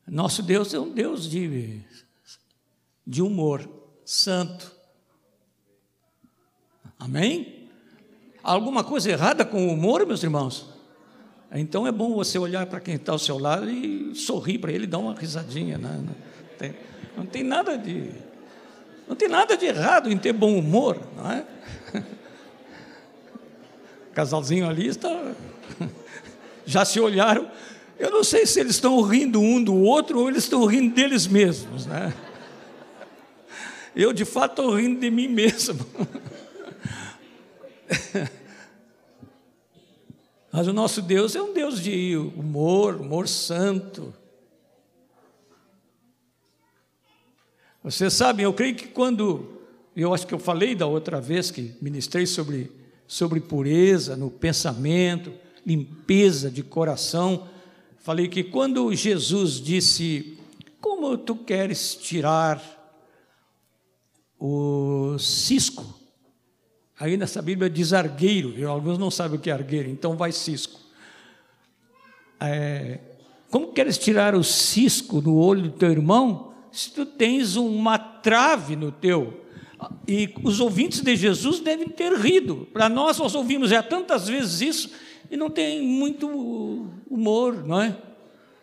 Nosso 0.06 0.44
Deus 0.44 0.74
é 0.74 0.80
um 0.80 0.94
Deus 0.94 1.28
de, 1.28 1.82
de 3.08 3.22
humor 3.22 3.68
santo. 4.06 4.72
Amém? 7.00 7.70
Alguma 8.44 8.84
coisa 8.84 9.10
errada 9.10 9.44
com 9.44 9.68
o 9.68 9.74
humor, 9.74 10.06
meus 10.06 10.22
irmãos? 10.22 10.70
Então 11.52 11.88
é 11.88 11.92
bom 11.92 12.14
você 12.14 12.38
olhar 12.38 12.66
para 12.66 12.80
quem 12.80 12.96
está 12.96 13.12
ao 13.12 13.20
seu 13.20 13.40
lado 13.40 13.70
e 13.70 14.14
sorrir 14.16 14.60
para 14.60 14.72
ele, 14.72 14.86
dar 14.86 14.98
uma 15.00 15.16
risadinha. 15.16 15.78
Né? 15.78 16.04
Não, 16.06 16.58
tem, 16.58 16.76
não 17.18 17.26
tem 17.26 17.44
nada 17.44 17.78
de 17.78 18.12
não 19.08 19.16
tem 19.16 19.28
nada 19.28 19.58
de 19.58 19.66
errado 19.66 20.12
em 20.12 20.18
ter 20.18 20.34
bom 20.34 20.58
humor, 20.58 21.00
não 21.16 21.32
é? 21.32 21.46
O 24.10 24.12
casalzinho 24.14 24.68
ali 24.68 24.88
está 24.88 25.34
já 26.66 26.86
se 26.86 27.00
olharam. 27.00 27.50
Eu 28.00 28.12
não 28.12 28.24
sei 28.24 28.46
se 28.46 28.60
eles 28.60 28.76
estão 28.76 29.02
rindo 29.02 29.40
um 29.40 29.64
do 29.64 29.76
outro 29.76 30.20
ou 30.20 30.30
eles 30.30 30.44
estão 30.44 30.66
rindo 30.66 30.96
deles 30.96 31.28
mesmos, 31.28 31.86
né? 31.86 32.14
Eu 33.96 34.12
de 34.12 34.26
fato 34.26 34.62
estou 34.62 34.76
rindo 34.76 35.00
de 35.00 35.12
mim 35.12 35.28
mesmo. 35.28 35.86
Mas 40.52 40.68
o 40.68 40.74
nosso 40.74 41.02
Deus 41.02 41.36
é 41.36 41.42
um 41.42 41.54
Deus 41.54 41.82
de 41.82 42.16
humor, 42.16 42.96
humor 42.96 43.28
santo. 43.28 44.14
Vocês 47.84 48.14
sabem, 48.14 48.46
eu 48.46 48.54
creio 48.54 48.76
que 48.76 48.88
quando, 48.88 49.60
eu 49.96 50.14
acho 50.14 50.26
que 50.26 50.34
eu 50.34 50.40
falei 50.40 50.74
da 50.74 50.86
outra 50.86 51.20
vez 51.20 51.52
que 51.52 51.76
ministrei 51.82 52.26
sobre, 52.26 52.72
sobre 53.06 53.40
pureza 53.40 54.16
no 54.16 54.32
pensamento, 54.32 55.34
limpeza 55.66 56.50
de 56.50 56.64
coração, 56.64 57.48
falei 58.00 58.28
que 58.28 58.44
quando 58.44 58.94
Jesus 58.96 59.62
disse: 59.62 60.38
Como 60.80 61.18
tu 61.18 61.36
queres 61.36 61.96
tirar 61.96 62.62
o 64.40 65.18
cisco 65.20 66.04
Aí 67.04 67.18
nessa 67.18 67.42
Bíblia 67.42 67.70
diz 67.70 67.92
argueiro, 67.92 68.70
alguns 68.70 68.98
não 68.98 69.12
sabem 69.12 69.38
o 69.38 69.42
que 69.42 69.50
é 69.50 69.54
argueiro, 69.54 69.90
então 69.90 70.16
vai 70.16 70.32
cisco. 70.32 70.80
É, 72.40 73.00
como 73.50 73.74
queres 73.74 73.98
tirar 73.98 74.36
o 74.36 74.42
cisco 74.42 75.20
do 75.20 75.36
olho 75.36 75.64
do 75.64 75.72
teu 75.72 75.92
irmão 75.92 76.53
se 76.74 76.92
tu 76.92 77.06
tens 77.06 77.56
uma 77.56 77.98
trave 77.98 78.76
no 78.76 78.92
teu? 78.92 79.42
E 80.08 80.34
os 80.44 80.60
ouvintes 80.60 81.02
de 81.02 81.16
Jesus 81.16 81.60
devem 81.60 81.88
ter 81.88 82.14
rido. 82.14 82.68
Para 82.74 82.90
nós, 82.90 83.18
nós 83.18 83.36
ouvimos 83.36 83.70
já 83.70 83.84
tantas 83.84 84.28
vezes 84.28 84.62
isso 84.62 84.90
e 85.30 85.38
não 85.38 85.50
tem 85.50 85.82
muito 85.82 86.28
humor, 87.10 87.66
não 87.66 87.82
é? 87.82 87.98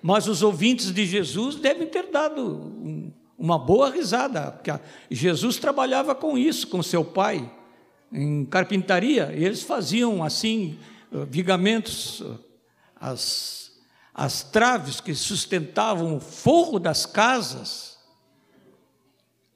Mas 0.02 0.26
os 0.26 0.42
ouvintes 0.42 0.92
de 0.92 1.06
Jesus 1.06 1.56
devem 1.56 1.86
ter 1.86 2.10
dado 2.10 3.12
uma 3.38 3.58
boa 3.58 3.90
risada, 3.90 4.50
porque 4.50 4.72
Jesus 5.10 5.56
trabalhava 5.56 6.14
com 6.14 6.36
isso, 6.36 6.66
com 6.68 6.82
seu 6.82 7.04
pai 7.04 7.50
em 8.12 8.44
carpintaria, 8.44 9.32
e 9.36 9.44
eles 9.44 9.62
faziam 9.62 10.22
assim 10.22 10.78
vigamentos, 11.28 12.22
as, 12.96 13.72
as 14.14 14.42
traves 14.42 15.00
que 15.00 15.14
sustentavam 15.14 16.16
o 16.16 16.20
forro 16.20 16.78
das 16.78 17.06
casas. 17.06 17.89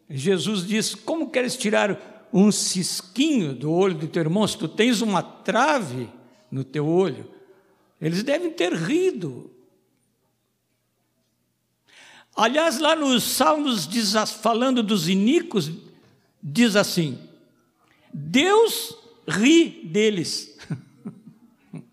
Jesus 0.08 0.66
disse: 0.66 0.96
Como 0.96 1.30
queres 1.30 1.56
tirar 1.56 2.28
um 2.32 2.50
cisquinho 2.50 3.54
do 3.54 3.70
olho 3.70 3.94
do 3.94 4.08
teu 4.08 4.22
irmão 4.22 4.46
se 4.46 4.58
tu 4.58 4.68
tens 4.68 5.00
uma 5.00 5.22
trave 5.22 6.08
no 6.50 6.64
teu 6.64 6.86
olho? 6.86 7.30
Eles 8.00 8.22
devem 8.22 8.50
ter 8.50 8.72
rido. 8.72 9.50
Aliás, 12.36 12.80
lá 12.80 12.96
nos 12.96 13.22
Salmos, 13.22 13.88
falando 14.42 14.82
dos 14.82 15.08
iníquos, 15.08 15.70
diz 16.42 16.76
assim: 16.76 17.18
Deus 18.12 18.96
ri 19.26 19.82
deles. 19.84 20.58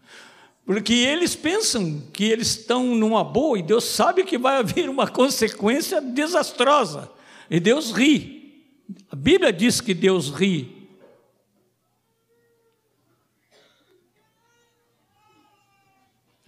Porque 0.65 0.93
eles 0.93 1.35
pensam 1.35 2.01
que 2.13 2.23
eles 2.23 2.47
estão 2.49 2.95
numa 2.95 3.23
boa 3.23 3.59
e 3.59 3.63
Deus 3.63 3.83
sabe 3.83 4.23
que 4.23 4.37
vai 4.37 4.57
haver 4.57 4.89
uma 4.89 5.07
consequência 5.07 6.01
desastrosa. 6.01 7.11
E 7.51 7.59
Deus 7.59 7.91
ri. 7.91 8.65
A 9.11 9.15
Bíblia 9.15 9.51
diz 9.51 9.81
que 9.81 9.93
Deus 9.93 10.29
ri. 10.29 10.87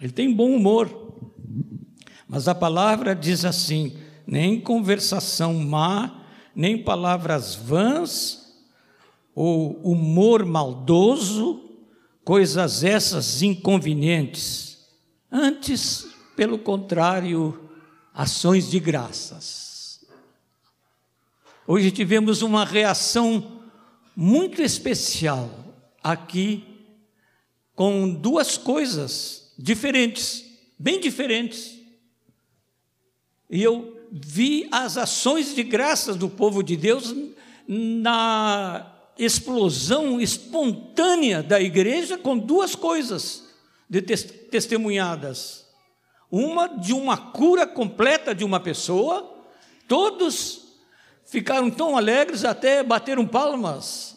Ele 0.02 0.14
tem 0.14 0.34
bom 0.34 0.56
humor. 0.56 1.14
Mas 2.26 2.48
a 2.48 2.56
palavra 2.56 3.14
diz 3.14 3.44
assim: 3.44 3.98
nem 4.26 4.62
conversação 4.62 5.54
má, 5.56 6.26
nem 6.56 6.82
palavras 6.82 7.54
vãs 7.54 8.42
ou 9.36 9.74
humor 9.82 10.46
maldoso, 10.46 11.70
coisas 12.24 12.82
essas 12.82 13.42
inconvenientes. 13.42 14.88
Antes, 15.30 16.08
pelo 16.38 16.58
contrário, 16.58 17.70
ações 18.14 18.72
de 18.72 18.80
graças. 18.80 19.73
Hoje 21.66 21.92
tivemos 21.92 22.42
uma 22.42 22.66
reação 22.66 23.62
muito 24.14 24.62
especial 24.62 25.50
aqui, 26.04 26.62
com 27.74 28.14
duas 28.14 28.58
coisas 28.58 29.54
diferentes, 29.58 30.44
bem 30.78 31.00
diferentes. 31.00 31.80
E 33.50 33.64
eu 33.64 33.98
vi 34.12 34.68
as 34.74 34.98
ações 34.98 35.56
de 35.56 35.64
graças 35.64 36.18
do 36.18 36.28
povo 36.28 36.62
de 36.62 36.76
Deus 36.76 37.16
na 37.66 38.92
explosão 39.18 40.20
espontânea 40.20 41.42
da 41.42 41.62
igreja 41.62 42.18
com 42.18 42.38
duas 42.38 42.76
coisas 42.76 43.46
de 43.90 44.02
testemunhadas. 44.02 45.66
Uma 46.30 46.68
de 46.68 46.92
uma 46.92 47.16
cura 47.16 47.66
completa 47.66 48.36
de 48.36 48.44
uma 48.44 48.60
pessoa, 48.60 49.34
todos 49.88 50.63
ficaram 51.34 51.72
tão 51.72 51.98
alegres 51.98 52.46
até 52.46 52.84
bateram 52.84 53.26
palmas. 53.26 54.16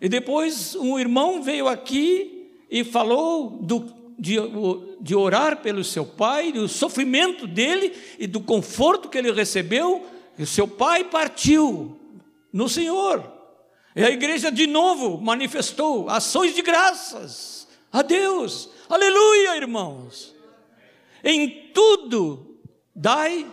E 0.00 0.08
depois 0.08 0.74
um 0.74 0.98
irmão 0.98 1.42
veio 1.42 1.68
aqui 1.68 2.50
e 2.70 2.82
falou 2.82 3.50
do, 3.60 3.92
de, 4.18 4.36
de 4.98 5.14
orar 5.14 5.58
pelo 5.58 5.84
seu 5.84 6.06
pai, 6.06 6.52
do 6.52 6.66
sofrimento 6.66 7.46
dele 7.46 7.92
e 8.18 8.26
do 8.26 8.40
conforto 8.40 9.10
que 9.10 9.18
ele 9.18 9.30
recebeu. 9.32 10.06
E 10.38 10.44
o 10.44 10.46
seu 10.46 10.66
pai 10.66 11.04
partiu 11.04 11.94
no 12.50 12.70
Senhor. 12.70 13.22
E 13.94 14.02
a 14.02 14.10
igreja 14.10 14.50
de 14.50 14.66
novo 14.66 15.20
manifestou 15.20 16.08
ações 16.08 16.54
de 16.54 16.62
graças 16.62 17.68
a 17.92 18.00
Deus. 18.00 18.70
Aleluia, 18.88 19.58
irmãos. 19.58 20.34
Em 21.22 21.70
tudo 21.74 22.56
dai 22.94 23.46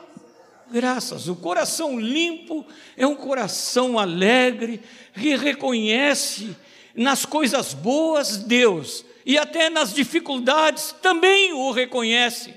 graças. 0.73 1.27
O 1.27 1.35
coração 1.35 1.99
limpo 1.99 2.65
é 2.97 3.05
um 3.05 3.15
coração 3.15 3.99
alegre 3.99 4.81
que 5.13 5.35
reconhece 5.35 6.55
nas 6.95 7.25
coisas 7.25 7.73
boas 7.73 8.37
Deus 8.37 9.05
e 9.25 9.37
até 9.37 9.69
nas 9.69 9.93
dificuldades 9.93 10.91
também 11.01 11.53
o 11.53 11.71
reconhece. 11.71 12.53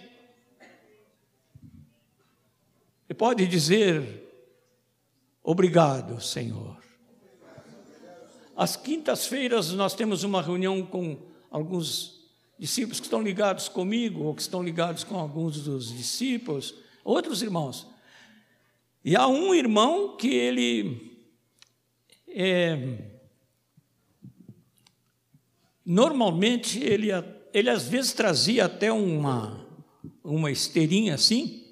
E 3.09 3.15
pode 3.15 3.47
dizer: 3.47 4.25
Obrigado, 5.45 6.21
Senhor. 6.21 6.77
Às 8.57 8.75
quintas-feiras 8.75 9.71
nós 9.73 9.95
temos 9.95 10.25
uma 10.25 10.41
reunião 10.41 10.85
com 10.85 11.19
alguns 11.51 12.27
discípulos 12.59 12.99
que 12.99 13.07
estão 13.07 13.21
ligados 13.21 13.69
comigo 13.69 14.25
ou 14.25 14.35
que 14.35 14.41
estão 14.41 14.63
ligados 14.63 15.05
com 15.05 15.19
alguns 15.19 15.61
dos 15.63 15.95
discípulos, 15.95 16.75
outros 17.05 17.43
irmãos. 17.43 17.87
E 19.07 19.15
há 19.15 19.29
um 19.29 19.55
irmão 19.55 20.17
que 20.17 20.27
ele 20.35 21.17
é, 22.27 22.99
normalmente 25.85 26.81
ele, 26.83 27.11
ele 27.55 27.71
às 27.71 27.87
vezes 27.87 28.13
trazia 28.13 28.65
até 28.65 28.91
uma, 28.91 29.65
uma 30.25 30.51
esteirinha 30.51 31.15
assim 31.15 31.65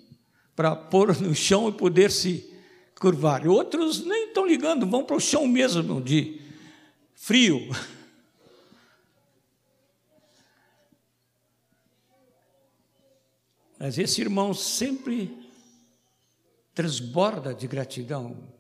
para 0.55 0.77
pôr 0.77 1.21
no 1.21 1.35
chão 1.35 1.69
e 1.69 1.73
poder 1.73 2.13
se 2.13 2.55
curvar. 3.01 3.45
E 3.45 3.49
outros 3.49 4.07
nem 4.07 4.29
estão 4.29 4.47
ligando, 4.47 4.87
vão 4.87 5.05
para 5.05 5.17
o 5.17 5.21
chão 5.21 5.45
mesmo 5.49 6.01
de 6.01 6.41
frio. 7.17 7.69
Mas 13.77 13.99
esse 13.99 14.21
irmão 14.21 14.55
sempre 14.55 15.44
transborda 16.75 17.55
de 17.55 17.67
gratidão. 17.69 18.53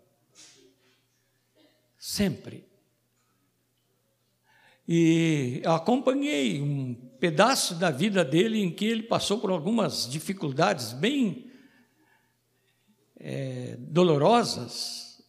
Sempre. 1.99 2.65
E 4.87 5.63
acompanhei 5.65 6.61
um 6.61 6.95
pedaço 7.19 7.75
da 7.75 7.91
vida 7.91 8.25
dele 8.25 8.61
em 8.61 8.71
que 8.71 8.85
ele 8.85 9.03
passou 9.03 9.39
por 9.39 9.51
algumas 9.51 10.09
dificuldades 10.09 10.93
bem 10.93 11.51
é, 13.17 13.77
dolorosas, 13.79 15.23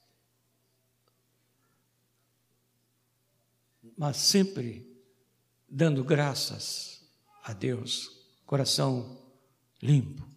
mas 3.98 4.18
sempre 4.18 4.86
dando 5.70 6.04
graças 6.04 7.02
a 7.42 7.54
Deus, 7.54 8.12
coração 8.46 9.18
limpo. 9.82 10.35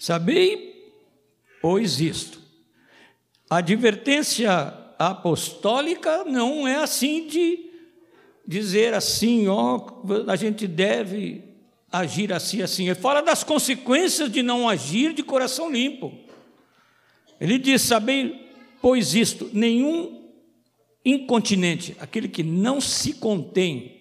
Sabei, 0.00 0.94
pois, 1.60 2.00
isto: 2.00 2.40
a 3.50 3.58
advertência 3.58 4.50
apostólica 4.98 6.24
não 6.24 6.66
é 6.66 6.76
assim 6.76 7.26
de 7.26 7.70
dizer 8.46 8.94
assim, 8.94 9.46
ó, 9.46 10.02
a 10.26 10.36
gente 10.36 10.66
deve 10.66 11.44
agir 11.92 12.32
assim, 12.32 12.62
assim. 12.62 12.86
Ele 12.86 12.94
fala 12.94 13.20
das 13.20 13.44
consequências 13.44 14.32
de 14.32 14.42
não 14.42 14.66
agir 14.66 15.12
de 15.12 15.22
coração 15.22 15.70
limpo. 15.70 16.10
Ele 17.38 17.58
diz: 17.58 17.82
sabei, 17.82 18.50
pois, 18.80 19.14
isto: 19.14 19.50
nenhum 19.52 20.30
incontinente, 21.04 21.94
aquele 22.00 22.26
que 22.26 22.42
não 22.42 22.80
se 22.80 23.12
contém, 23.12 24.00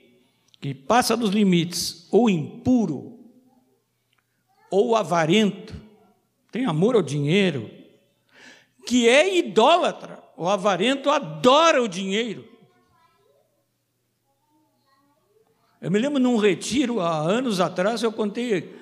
que 0.62 0.74
passa 0.74 1.18
dos 1.18 1.32
limites, 1.32 2.08
ou 2.10 2.30
impuro, 2.30 3.20
ou 4.72 4.96
avarento, 4.96 5.89
tem 6.52 6.66
amor 6.66 6.96
ao 6.96 7.02
dinheiro, 7.02 7.70
que 8.86 9.08
é 9.08 9.38
idólatra. 9.38 10.24
O 10.36 10.48
avarento 10.48 11.10
adora 11.10 11.82
o 11.82 11.88
dinheiro. 11.88 12.48
Eu 15.82 15.92
me 15.92 16.00
lembro 16.00 16.20
num 16.20 16.38
retiro, 16.38 17.00
há 17.00 17.20
anos 17.20 17.60
atrás, 17.60 18.04
eu 18.04 18.12
contei 18.12 18.78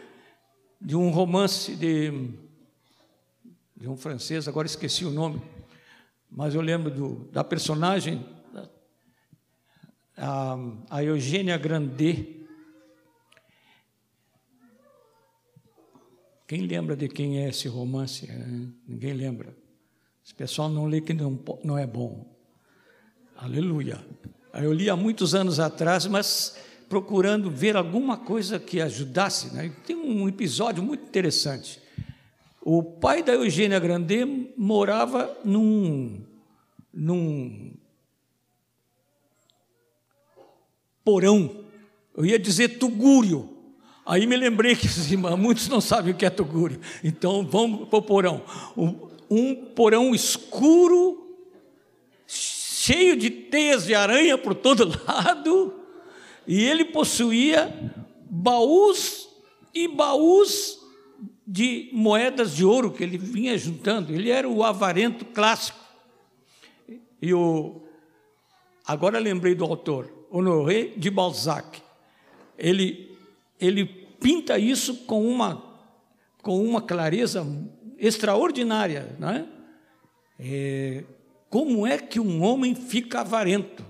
de 0.80 0.95
um 0.95 1.09
romance 1.09 1.76
de, 1.76 2.11
de 3.76 3.88
um 3.88 3.97
francês, 3.97 4.47
agora 4.47 4.65
esqueci 4.65 5.05
o 5.05 5.11
nome, 5.11 5.41
mas 6.30 6.55
eu 6.55 6.61
lembro 6.61 6.89
do, 6.89 7.30
da 7.32 7.43
personagem, 7.43 8.26
a, 10.15 10.57
a 10.89 11.03
Eugênia 11.03 11.57
Grandet, 11.57 12.36
Quem 16.47 16.61
lembra 16.61 16.95
de 16.95 17.09
quem 17.09 17.43
é 17.43 17.49
esse 17.49 17.67
romance? 17.67 18.25
É, 18.31 18.47
ninguém 18.87 19.13
lembra. 19.13 19.53
Esse 20.23 20.33
pessoal 20.33 20.69
não 20.69 20.85
lê 20.85 21.01
que 21.01 21.13
não, 21.13 21.37
não 21.61 21.77
é 21.77 21.85
bom. 21.85 22.25
Aleluia. 23.35 23.99
Eu 24.53 24.71
li 24.71 24.89
há 24.89 24.95
muitos 24.95 25.35
anos 25.35 25.59
atrás, 25.59 26.05
mas 26.07 26.57
procurando 26.87 27.51
ver 27.51 27.75
alguma 27.75 28.17
coisa 28.17 28.57
que 28.57 28.79
ajudasse. 28.79 29.53
Né? 29.53 29.73
Tem 29.85 29.95
um 29.95 30.27
episódio 30.27 30.81
muito 30.81 31.03
interessante. 31.03 31.81
O 32.61 32.81
pai 32.81 33.21
da 33.21 33.33
Eugênia 33.33 33.79
Grandet 33.79 34.53
morava 34.57 35.37
num, 35.43 36.21
num 36.93 37.73
porão. 41.03 41.65
Eu 42.15 42.25
ia 42.25 42.39
dizer 42.39 42.79
tugúrio, 42.79 43.56
Aí 44.07 44.25
me 44.25 44.37
lembrei 44.37 44.73
que 44.73 44.87
muitos 45.37 45.67
não 45.67 45.81
sabem 45.81 46.13
o 46.13 46.15
que 46.15 46.25
é 46.25 46.29
tugúrio. 46.29 46.79
Então 47.03 47.45
vamos 47.45 47.89
para 47.89 47.99
o 47.99 48.01
porão. 48.01 48.41
Um 49.29 49.53
porão 49.53 50.15
escuro, 50.15 51.35
cheio 52.25 53.17
de 53.17 53.29
teias 53.29 53.85
de 53.85 53.93
aranha 53.93 54.37
por 54.37 54.55
todo 54.55 54.87
lado, 55.05 55.73
e 56.47 56.63
ele 56.63 56.85
possuía 56.85 57.93
baús 58.29 59.27
e 59.73 59.89
baús 59.89 60.79
de 61.45 61.89
moedas 61.91 62.55
de 62.55 62.63
ouro 62.63 62.91
que 62.91 63.03
ele 63.03 63.17
vinha 63.17 63.57
juntando. 63.57 64.13
Ele 64.13 64.29
era 64.29 64.47
o 64.47 64.63
avarento 64.63 65.25
clássico. 65.25 65.79
E 67.21 67.33
o 67.33 67.81
agora 68.85 69.19
lembrei 69.19 69.53
do 69.53 69.65
autor, 69.65 70.09
Honoré 70.31 70.93
de 70.95 71.09
Balzac. 71.09 71.81
Ele 72.57 73.06
ele 73.59 73.85
pinta 73.85 74.57
isso 74.57 75.05
com 75.05 75.27
uma, 75.27 75.63
com 76.41 76.63
uma 76.63 76.81
clareza 76.81 77.45
extraordinária. 77.97 79.15
Né? 79.19 79.47
É, 80.39 81.03
como 81.49 81.85
é 81.85 81.97
que 81.97 82.19
um 82.19 82.43
homem 82.43 82.75
fica 82.75 83.21
avarento? 83.21 83.85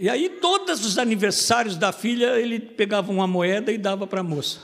E 0.00 0.08
aí, 0.08 0.28
todos 0.28 0.84
os 0.86 0.96
aniversários 0.96 1.76
da 1.76 1.90
filha, 1.90 2.38
ele 2.38 2.60
pegava 2.60 3.10
uma 3.10 3.26
moeda 3.26 3.72
e 3.72 3.78
dava 3.78 4.06
para 4.06 4.20
a 4.20 4.24
moça. 4.24 4.60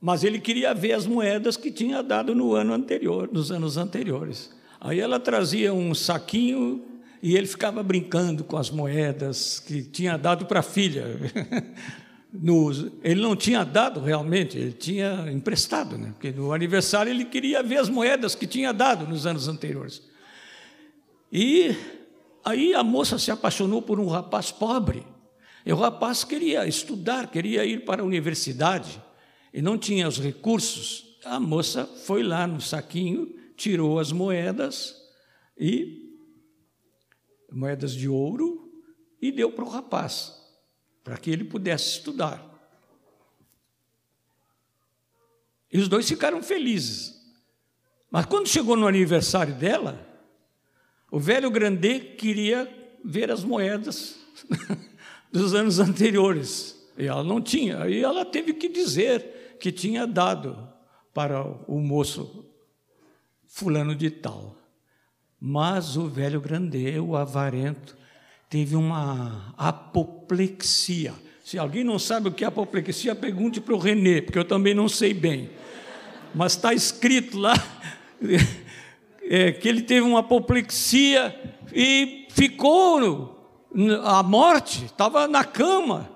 Mas 0.00 0.22
ele 0.22 0.38
queria 0.38 0.72
ver 0.72 0.92
as 0.92 1.06
moedas 1.06 1.56
que 1.56 1.72
tinha 1.72 2.02
dado 2.02 2.36
no 2.36 2.54
ano 2.54 2.72
anterior, 2.72 3.28
nos 3.32 3.50
anos 3.50 3.76
anteriores. 3.76 4.54
Aí 4.80 5.00
ela 5.00 5.18
trazia 5.18 5.74
um 5.74 5.92
saquinho 5.92 6.91
e 7.22 7.36
ele 7.36 7.46
ficava 7.46 7.84
brincando 7.84 8.42
com 8.42 8.56
as 8.56 8.68
moedas 8.68 9.60
que 9.60 9.80
tinha 9.80 10.18
dado 10.18 10.44
para 10.44 10.58
a 10.58 10.62
filha. 10.62 11.06
ele 13.04 13.20
não 13.20 13.36
tinha 13.36 13.62
dado 13.62 14.00
realmente, 14.00 14.58
ele 14.58 14.72
tinha 14.72 15.30
emprestado, 15.30 15.96
né? 15.96 16.12
porque 16.12 16.32
no 16.32 16.52
aniversário 16.52 17.10
ele 17.10 17.24
queria 17.24 17.62
ver 17.62 17.76
as 17.76 17.88
moedas 17.88 18.34
que 18.34 18.44
tinha 18.44 18.72
dado 18.72 19.06
nos 19.06 19.24
anos 19.24 19.46
anteriores. 19.46 20.02
E 21.30 21.76
aí 22.44 22.74
a 22.74 22.82
moça 22.82 23.16
se 23.20 23.30
apaixonou 23.30 23.80
por 23.80 24.00
um 24.00 24.08
rapaz 24.08 24.50
pobre. 24.50 25.06
E 25.64 25.72
o 25.72 25.76
rapaz 25.76 26.24
queria 26.24 26.66
estudar, 26.66 27.30
queria 27.30 27.64
ir 27.64 27.84
para 27.84 28.02
a 28.02 28.04
universidade 28.04 29.00
e 29.54 29.62
não 29.62 29.78
tinha 29.78 30.08
os 30.08 30.18
recursos. 30.18 31.18
A 31.24 31.38
moça 31.38 31.86
foi 32.04 32.24
lá 32.24 32.48
no 32.48 32.60
saquinho, 32.60 33.32
tirou 33.56 34.00
as 34.00 34.10
moedas 34.10 34.96
e 35.56 36.01
moedas 37.52 37.92
de 37.92 38.08
ouro 38.08 38.70
e 39.20 39.30
deu 39.30 39.52
para 39.52 39.64
o 39.64 39.68
rapaz, 39.68 40.40
para 41.04 41.16
que 41.16 41.30
ele 41.30 41.44
pudesse 41.44 41.98
estudar. 41.98 42.50
E 45.72 45.78
os 45.78 45.88
dois 45.88 46.08
ficaram 46.08 46.42
felizes. 46.42 47.20
Mas 48.10 48.26
quando 48.26 48.48
chegou 48.48 48.76
no 48.76 48.86
aniversário 48.86 49.54
dela, 49.54 50.06
o 51.10 51.18
velho 51.18 51.50
Grandê 51.50 51.98
queria 51.98 52.70
ver 53.04 53.30
as 53.30 53.42
moedas 53.42 54.18
dos 55.32 55.54
anos 55.54 55.78
anteriores. 55.78 56.78
E 56.98 57.06
ela 57.06 57.24
não 57.24 57.40
tinha. 57.40 57.82
Aí 57.82 58.02
ela 58.02 58.24
teve 58.24 58.52
que 58.52 58.68
dizer 58.68 59.56
que 59.58 59.72
tinha 59.72 60.06
dado 60.06 60.68
para 61.14 61.42
o 61.66 61.78
moço 61.78 62.46
fulano 63.46 63.94
de 63.94 64.10
tal. 64.10 64.56
Mas 65.44 65.96
o 65.96 66.08
velho 66.08 66.40
Grandê, 66.40 67.00
o 67.00 67.16
avarento, 67.16 67.96
teve 68.48 68.76
uma 68.76 69.52
apoplexia. 69.58 71.12
Se 71.42 71.58
alguém 71.58 71.82
não 71.82 71.98
sabe 71.98 72.28
o 72.28 72.32
que 72.32 72.44
é 72.44 72.46
apoplexia, 72.46 73.12
pergunte 73.12 73.60
para 73.60 73.74
o 73.74 73.78
Renê, 73.78 74.22
porque 74.22 74.38
eu 74.38 74.44
também 74.44 74.72
não 74.72 74.88
sei 74.88 75.12
bem. 75.12 75.50
Mas 76.32 76.52
está 76.52 76.72
escrito 76.72 77.36
lá 77.40 77.54
é, 79.28 79.50
que 79.50 79.68
ele 79.68 79.82
teve 79.82 80.02
uma 80.02 80.20
apoplexia 80.20 81.34
e 81.74 82.28
ficou 82.30 83.66
à 84.04 84.22
morte, 84.22 84.84
estava 84.84 85.26
na 85.26 85.42
cama 85.42 86.08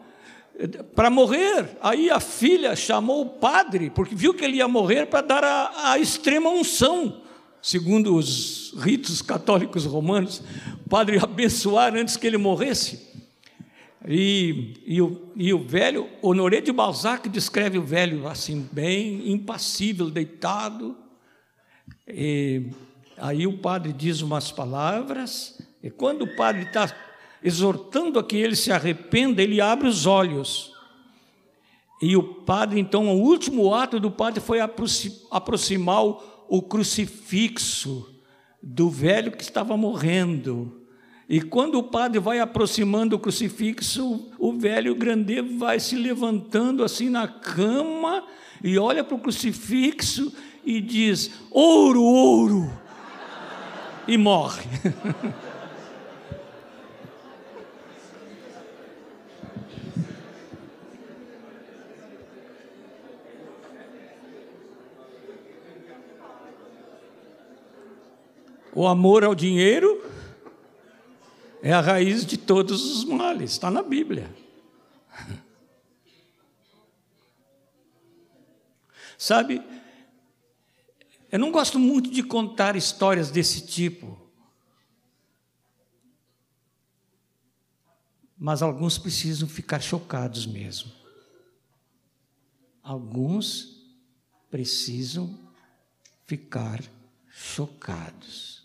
para 0.95 1.11
morrer. 1.11 1.77
Aí 1.83 2.11
a 2.11 2.21
filha 2.21 2.77
chamou 2.77 3.23
o 3.23 3.31
padre, 3.31 3.91
porque 3.91 4.15
viu 4.15 4.33
que 4.33 4.45
ele 4.45 4.59
ia 4.59 4.69
morrer, 4.69 5.07
para 5.07 5.21
dar 5.21 5.43
a, 5.43 5.91
a 5.91 5.99
extrema 5.99 6.49
unção 6.49 7.26
segundo 7.67 8.15
os 8.15 8.73
ritos 8.79 9.21
católicos 9.21 9.85
romanos, 9.85 10.41
o 10.87 10.89
padre 10.89 11.19
abençoar 11.19 11.97
antes 11.97 12.17
que 12.17 12.25
ele 12.25 12.39
morresse. 12.39 13.13
E, 14.07 14.75
e, 14.87 15.03
o, 15.03 15.33
e 15.35 15.53
o 15.53 15.59
velho, 15.67 16.09
Honoré 16.23 16.61
de 16.61 16.71
Balzac 16.71 17.29
descreve 17.29 17.77
o 17.77 17.83
velho 17.83 18.29
assim, 18.29 18.69
bem 18.71 19.33
impassível, 19.33 20.09
deitado. 20.09 20.97
E, 22.07 22.67
aí 23.19 23.49
o 23.49 23.59
padre 23.59 23.93
diz 23.93 24.21
umas 24.21 24.53
palavras, 24.53 25.61
e 25.83 25.91
quando 25.91 26.23
o 26.23 26.37
padre 26.37 26.63
está 26.63 26.95
exortando 27.43 28.21
a 28.21 28.23
que 28.23 28.37
ele 28.37 28.55
se 28.55 28.71
arrependa, 28.71 29.43
ele 29.43 29.61
abre 29.61 29.89
os 29.89 30.07
olhos. 30.07 30.73
E 32.01 32.17
o 32.17 32.23
padre, 32.23 32.79
então, 32.79 33.09
o 33.09 33.21
último 33.21 33.75
ato 33.75 33.99
do 33.99 34.11
padre 34.11 34.41
foi 34.41 34.61
aproximar 34.61 36.05
o 36.05 36.36
crucifixo 36.63 38.09
do 38.63 38.91
velho 38.91 39.33
que 39.33 39.43
estava 39.43 39.77
morrendo. 39.77 40.83
E 41.29 41.41
quando 41.41 41.77
o 41.77 41.83
padre 41.83 42.21
vai 42.21 42.39
aproximando 42.39 43.17
o 43.17 43.19
crucifixo, 43.19 44.31
o 44.39 44.53
velho 44.53 44.95
grande 44.95 45.41
vai 45.41 45.81
se 45.81 45.97
levantando 45.97 46.85
assim 46.85 47.11
na 47.11 47.27
cama 47.27 48.25
e 48.63 48.79
olha 48.79 49.03
para 49.03 49.17
o 49.17 49.21
crucifixo 49.21 50.33
e 50.65 50.81
diz: 50.81 51.31
ouro, 51.51 52.03
ouro, 52.03 52.71
e 54.07 54.17
morre. 54.17 54.65
O 68.77 68.87
amor 68.87 69.25
ao 69.25 69.35
dinheiro 69.35 70.05
é 71.63 71.73
a 71.73 71.81
raiz 71.81 72.27
de 72.27 72.37
todos 72.37 72.95
os 72.95 73.05
males, 73.05 73.53
está 73.53 73.71
na 73.71 73.83
Bíblia. 73.83 74.31
Sabe, 79.17 79.63
eu 81.33 81.39
não 81.39 81.51
gosto 81.51 81.79
muito 81.79 82.11
de 82.11 82.23
contar 82.23 82.77
histórias 82.77 83.31
desse 83.31 83.67
tipo, 83.67 84.21
mas 88.37 88.61
alguns 88.61 88.99
precisam 88.99 89.49
ficar 89.49 89.81
chocados 89.81 90.45
mesmo. 90.45 90.93
Alguns 92.83 93.87
precisam 94.51 95.51
ficar 96.27 96.85
chocados. 97.31 98.56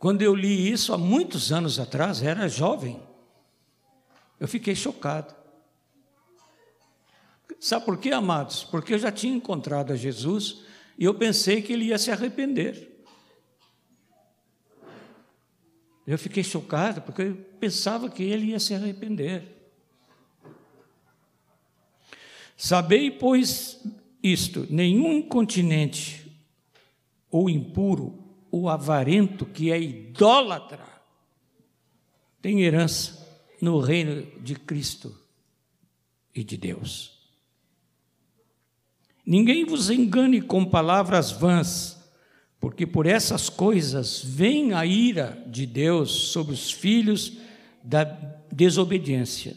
Quando 0.00 0.22
eu 0.22 0.34
li 0.34 0.72
isso 0.72 0.94
há 0.94 0.98
muitos 0.98 1.52
anos 1.52 1.78
atrás, 1.78 2.22
era 2.22 2.48
jovem. 2.48 2.98
Eu 4.40 4.48
fiquei 4.48 4.74
chocado. 4.74 5.34
Sabe 7.60 7.84
por 7.84 7.98
quê, 7.98 8.10
amados? 8.10 8.64
Porque 8.64 8.94
eu 8.94 8.98
já 8.98 9.12
tinha 9.12 9.36
encontrado 9.36 9.92
a 9.92 9.96
Jesus 9.96 10.62
e 10.98 11.04
eu 11.04 11.12
pensei 11.12 11.60
que 11.60 11.74
ele 11.74 11.84
ia 11.84 11.98
se 11.98 12.10
arrepender. 12.10 13.04
Eu 16.06 16.18
fiquei 16.18 16.42
chocado 16.42 17.02
porque 17.02 17.20
eu 17.20 17.36
pensava 17.60 18.08
que 18.08 18.22
ele 18.22 18.46
ia 18.46 18.58
se 18.58 18.72
arrepender. 18.72 19.54
Sabei, 22.56 23.10
pois, 23.10 23.84
isto: 24.22 24.66
nenhum 24.70 25.12
incontinente 25.12 26.26
ou 27.30 27.50
impuro 27.50 28.29
o 28.50 28.68
avarento, 28.68 29.46
que 29.46 29.70
é 29.70 29.80
idólatra, 29.80 30.86
tem 32.42 32.62
herança 32.62 33.26
no 33.60 33.78
reino 33.80 34.26
de 34.40 34.54
Cristo 34.54 35.14
e 36.34 36.42
de 36.42 36.56
Deus. 36.56 37.18
Ninguém 39.24 39.64
vos 39.64 39.90
engane 39.90 40.40
com 40.40 40.64
palavras 40.64 41.30
vãs, 41.30 41.98
porque 42.58 42.86
por 42.86 43.06
essas 43.06 43.48
coisas 43.48 44.22
vem 44.24 44.72
a 44.72 44.84
ira 44.84 45.42
de 45.46 45.66
Deus 45.66 46.10
sobre 46.10 46.52
os 46.52 46.70
filhos 46.70 47.34
da 47.82 48.04
desobediência. 48.50 49.56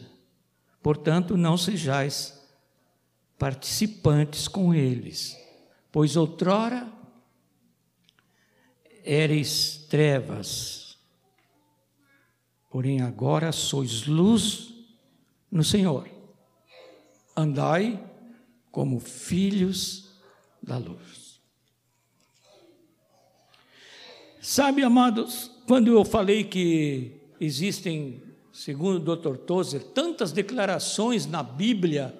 Portanto, 0.82 1.36
não 1.36 1.56
sejais 1.56 2.40
participantes 3.38 4.46
com 4.46 4.72
eles, 4.72 5.36
pois 5.90 6.16
outrora 6.16 6.93
eres 9.04 9.86
trevas, 9.88 10.98
porém 12.70 13.02
agora 13.02 13.52
sois 13.52 14.06
luz 14.06 14.74
no 15.50 15.62
Senhor. 15.62 16.08
Andai 17.36 18.02
como 18.72 18.98
filhos 18.98 20.10
da 20.62 20.78
luz. 20.78 21.40
Sabe, 24.40 24.82
amados, 24.82 25.50
quando 25.66 25.88
eu 25.88 26.04
falei 26.04 26.44
que 26.44 27.20
existem, 27.40 28.22
segundo 28.52 29.12
o 29.12 29.16
Dr. 29.16 29.36
Tozer, 29.38 29.82
tantas 29.82 30.32
declarações 30.32 31.26
na 31.26 31.42
Bíblia 31.42 32.14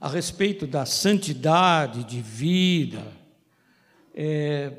a 0.00 0.08
respeito 0.08 0.66
da 0.66 0.84
santidade 0.84 2.04
de 2.04 2.20
vida, 2.20 3.06
é, 4.14 4.72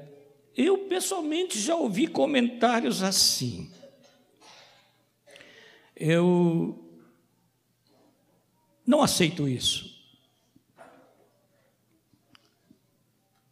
eu 0.58 0.88
pessoalmente 0.90 1.60
já 1.60 1.76
ouvi 1.76 2.08
comentários 2.08 3.04
assim. 3.04 3.72
Eu 5.96 6.84
não 8.86 9.04
aceito 9.04 9.48
isso. 9.48 9.96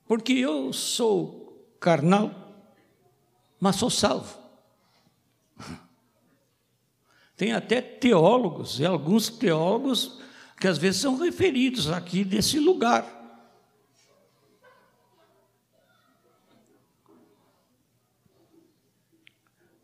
Porque 0.07 0.33
eu 0.33 0.73
sou 0.73 1.75
carnal, 1.79 2.31
mas 3.59 3.75
sou 3.75 3.89
salvo. 3.89 4.39
Tem 7.37 7.51
até 7.51 7.81
teólogos, 7.81 8.79
e 8.79 8.85
alguns 8.85 9.29
teólogos 9.29 10.21
que 10.59 10.67
às 10.67 10.77
vezes 10.77 11.01
são 11.01 11.17
referidos 11.17 11.89
aqui 11.89 12.23
desse 12.23 12.59
lugar. 12.59 13.24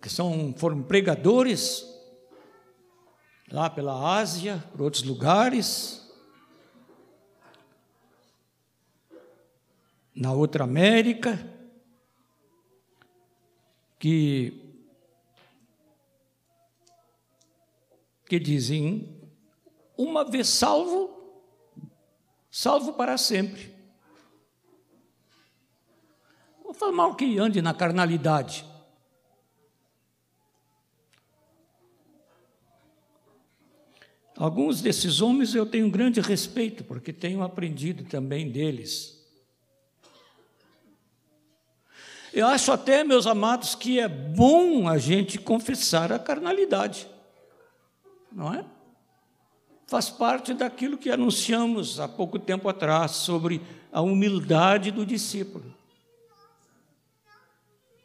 Que 0.01 0.09
são, 0.09 0.53
foram 0.57 0.81
pregadores 0.81 1.85
lá 3.51 3.69
pela 3.69 4.17
Ásia, 4.17 4.63
por 4.71 4.81
outros 4.81 5.03
lugares, 5.03 6.01
na 10.15 10.31
outra 10.33 10.63
América, 10.63 11.39
que 13.99 14.57
que 18.25 18.39
dizem 18.39 19.21
uma 19.97 20.23
vez 20.23 20.47
salvo, 20.47 21.09
salvo 22.49 22.93
para 22.93 23.17
sempre. 23.17 23.75
Vou 26.63 26.73
falar 26.73 26.93
mal 26.93 27.13
que 27.13 27.37
ande 27.37 27.61
na 27.61 27.73
carnalidade. 27.73 28.70
Alguns 34.41 34.81
desses 34.81 35.21
homens 35.21 35.53
eu 35.53 35.67
tenho 35.67 35.87
grande 35.87 36.19
respeito, 36.19 36.83
porque 36.83 37.13
tenho 37.13 37.43
aprendido 37.43 38.03
também 38.05 38.49
deles. 38.49 39.23
Eu 42.33 42.47
acho 42.47 42.71
até, 42.71 43.03
meus 43.03 43.27
amados, 43.27 43.75
que 43.75 43.99
é 43.99 44.07
bom 44.07 44.89
a 44.89 44.97
gente 44.97 45.37
confessar 45.37 46.11
a 46.11 46.17
carnalidade, 46.17 47.07
não 48.31 48.51
é? 48.51 48.65
Faz 49.85 50.09
parte 50.09 50.55
daquilo 50.55 50.97
que 50.97 51.11
anunciamos 51.11 51.99
há 51.99 52.07
pouco 52.07 52.39
tempo 52.39 52.67
atrás 52.67 53.11
sobre 53.11 53.61
a 53.91 54.01
humildade 54.01 54.89
do 54.89 55.05
discípulo. 55.05 55.71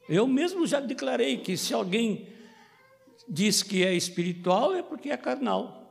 Eu 0.07 0.27
mesmo 0.27 0.67
já 0.67 0.81
declarei 0.81 1.39
que 1.39 1.57
se 1.57 1.73
alguém 1.73 2.29
diz 3.27 3.63
que 3.63 3.83
é 3.83 3.95
espiritual 3.95 4.75
é 4.75 4.83
porque 4.83 5.09
é 5.09 5.17
carnal. 5.17 5.86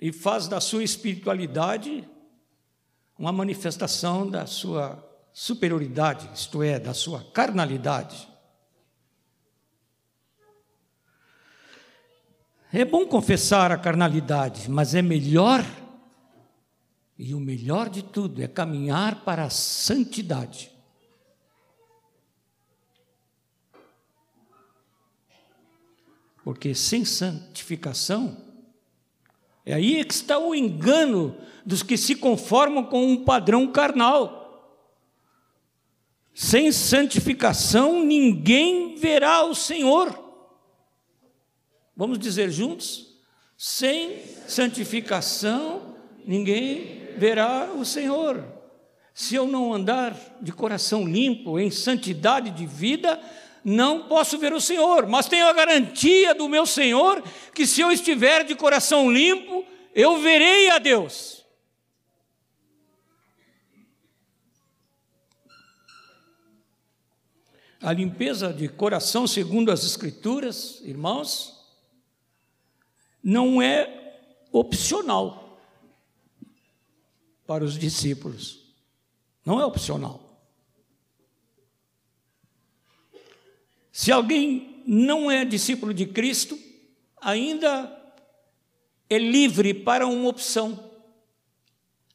E 0.00 0.12
faz 0.12 0.46
da 0.46 0.60
sua 0.60 0.84
espiritualidade 0.84 2.08
uma 3.18 3.32
manifestação 3.32 4.28
da 4.28 4.46
sua 4.46 5.02
superioridade, 5.32 6.30
isto 6.34 6.62
é, 6.62 6.78
da 6.78 6.92
sua 6.92 7.24
carnalidade. 7.24 8.28
É 12.72 12.84
bom 12.84 13.06
confessar 13.06 13.72
a 13.72 13.78
carnalidade, 13.78 14.70
mas 14.70 14.94
é 14.94 15.00
melhor, 15.00 15.64
e 17.18 17.34
o 17.34 17.40
melhor 17.40 17.88
de 17.88 18.02
tudo, 18.02 18.42
é 18.42 18.48
caminhar 18.48 19.24
para 19.24 19.44
a 19.44 19.50
santidade. 19.50 20.70
Porque 26.44 26.74
sem 26.74 27.04
santificação, 27.04 28.45
é 29.66 29.74
aí 29.74 30.04
que 30.04 30.14
está 30.14 30.38
o 30.38 30.54
engano 30.54 31.36
dos 31.64 31.82
que 31.82 31.96
se 31.96 32.14
conformam 32.14 32.84
com 32.84 33.04
um 33.04 33.24
padrão 33.24 33.66
carnal. 33.66 34.46
Sem 36.32 36.70
santificação, 36.70 38.04
ninguém 38.04 38.94
verá 38.94 39.42
o 39.44 39.56
Senhor. 39.56 40.16
Vamos 41.96 42.18
dizer 42.20 42.50
juntos? 42.50 43.16
Sem 43.58 44.20
santificação, 44.46 45.96
ninguém 46.24 47.08
verá 47.16 47.72
o 47.76 47.84
Senhor. 47.84 48.44
Se 49.12 49.34
eu 49.34 49.48
não 49.48 49.72
andar 49.74 50.14
de 50.40 50.52
coração 50.52 51.08
limpo, 51.08 51.58
em 51.58 51.70
santidade 51.72 52.50
de 52.50 52.66
vida, 52.66 53.20
não 53.68 54.06
posso 54.06 54.38
ver 54.38 54.52
o 54.52 54.60
Senhor, 54.60 55.08
mas 55.08 55.26
tenho 55.26 55.44
a 55.48 55.52
garantia 55.52 56.32
do 56.32 56.48
meu 56.48 56.64
Senhor 56.64 57.20
que 57.52 57.66
se 57.66 57.80
eu 57.80 57.90
estiver 57.90 58.44
de 58.44 58.54
coração 58.54 59.10
limpo, 59.10 59.66
eu 59.92 60.20
verei 60.20 60.70
a 60.70 60.78
Deus. 60.78 61.44
A 67.82 67.92
limpeza 67.92 68.52
de 68.52 68.68
coração, 68.68 69.26
segundo 69.26 69.72
as 69.72 69.84
Escrituras, 69.84 70.80
irmãos, 70.84 71.60
não 73.20 73.60
é 73.60 74.20
opcional 74.52 75.58
para 77.44 77.64
os 77.64 77.76
discípulos. 77.76 78.60
Não 79.44 79.60
é 79.60 79.66
opcional. 79.66 80.25
Se 83.96 84.12
alguém 84.12 84.82
não 84.86 85.30
é 85.30 85.42
discípulo 85.42 85.94
de 85.94 86.04
Cristo, 86.04 86.58
ainda 87.18 87.90
é 89.08 89.16
livre 89.16 89.72
para 89.72 90.06
uma 90.06 90.28
opção. 90.28 90.92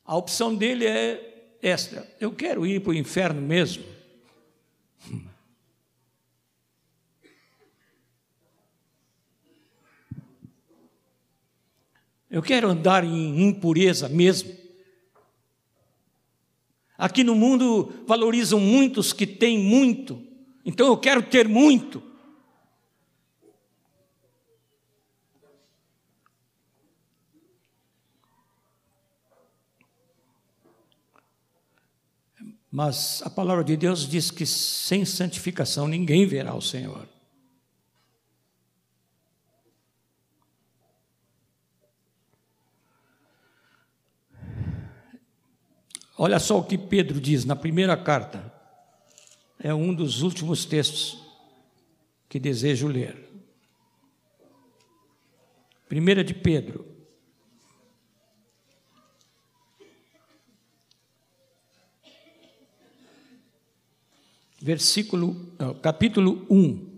A 0.05 0.15
opção 0.15 0.55
dele 0.55 0.85
é 0.85 1.57
esta: 1.59 2.07
eu 2.19 2.31
quero 2.31 2.67
ir 2.67 2.81
para 2.81 2.91
o 2.91 2.93
inferno 2.93 3.41
mesmo. 3.41 3.83
Eu 12.29 12.43
quero 12.43 12.69
andar 12.69 13.03
em 13.03 13.41
impureza 13.41 14.07
mesmo. 14.07 14.55
Aqui 16.95 17.23
no 17.23 17.33
mundo 17.33 17.91
valorizam 18.05 18.59
muitos 18.59 19.11
que 19.11 19.25
têm 19.25 19.57
muito, 19.57 20.30
então 20.65 20.87
eu 20.87 20.97
quero 20.97 21.23
ter 21.23 21.47
muito. 21.47 22.11
Mas 32.71 33.21
a 33.23 33.29
palavra 33.29 33.65
de 33.65 33.75
Deus 33.75 34.07
diz 34.07 34.31
que 34.31 34.45
sem 34.45 35.03
santificação 35.03 35.89
ninguém 35.89 36.25
verá 36.25 36.55
o 36.55 36.61
Senhor. 36.61 37.05
Olha 46.17 46.39
só 46.39 46.59
o 46.59 46.63
que 46.63 46.77
Pedro 46.77 47.19
diz 47.19 47.43
na 47.43 47.55
primeira 47.55 47.97
carta. 47.97 48.60
É 49.63 49.71
um 49.73 49.93
dos 49.93 50.23
últimos 50.23 50.65
textos 50.65 51.23
que 52.27 52.39
desejo 52.39 52.87
ler. 52.87 53.29
Primeira 55.87 56.23
de 56.23 56.33
Pedro. 56.33 56.83
Versículo, 64.59 65.35
capítulo 65.81 66.45
1. 66.49 66.91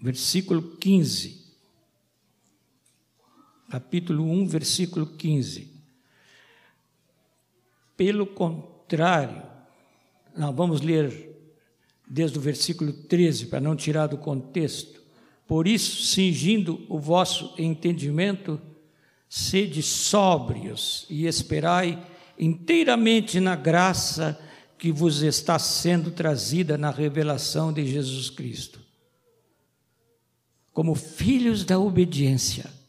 versículo 0.00 0.76
15. 0.78 1.39
Capítulo 3.70 4.24
1, 4.24 4.46
versículo 4.46 5.06
15. 5.06 5.70
Pelo 7.96 8.26
contrário, 8.26 9.42
não, 10.36 10.52
vamos 10.52 10.80
ler 10.80 11.30
desde 12.06 12.36
o 12.36 12.40
versículo 12.40 12.92
13, 12.92 13.46
para 13.46 13.60
não 13.60 13.76
tirar 13.76 14.08
do 14.08 14.18
contexto. 14.18 15.00
Por 15.46 15.66
isso, 15.66 16.02
cingindo 16.02 16.84
o 16.88 16.98
vosso 16.98 17.54
entendimento, 17.56 18.60
sede 19.28 19.82
sóbrios 19.82 21.06
e 21.08 21.26
esperai 21.26 22.04
inteiramente 22.38 23.38
na 23.38 23.54
graça 23.54 24.38
que 24.76 24.90
vos 24.90 25.22
está 25.22 25.58
sendo 25.58 26.10
trazida 26.10 26.76
na 26.76 26.90
revelação 26.90 27.72
de 27.72 27.86
Jesus 27.86 28.28
Cristo 28.28 28.80
como 30.72 30.94
filhos 30.94 31.64
da 31.64 31.78
obediência. 31.78 32.79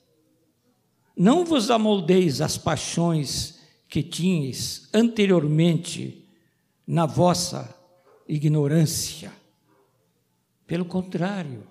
Não 1.16 1.46
vos 1.46 1.70
amoldeis 1.70 2.42
às 2.42 2.58
paixões 2.58 3.60
que 3.88 4.02
tinhas 4.02 4.90
anteriormente 4.94 6.26
na 6.88 7.06
vossa 7.06 7.76
ignorância. 8.28 9.32
Pelo 10.66 10.86
contrário, 10.86 11.68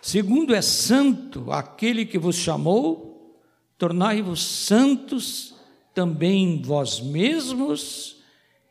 segundo 0.00 0.54
é 0.54 0.62
santo 0.62 1.52
aquele 1.52 2.06
que 2.06 2.18
vos 2.18 2.36
chamou, 2.36 3.38
tornai-vos 3.76 4.42
santos 4.42 5.54
também 5.92 6.60
vós 6.62 7.00
mesmos 7.00 8.22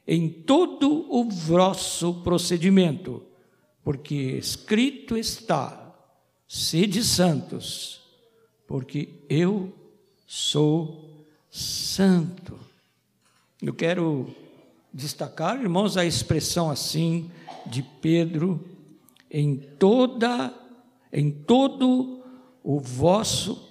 em 0.06 0.28
todo 0.28 1.06
o 1.10 1.30
vosso 1.30 2.16
procedimento, 2.16 3.24
porque 3.84 4.16
escrito 4.16 5.16
está: 5.16 5.96
Sede 6.48 7.04
santos, 7.04 8.03
porque 8.74 9.08
eu 9.30 9.72
sou 10.26 11.28
santo. 11.52 12.60
Eu 13.62 13.72
quero 13.72 14.36
destacar, 14.92 15.62
irmãos, 15.62 15.96
a 15.96 16.04
expressão 16.04 16.72
assim 16.72 17.30
de 17.68 17.84
Pedro 17.84 18.68
em 19.30 19.58
toda 19.58 20.52
em 21.12 21.30
todo 21.30 22.24
o 22.64 22.80
vosso 22.80 23.64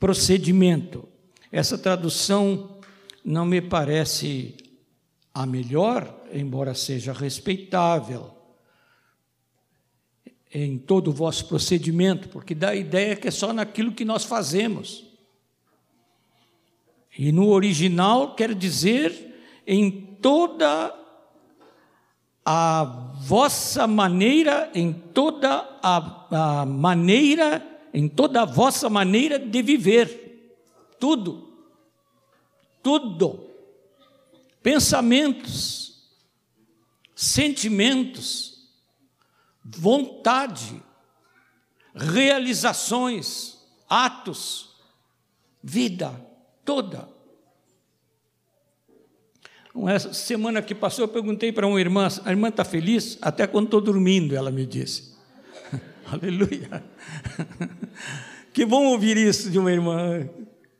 procedimento. 0.00 1.08
Essa 1.52 1.78
tradução 1.78 2.76
não 3.24 3.46
me 3.46 3.60
parece 3.60 4.56
a 5.32 5.46
melhor, 5.46 6.12
embora 6.32 6.74
seja 6.74 7.12
respeitável 7.12 8.32
em 10.52 10.78
todo 10.78 11.08
o 11.08 11.12
vosso 11.12 11.46
procedimento, 11.46 12.28
porque 12.28 12.54
dá 12.54 12.70
a 12.70 12.76
ideia 12.76 13.16
que 13.16 13.28
é 13.28 13.30
só 13.30 13.52
naquilo 13.52 13.92
que 13.92 14.04
nós 14.04 14.24
fazemos. 14.24 15.04
E 17.18 17.32
no 17.32 17.48
original 17.48 18.34
quer 18.34 18.54
dizer 18.54 19.34
em 19.66 19.90
toda 20.22 20.94
a 22.44 22.84
vossa 23.20 23.86
maneira, 23.86 24.70
em 24.74 24.92
toda 24.92 25.68
a, 25.82 26.60
a 26.62 26.64
maneira, 26.64 27.62
em 27.92 28.08
toda 28.08 28.42
a 28.42 28.44
vossa 28.46 28.88
maneira 28.88 29.38
de 29.38 29.60
viver. 29.60 30.56
Tudo. 30.98 31.52
Tudo. 32.82 33.50
Pensamentos, 34.62 36.08
sentimentos, 37.14 38.57
vontade, 39.76 40.82
realizações, 41.94 43.58
atos, 43.88 44.76
vida 45.62 46.12
toda. 46.64 47.08
Essa 49.86 50.12
semana 50.12 50.60
que 50.60 50.74
passou, 50.74 51.04
eu 51.04 51.08
perguntei 51.08 51.52
para 51.52 51.66
uma 51.66 51.80
irmã: 51.80 52.08
a 52.24 52.30
irmã 52.30 52.48
está 52.48 52.64
feliz? 52.64 53.18
Até 53.20 53.46
quando 53.46 53.66
estou 53.66 53.80
dormindo, 53.80 54.34
ela 54.34 54.50
me 54.50 54.66
disse. 54.66 55.16
Aleluia. 56.10 56.84
Que 58.58 58.64
bom 58.64 58.86
ouvir 58.86 59.16
isso 59.16 59.50
de 59.50 59.58
uma 59.58 59.70
irmã. 59.70 60.28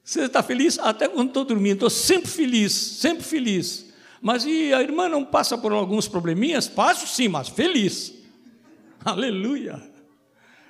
Você 0.03 0.23
está 0.23 0.43
feliz? 0.43 0.81
Até 0.81 1.07
quando 1.07 1.29
estou 1.29 1.45
dormindo. 1.45 1.75
Estou 1.75 1.91
sempre 1.91 2.29
feliz, 2.29 2.73
sempre 2.73 3.23
feliz. 3.23 3.87
Mas 4.21 4.45
e 4.45 4.75
a 4.75 4.83
irmã 4.83 5.09
não 5.09 5.25
passa 5.25 5.57
por 5.57 5.71
alguns 5.71 6.09
probleminhas? 6.09 6.67
Passo 6.67 7.07
sim, 7.07 7.29
mas 7.29 7.49
feliz. 7.49 8.18
Aleluia. 9.13 9.81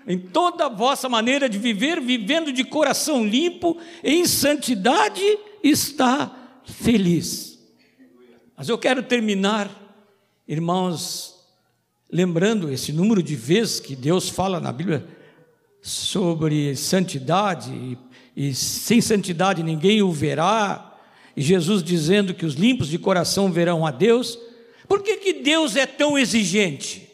Em 0.07 0.19
toda 0.19 0.67
a 0.67 0.69
vossa 0.69 1.09
maneira 1.09 1.49
de 1.49 1.59
viver, 1.59 2.01
vivendo 2.01 2.53
de 2.53 2.65
coração 2.65 3.27
limpo, 3.27 3.77
em 4.03 4.25
santidade, 4.27 5.23
está 5.63 6.35
feliz. 6.65 7.59
Mas 8.57 8.69
eu 8.69 8.79
quero 8.79 9.03
terminar, 9.03 9.71
irmãos, 10.47 11.35
lembrando 12.11 12.71
esse 12.73 12.93
número 12.93 13.23
de 13.23 13.35
vezes 13.35 13.81
que 13.81 13.95
Deus 13.95 14.29
fala 14.29 14.61
na 14.61 14.73
Bíblia 14.73 15.07
sobre 15.83 16.75
santidade, 16.75 17.71
e, 17.71 17.99
e 18.35 18.55
sem 18.55 19.01
santidade 19.01 19.63
ninguém 19.63 20.01
o 20.01 20.11
verá, 20.11 20.97
e 21.37 21.43
Jesus 21.43 21.83
dizendo 21.83 22.33
que 22.33 22.47
os 22.47 22.55
limpos 22.55 22.89
de 22.89 22.99
coração 22.99 23.53
verão 23.53 23.85
a 23.85 23.91
Deus, 23.91 24.39
por 24.89 25.03
que, 25.03 25.19
que 25.19 25.35
Deus 25.35 25.77
é 25.77 25.87
tão 25.87 26.17
exigente? 26.17 27.08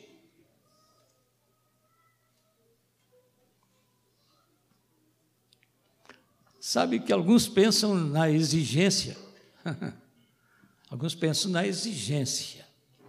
Sabe 6.74 6.98
que 6.98 7.12
alguns 7.12 7.46
pensam 7.46 7.94
na 7.94 8.28
exigência. 8.28 9.16
alguns 10.90 11.14
pensam 11.14 11.52
na 11.52 11.64
exigência. 11.64 12.66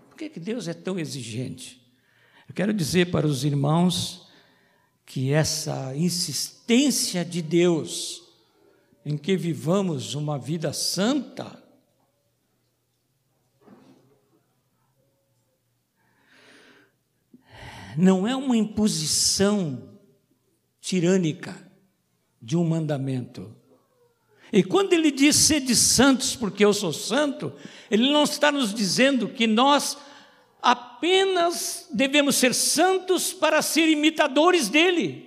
Por 0.08 0.16
que, 0.16 0.30
que 0.30 0.40
Deus 0.40 0.68
é 0.68 0.74
tão 0.76 1.00
exigente? 1.00 1.82
Eu 2.48 2.54
quero 2.54 2.72
dizer 2.72 3.10
para 3.10 3.26
os 3.26 3.44
irmãos 3.44 4.30
que 5.04 5.32
essa 5.32 5.96
insistência 5.96 7.26
de 7.26 7.42
Deus 7.42 8.22
em 9.04 9.18
que 9.18 9.36
vivamos 9.36 10.14
uma 10.14 10.38
vida 10.38 10.72
santa, 10.72 11.60
não 17.98 18.28
é 18.28 18.36
uma 18.36 18.56
imposição 18.56 19.98
tirânica 20.80 21.65
de 22.46 22.56
um 22.56 22.64
mandamento. 22.64 23.54
E 24.54 24.64
quando 24.64 24.94
ele 24.94 25.12
diz 25.12 25.36
sede 25.36 25.76
santos 25.76 26.36
porque 26.36 26.64
eu 26.64 26.74
sou 26.74 26.94
santo, 26.94 27.52
ele 27.90 28.14
não 28.14 28.24
está 28.24 28.52
nos 28.52 28.74
dizendo 28.74 29.28
que 29.28 29.48
nós 29.48 29.98
apenas 30.62 31.88
devemos 31.92 32.36
ser 32.36 32.54
santos 32.54 33.34
para 33.34 33.62
ser 33.62 33.90
imitadores 33.90 34.70
dele 34.70 35.26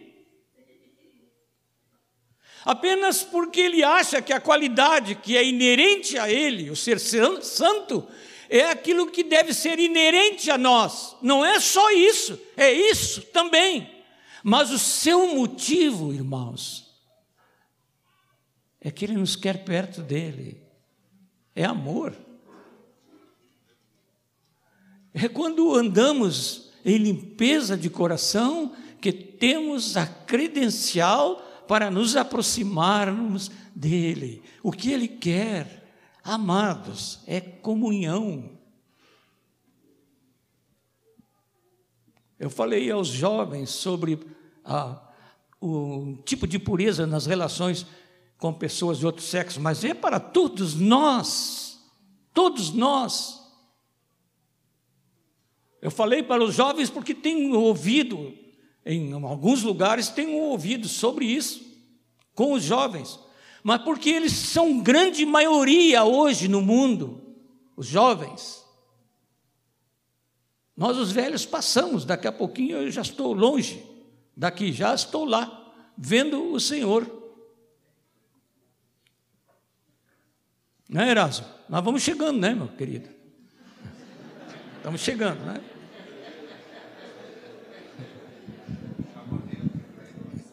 apenas 2.68 3.22
porque 3.22 3.60
ele 3.60 3.82
acha 3.82 4.20
que 4.20 4.30
a 4.30 4.38
qualidade 4.38 5.14
que 5.14 5.38
é 5.38 5.42
inerente 5.42 6.18
a 6.18 6.30
ele, 6.30 6.68
o 6.68 6.76
ser 6.76 7.00
santo, 7.00 8.06
é 8.50 8.66
aquilo 8.66 9.10
que 9.10 9.24
deve 9.24 9.54
ser 9.54 9.78
inerente 9.78 10.50
a 10.50 10.58
nós. 10.58 11.16
Não 11.22 11.42
é 11.42 11.58
só 11.60 11.90
isso, 11.90 12.38
é 12.58 12.70
isso 12.70 13.22
também. 13.32 13.90
Mas 14.42 14.70
o 14.70 14.78
seu 14.78 15.34
motivo, 15.34 16.12
irmãos, 16.12 16.87
é 18.88 18.90
que 18.90 19.04
ele 19.04 19.18
nos 19.18 19.36
quer 19.36 19.64
perto 19.64 20.00
dele. 20.00 20.62
É 21.54 21.62
amor. 21.62 22.16
É 25.12 25.28
quando 25.28 25.74
andamos 25.74 26.70
em 26.82 26.96
limpeza 26.96 27.76
de 27.76 27.90
coração 27.90 28.74
que 28.98 29.12
temos 29.12 29.94
a 29.98 30.06
credencial 30.06 31.36
para 31.68 31.90
nos 31.90 32.16
aproximarmos 32.16 33.50
dele. 33.74 34.42
O 34.62 34.72
que 34.72 34.90
ele 34.90 35.06
quer, 35.06 35.92
amados, 36.24 37.20
é 37.26 37.42
comunhão. 37.42 38.58
Eu 42.38 42.48
falei 42.48 42.90
aos 42.90 43.08
jovens 43.08 43.68
sobre 43.68 44.18
a, 44.64 44.98
o 45.60 46.16
tipo 46.24 46.46
de 46.46 46.58
pureza 46.58 47.06
nas 47.06 47.26
relações 47.26 47.86
com 48.38 48.52
pessoas 48.52 48.98
de 48.98 49.06
outro 49.06 49.22
sexo, 49.22 49.60
mas 49.60 49.84
é 49.84 49.92
para 49.92 50.18
todos 50.18 50.74
nós, 50.74 51.78
todos 52.32 52.72
nós. 52.72 53.38
Eu 55.82 55.90
falei 55.90 56.22
para 56.22 56.42
os 56.42 56.54
jovens 56.54 56.88
porque 56.88 57.14
tenho 57.14 57.58
ouvido 57.58 58.34
em 58.90 59.12
alguns 59.12 59.62
lugares 59.62 60.08
tenho 60.08 60.38
ouvido 60.38 60.88
sobre 60.88 61.26
isso 61.26 61.60
com 62.34 62.54
os 62.54 62.62
jovens, 62.62 63.20
mas 63.62 63.82
porque 63.82 64.08
eles 64.08 64.32
são 64.32 64.80
grande 64.80 65.26
maioria 65.26 66.04
hoje 66.04 66.48
no 66.48 66.62
mundo, 66.62 67.20
os 67.76 67.86
jovens. 67.86 68.64
Nós, 70.74 70.96
os 70.96 71.10
velhos, 71.10 71.44
passamos, 71.44 72.04
daqui 72.04 72.26
a 72.26 72.32
pouquinho 72.32 72.78
eu 72.78 72.90
já 72.90 73.02
estou 73.02 73.34
longe, 73.34 73.84
daqui 74.34 74.72
já 74.72 74.94
estou 74.94 75.26
lá, 75.26 75.74
vendo 75.96 76.52
o 76.52 76.58
Senhor. 76.58 77.17
Não 80.88 81.02
é, 81.02 81.10
Erasmo? 81.10 81.46
Nós 81.68 81.84
vamos 81.84 82.02
chegando, 82.02 82.38
né, 82.38 82.54
meu 82.54 82.68
querido? 82.68 83.10
Estamos 84.78 85.00
chegando, 85.02 85.44
né? 85.44 85.60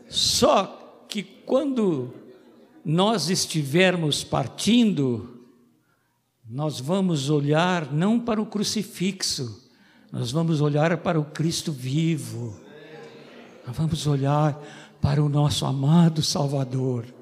Só 0.10 1.06
que 1.08 1.24
quando 1.24 2.14
nós 2.84 3.30
estivermos 3.30 4.24
partindo, 4.24 5.48
nós 6.50 6.82
vamos 6.82 7.30
olhar 7.30 7.92
não 7.94 8.20
para 8.20 8.42
o 8.42 8.46
crucifixo, 8.46 9.72
nós 10.12 10.32
vamos 10.32 10.60
olhar 10.60 10.98
para 10.98 11.20
o 11.20 11.26
Cristo 11.26 11.72
vivo. 11.72 12.60
Nós 13.66 13.76
vamos 13.76 14.06
olhar 14.06 14.62
para 15.02 15.24
o 15.24 15.30
nosso 15.30 15.66
amado 15.66 16.22
Salvador. 16.22 17.15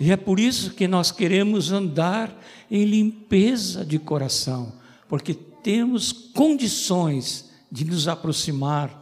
E 0.00 0.10
é 0.10 0.16
por 0.16 0.40
isso 0.40 0.72
que 0.72 0.88
nós 0.88 1.12
queremos 1.12 1.70
andar 1.70 2.34
em 2.70 2.84
limpeza 2.84 3.84
de 3.84 3.98
coração, 3.98 4.72
porque 5.08 5.34
temos 5.34 6.10
condições 6.10 7.50
de 7.70 7.84
nos 7.84 8.08
aproximar 8.08 8.98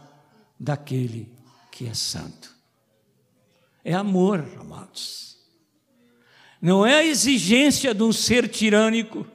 daquele 0.59 1.31
que 1.71 1.87
é 1.87 1.93
santo 1.93 2.59
é 3.83 3.93
amor, 3.93 4.47
amados. 4.59 5.37
Não 6.61 6.85
é 6.85 6.95
a 6.95 7.05
exigência 7.05 7.93
de 7.93 8.03
um 8.03 8.11
ser 8.11 8.47
tirânico, 8.47 9.25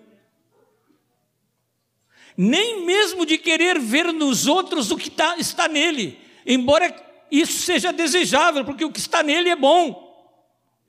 nem 2.37 2.85
mesmo 2.85 3.25
de 3.25 3.39
querer 3.39 3.81
ver 3.81 4.12
nos 4.12 4.47
outros 4.47 4.91
o 4.91 4.97
que 4.97 5.11
tá, 5.11 5.37
está 5.39 5.67
nele, 5.67 6.19
embora 6.47 6.95
isso 7.31 7.62
seja 7.62 7.93
desejável, 7.93 8.65
porque 8.65 8.85
o 8.85 8.93
que 8.93 8.99
está 8.99 9.23
nele 9.23 9.49
é 9.49 9.57
bom. 9.57 10.04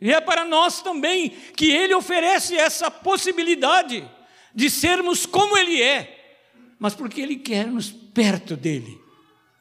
E 0.06 0.14
é 0.14 0.22
para 0.22 0.46
nós 0.46 0.84
também 0.84 1.30
que 1.30 1.72
ele 1.72 1.96
oferece 1.96 2.56
essa 2.56 2.92
possibilidade 2.92 4.08
de 4.54 4.70
sermos 4.70 5.26
como 5.26 5.58
ele 5.58 5.82
é, 5.82 6.38
mas 6.78 6.94
porque 6.94 7.20
ele 7.20 7.38
quer 7.38 7.66
nos 7.66 7.90
perto 7.90 8.56
dele, 8.56 9.02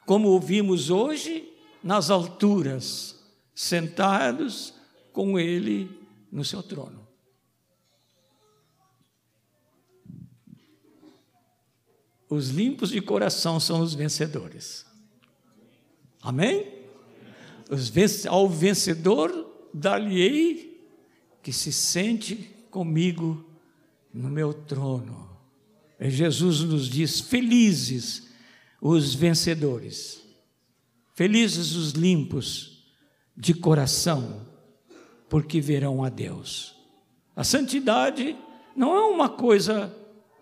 como 0.05 0.29
ouvimos 0.29 0.91
hoje 0.91 1.51
nas 1.83 2.11
alturas 2.11 3.19
sentados 3.55 4.75
com 5.15 5.39
Ele 5.39 5.91
no 6.31 6.45
seu 6.45 6.63
trono. 6.63 7.09
Os 12.29 12.51
limpos 12.51 12.91
de 12.91 13.01
coração 13.01 13.59
são 13.59 13.81
os 13.81 13.95
vencedores. 13.95 14.85
Amém? 16.21 16.85
Os 17.71 17.91
ao 18.27 18.47
vencedor 18.47 19.54
dar-lhe-ei 19.75 20.81
que 21.43 21.53
se 21.53 21.73
sente 21.73 22.37
comigo 22.71 23.45
no 24.13 24.31
meu 24.31 24.55
trono. 24.55 25.29
E 25.99 26.09
Jesus 26.09 26.61
nos 26.61 26.89
diz: 26.89 27.21
felizes 27.21 28.31
os 28.81 29.15
vencedores, 29.15 30.23
felizes 31.15 31.75
os 31.75 31.91
limpos, 31.91 32.75
de 33.37 33.53
coração, 33.53 34.47
porque 35.29 35.61
verão 35.61 36.05
a 36.05 36.09
Deus. 36.09 36.75
A 37.35 37.43
santidade 37.43 38.37
não 38.77 38.95
é 38.95 39.01
uma 39.07 39.29
coisa 39.29 39.93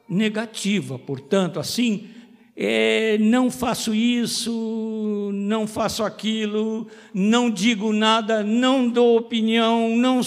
negativa, 0.07 0.99
portanto, 0.99 1.59
assim, 1.59 2.11
é, 2.57 3.17
não 3.19 3.51
faço 3.51 3.95
isso, 3.95 5.31
não 5.33 5.67
faço 5.67 6.05
aquilo, 6.05 6.87
não 7.13 7.51
digo 7.51 7.93
nada, 7.93 8.43
não 8.43 8.89
dou 8.89 9.17
opinião, 9.17 9.97
não. 9.97 10.21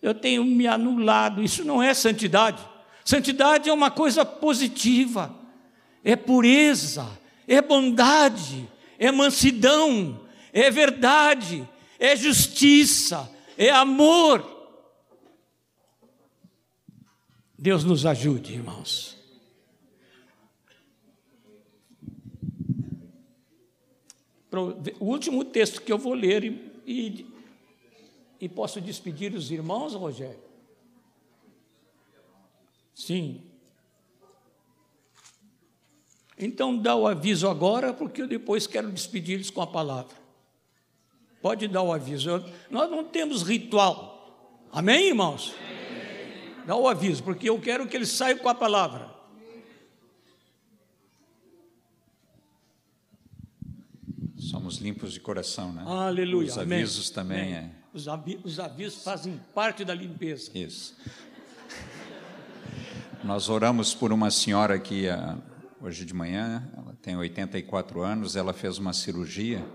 Eu 0.00 0.14
tenho 0.14 0.42
me 0.44 0.66
anulado. 0.66 1.42
Isso 1.42 1.64
não 1.64 1.82
é 1.82 1.92
santidade. 1.92 2.66
Santidade 3.04 3.68
é 3.68 3.72
uma 3.72 3.90
coisa 3.90 4.24
positiva, 4.24 5.34
é 6.02 6.16
pureza, 6.16 7.06
é 7.46 7.60
bondade, 7.60 8.68
é 8.98 9.10
mansidão, 9.10 10.20
é 10.52 10.70
verdade, 10.70 11.68
é 11.98 12.16
justiça, 12.16 13.30
é 13.58 13.70
amor. 13.70 14.58
Deus 17.58 17.84
nos 17.84 18.06
ajude, 18.06 18.54
irmãos. 18.54 19.19
O 24.98 25.04
último 25.04 25.44
texto 25.44 25.82
que 25.82 25.92
eu 25.92 25.98
vou 25.98 26.12
ler 26.12 26.44
e, 26.44 26.82
e, 26.86 27.26
e 28.40 28.48
posso 28.48 28.80
despedir 28.80 29.32
os 29.34 29.50
irmãos, 29.50 29.94
Rogério? 29.94 30.50
Sim. 32.94 33.42
Então 36.36 36.76
dá 36.76 36.96
o 36.96 37.06
aviso 37.06 37.48
agora, 37.48 37.92
porque 37.92 38.22
eu 38.22 38.26
depois 38.26 38.66
quero 38.66 38.90
despedir-los 38.90 39.50
com 39.50 39.60
a 39.60 39.66
palavra. 39.66 40.16
Pode 41.40 41.68
dar 41.68 41.82
o 41.82 41.92
aviso. 41.92 42.44
nós 42.70 42.90
não 42.90 43.04
temos 43.04 43.42
ritual. 43.42 44.66
Amém, 44.72 45.08
irmãos? 45.08 45.54
Amém. 45.58 46.66
Dá 46.66 46.76
o 46.76 46.88
aviso, 46.88 47.22
porque 47.22 47.48
eu 47.48 47.60
quero 47.60 47.86
que 47.86 47.96
eles 47.96 48.10
saiam 48.10 48.38
com 48.38 48.48
a 48.48 48.54
palavra. 48.54 49.09
Somos 54.70 54.76
limpos 54.76 55.12
de 55.12 55.18
coração, 55.18 55.72
né? 55.72 55.82
Aleluia. 55.84 56.48
Os 56.48 56.58
avisos 56.58 57.06
Amém. 57.06 57.14
também 57.14 57.56
Amém. 57.56 57.70
é. 57.70 57.70
Os, 57.92 58.06
avi 58.06 58.40
os 58.44 58.60
avisos 58.60 59.02
fazem 59.02 59.40
parte 59.52 59.84
da 59.84 59.92
limpeza. 59.92 60.56
Isso. 60.56 60.96
Nós 63.24 63.48
oramos 63.48 63.92
por 63.92 64.12
uma 64.12 64.30
senhora 64.30 64.78
que 64.78 65.06
hoje 65.80 66.04
de 66.04 66.14
manhã, 66.14 66.70
ela 66.76 66.96
tem 67.02 67.16
84 67.16 68.00
anos, 68.00 68.36
ela 68.36 68.52
fez 68.52 68.78
uma 68.78 68.92
cirurgia 68.92 69.66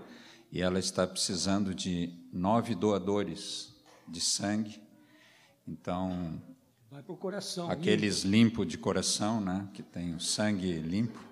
e 0.50 0.62
ela 0.62 0.78
está 0.78 1.06
precisando 1.06 1.74
de 1.74 2.14
nove 2.32 2.74
doadores 2.74 3.74
de 4.08 4.20
sangue. 4.20 4.80
Então, 5.68 6.40
vai 6.90 7.02
para 7.02 7.12
o 7.12 7.16
coração. 7.18 7.70
Aqueles 7.70 8.22
limpo 8.22 8.64
de 8.64 8.78
coração, 8.78 9.42
né, 9.42 9.68
que 9.74 9.82
tem 9.82 10.14
o 10.14 10.20
sangue 10.20 10.72
limpo. 10.78 11.25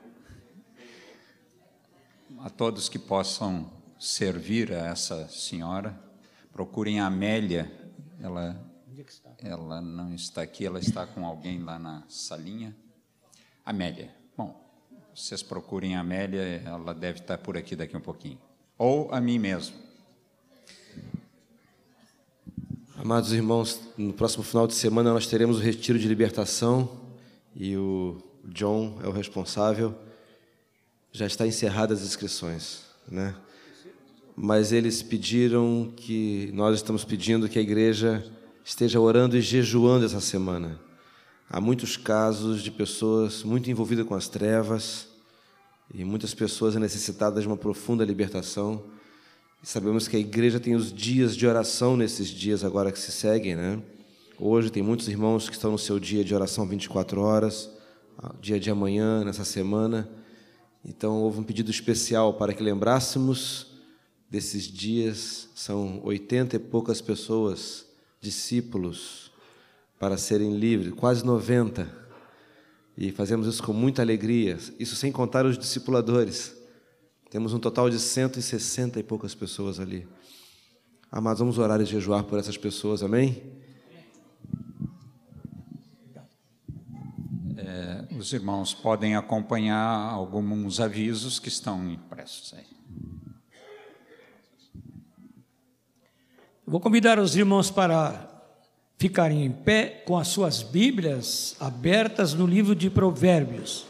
A 2.45 2.51
todos 2.51 2.90
que 2.90 2.99
possam 2.99 3.70
servir 3.99 4.70
a 4.70 4.88
essa 4.88 5.26
senhora, 5.28 5.99
procurem 6.53 7.01
a 7.01 7.07
Amélia. 7.07 7.72
Ela 8.20 8.62
ela 9.38 9.80
não 9.80 10.14
está 10.14 10.42
aqui, 10.42 10.66
ela 10.66 10.78
está 10.78 11.07
com 11.07 11.24
alguém 11.24 11.62
lá 11.62 11.78
na 11.78 12.05
salinha. 12.07 12.76
Amélia. 13.64 14.14
Bom, 14.36 14.62
vocês 15.14 15.42
procurem 15.42 15.97
a 15.97 16.01
Amélia, 16.01 16.62
ela 16.66 16.92
deve 16.92 17.20
estar 17.20 17.38
por 17.38 17.57
aqui 17.57 17.74
daqui 17.74 17.97
um 17.97 18.01
pouquinho. 18.03 18.38
Ou 18.76 19.11
a 19.11 19.22
mim 19.22 19.38
mesmo. 19.38 19.76
Amados 22.99 23.32
irmãos, 23.32 23.80
no 23.97 24.12
próximo 24.12 24.45
final 24.45 24.66
de 24.66 24.74
semana 24.74 25.14
nós 25.14 25.26
teremos 25.26 25.57
o 25.57 25.62
retiro 25.62 25.99
de 25.99 26.07
libertação 26.07 27.01
e 27.57 27.74
o 27.74 28.22
John 28.45 29.01
é 29.03 29.09
o 29.09 29.12
responsável. 29.12 30.03
Já 31.16 31.26
está 31.26 31.46
encerradas 31.46 32.00
as 32.00 32.08
inscrições, 32.08 32.80
né? 33.08 33.36
Mas 34.34 34.72
eles 34.72 35.00
pediram 35.00 35.92
que 35.94 36.50
nós 36.52 36.74
estamos 36.74 37.04
pedindo 37.04 37.48
que 37.48 37.56
a 37.56 37.62
igreja 37.62 38.26
esteja 38.64 38.98
orando 38.98 39.36
e 39.36 39.40
jejuando 39.40 40.04
essa 40.04 40.20
semana. 40.20 40.80
Há 41.48 41.60
muitos 41.60 41.96
casos 41.96 42.64
de 42.64 42.72
pessoas 42.72 43.44
muito 43.44 43.70
envolvidas 43.70 44.04
com 44.04 44.16
as 44.16 44.26
trevas 44.26 45.06
e 45.94 46.04
muitas 46.04 46.34
pessoas 46.34 46.74
necessitadas 46.74 47.44
de 47.44 47.46
uma 47.46 47.56
profunda 47.56 48.04
libertação. 48.04 48.82
E 49.62 49.68
sabemos 49.68 50.08
que 50.08 50.16
a 50.16 50.20
igreja 50.20 50.58
tem 50.58 50.74
os 50.74 50.92
dias 50.92 51.36
de 51.36 51.46
oração 51.46 51.96
nesses 51.96 52.26
dias 52.26 52.64
agora 52.64 52.90
que 52.90 52.98
se 52.98 53.12
seguem, 53.12 53.54
né? 53.54 53.80
Hoje 54.36 54.68
tem 54.68 54.82
muitos 54.82 55.06
irmãos 55.06 55.48
que 55.48 55.54
estão 55.54 55.70
no 55.70 55.78
seu 55.78 56.00
dia 56.00 56.24
de 56.24 56.34
oração 56.34 56.66
24 56.66 57.20
horas, 57.20 57.70
dia 58.40 58.58
de 58.58 58.68
amanhã, 58.68 59.22
nessa 59.24 59.44
semana. 59.44 60.10
Então 60.85 61.22
houve 61.22 61.41
um 61.41 61.45
pedido 61.45 61.70
especial 61.70 62.35
para 62.35 62.53
que 62.53 62.62
lembrássemos 62.62 63.68
desses 64.30 64.64
dias. 64.64 65.49
São 65.55 66.01
oitenta 66.05 66.57
e 66.57 66.59
poucas 66.59 67.01
pessoas 67.01 67.87
discípulos 68.20 69.30
para 69.99 70.16
serem 70.16 70.57
livres, 70.57 70.93
quase 70.93 71.24
90. 71.24 72.05
E 72.97 73.11
fazemos 73.11 73.47
isso 73.47 73.62
com 73.62 73.72
muita 73.72 74.03
alegria, 74.03 74.59
isso 74.78 74.95
sem 74.95 75.11
contar 75.11 75.47
os 75.47 75.59
discipuladores. 75.59 76.55
Temos 77.30 77.53
um 77.53 77.59
total 77.59 77.91
de 77.91 77.99
160 77.99 79.01
e 79.01 79.03
poucas 79.03 79.35
pessoas 79.35 79.80
ali. 79.80 80.07
Amados, 81.11 81.41
vamos 81.41 81.59
orar 81.59 81.80
e 81.80 81.85
jejuar 81.85 82.24
por 82.24 82.39
essas 82.39 82.57
pessoas, 82.57 83.03
amém? 83.03 83.43
É, 87.57 88.05
os 88.25 88.33
irmãos 88.33 88.72
podem 88.72 89.16
acompanhar 89.16 90.11
alguns 90.11 90.81
avisos 90.81 91.39
que 91.39 91.49
estão 91.49 91.91
impressos 91.91 92.55
aí. 92.55 92.64
Vou 96.66 96.81
convidar 96.81 97.18
os 97.18 97.37
irmãos 97.37 97.70
para 97.70 98.27
ficarem 98.97 99.45
em 99.45 99.53
pé 99.53 100.03
com 100.07 100.16
as 100.16 100.29
suas 100.29 100.62
Bíblias 100.62 101.55
abertas 101.61 102.33
no 102.33 102.47
livro 102.47 102.75
de 102.75 102.89
Provérbios. 102.89 103.85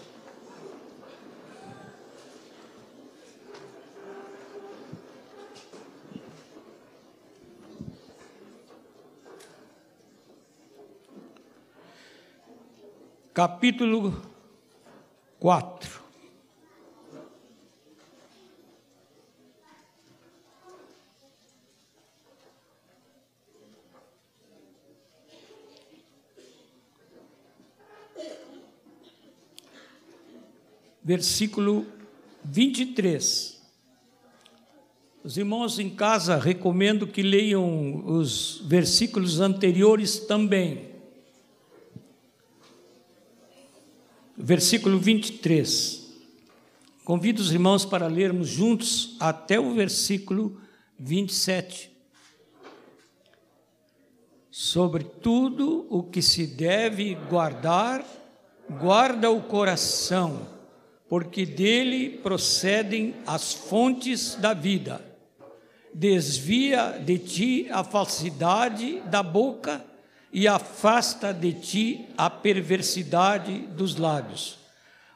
Capítulo 13.35 14.23
4. 15.41 16.05
versículo 31.03 31.85
23. 32.45 33.61
Os 35.25 35.37
irmãos 35.37 35.81
em 35.81 35.91
casa 35.91 36.37
recomendo 36.37 37.07
que 37.07 37.21
leiam 37.21 38.07
os 38.07 38.63
versículos 38.65 39.41
anteriores 39.41 40.21
também. 40.21 40.94
Versículo 44.47 44.99
23. 44.99 46.05
Convido 47.03 47.41
os 47.41 47.51
irmãos 47.51 47.87
para 47.87 48.07
lermos 48.09 48.47
juntos 48.47 49.17
até 49.19 49.59
o 49.59 49.73
versículo 49.73 50.61
27. 50.99 51.91
Sobre 54.51 55.03
tudo 55.03 55.87
o 55.89 56.03
que 56.03 56.21
se 56.21 56.47
deve 56.47 57.15
guardar, 57.31 58.05
guarda 58.69 59.31
o 59.31 59.41
coração 59.41 60.47
porque 61.09 61.47
dele 61.47 62.11
procedem 62.11 63.15
as 63.27 63.55
fontes 63.55 64.35
da 64.35 64.53
vida. 64.53 65.03
Desvia 65.95 67.03
de 67.03 67.19
ti 67.19 67.69
a 67.71 67.83
falsidade 67.83 69.01
da 69.07 69.23
boca 69.23 69.83
e 70.35 70.49
afasta 70.49 71.33
de 71.33 71.53
ti 71.53 72.07
a 72.19 72.29
perversidade 72.29 73.57
dos 73.69 73.95
lábios. 73.95 74.59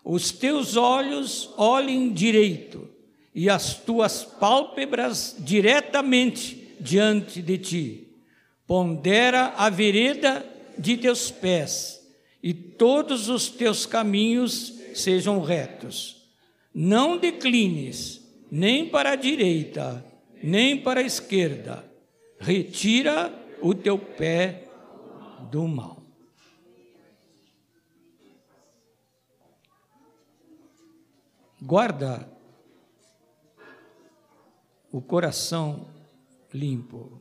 Os 0.05 0.31
teus 0.31 0.77
olhos 0.77 1.51
olhem 1.57 2.12
direito 2.12 2.89
e 3.35 3.51
as 3.51 3.74
tuas 3.74 4.24
pálpebras 4.24 5.35
diretamente 5.40 6.77
diante 6.81 7.43
de 7.43 7.59
ti. 7.59 8.09
Pondera 8.65 9.55
a 9.57 9.69
vereda 9.69 10.47
de 10.78 10.97
teus 10.97 11.32
pés 11.32 12.01
e 12.40 12.55
todos 12.55 13.28
os 13.28 13.49
teus 13.49 13.85
caminhos 13.85 14.73
sejam 14.95 15.43
retos. 15.43 16.28
Não 16.73 17.19
declines 17.19 18.24
nem 18.49 18.89
para 18.89 19.11
a 19.11 19.16
direita, 19.16 20.05
nem 20.40 20.77
para 20.77 21.01
a 21.01 21.05
esquerda. 21.05 21.85
Retira 22.39 23.35
o 23.61 23.74
teu 23.74 23.99
pé 23.99 24.68
do 25.51 25.66
mal. 25.66 26.03
Guarda 31.61 32.31
o 34.93 35.03
coração 35.03 35.89
limpo. 36.53 37.20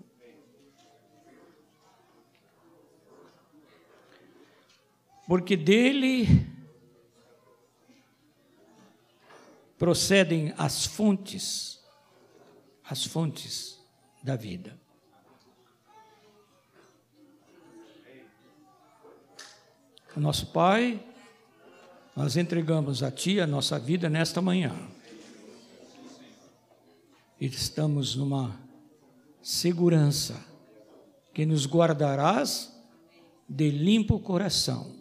Porque 5.27 5.57
dele 5.57 6.25
procedem 9.77 10.53
as 10.57 10.85
fontes, 10.85 11.83
as 12.83 13.05
fontes 13.05 13.77
da 14.23 14.35
vida. 14.35 14.76
Nosso 20.19 20.47
Pai, 20.47 21.03
nós 22.15 22.35
entregamos 22.35 23.03
a 23.03 23.11
Ti 23.11 23.39
a 23.39 23.47
nossa 23.47 23.77
vida 23.77 24.09
nesta 24.09 24.41
manhã. 24.41 24.75
E 27.39 27.45
estamos 27.45 28.15
numa 28.15 28.59
segurança 29.41 30.43
que 31.33 31.45
nos 31.45 31.67
guardarás 31.67 32.75
de 33.47 33.69
limpo 33.69 34.19
coração 34.19 34.95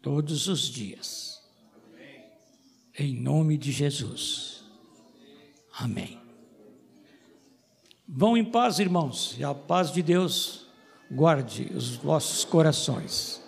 todos 0.00 0.46
os 0.46 0.60
dias. 0.62 1.42
Em 2.96 3.14
nome 3.14 3.58
de 3.58 3.72
Jesus. 3.72 4.62
Amém. 5.76 6.20
Vão 8.06 8.36
em 8.36 8.44
paz, 8.44 8.78
irmãos, 8.78 9.36
e 9.38 9.44
a 9.44 9.54
paz 9.54 9.92
de 9.92 10.02
Deus 10.02 10.59
guarde 11.10 11.72
os 11.74 11.96
vossos 11.96 12.44
corações. 12.44 13.39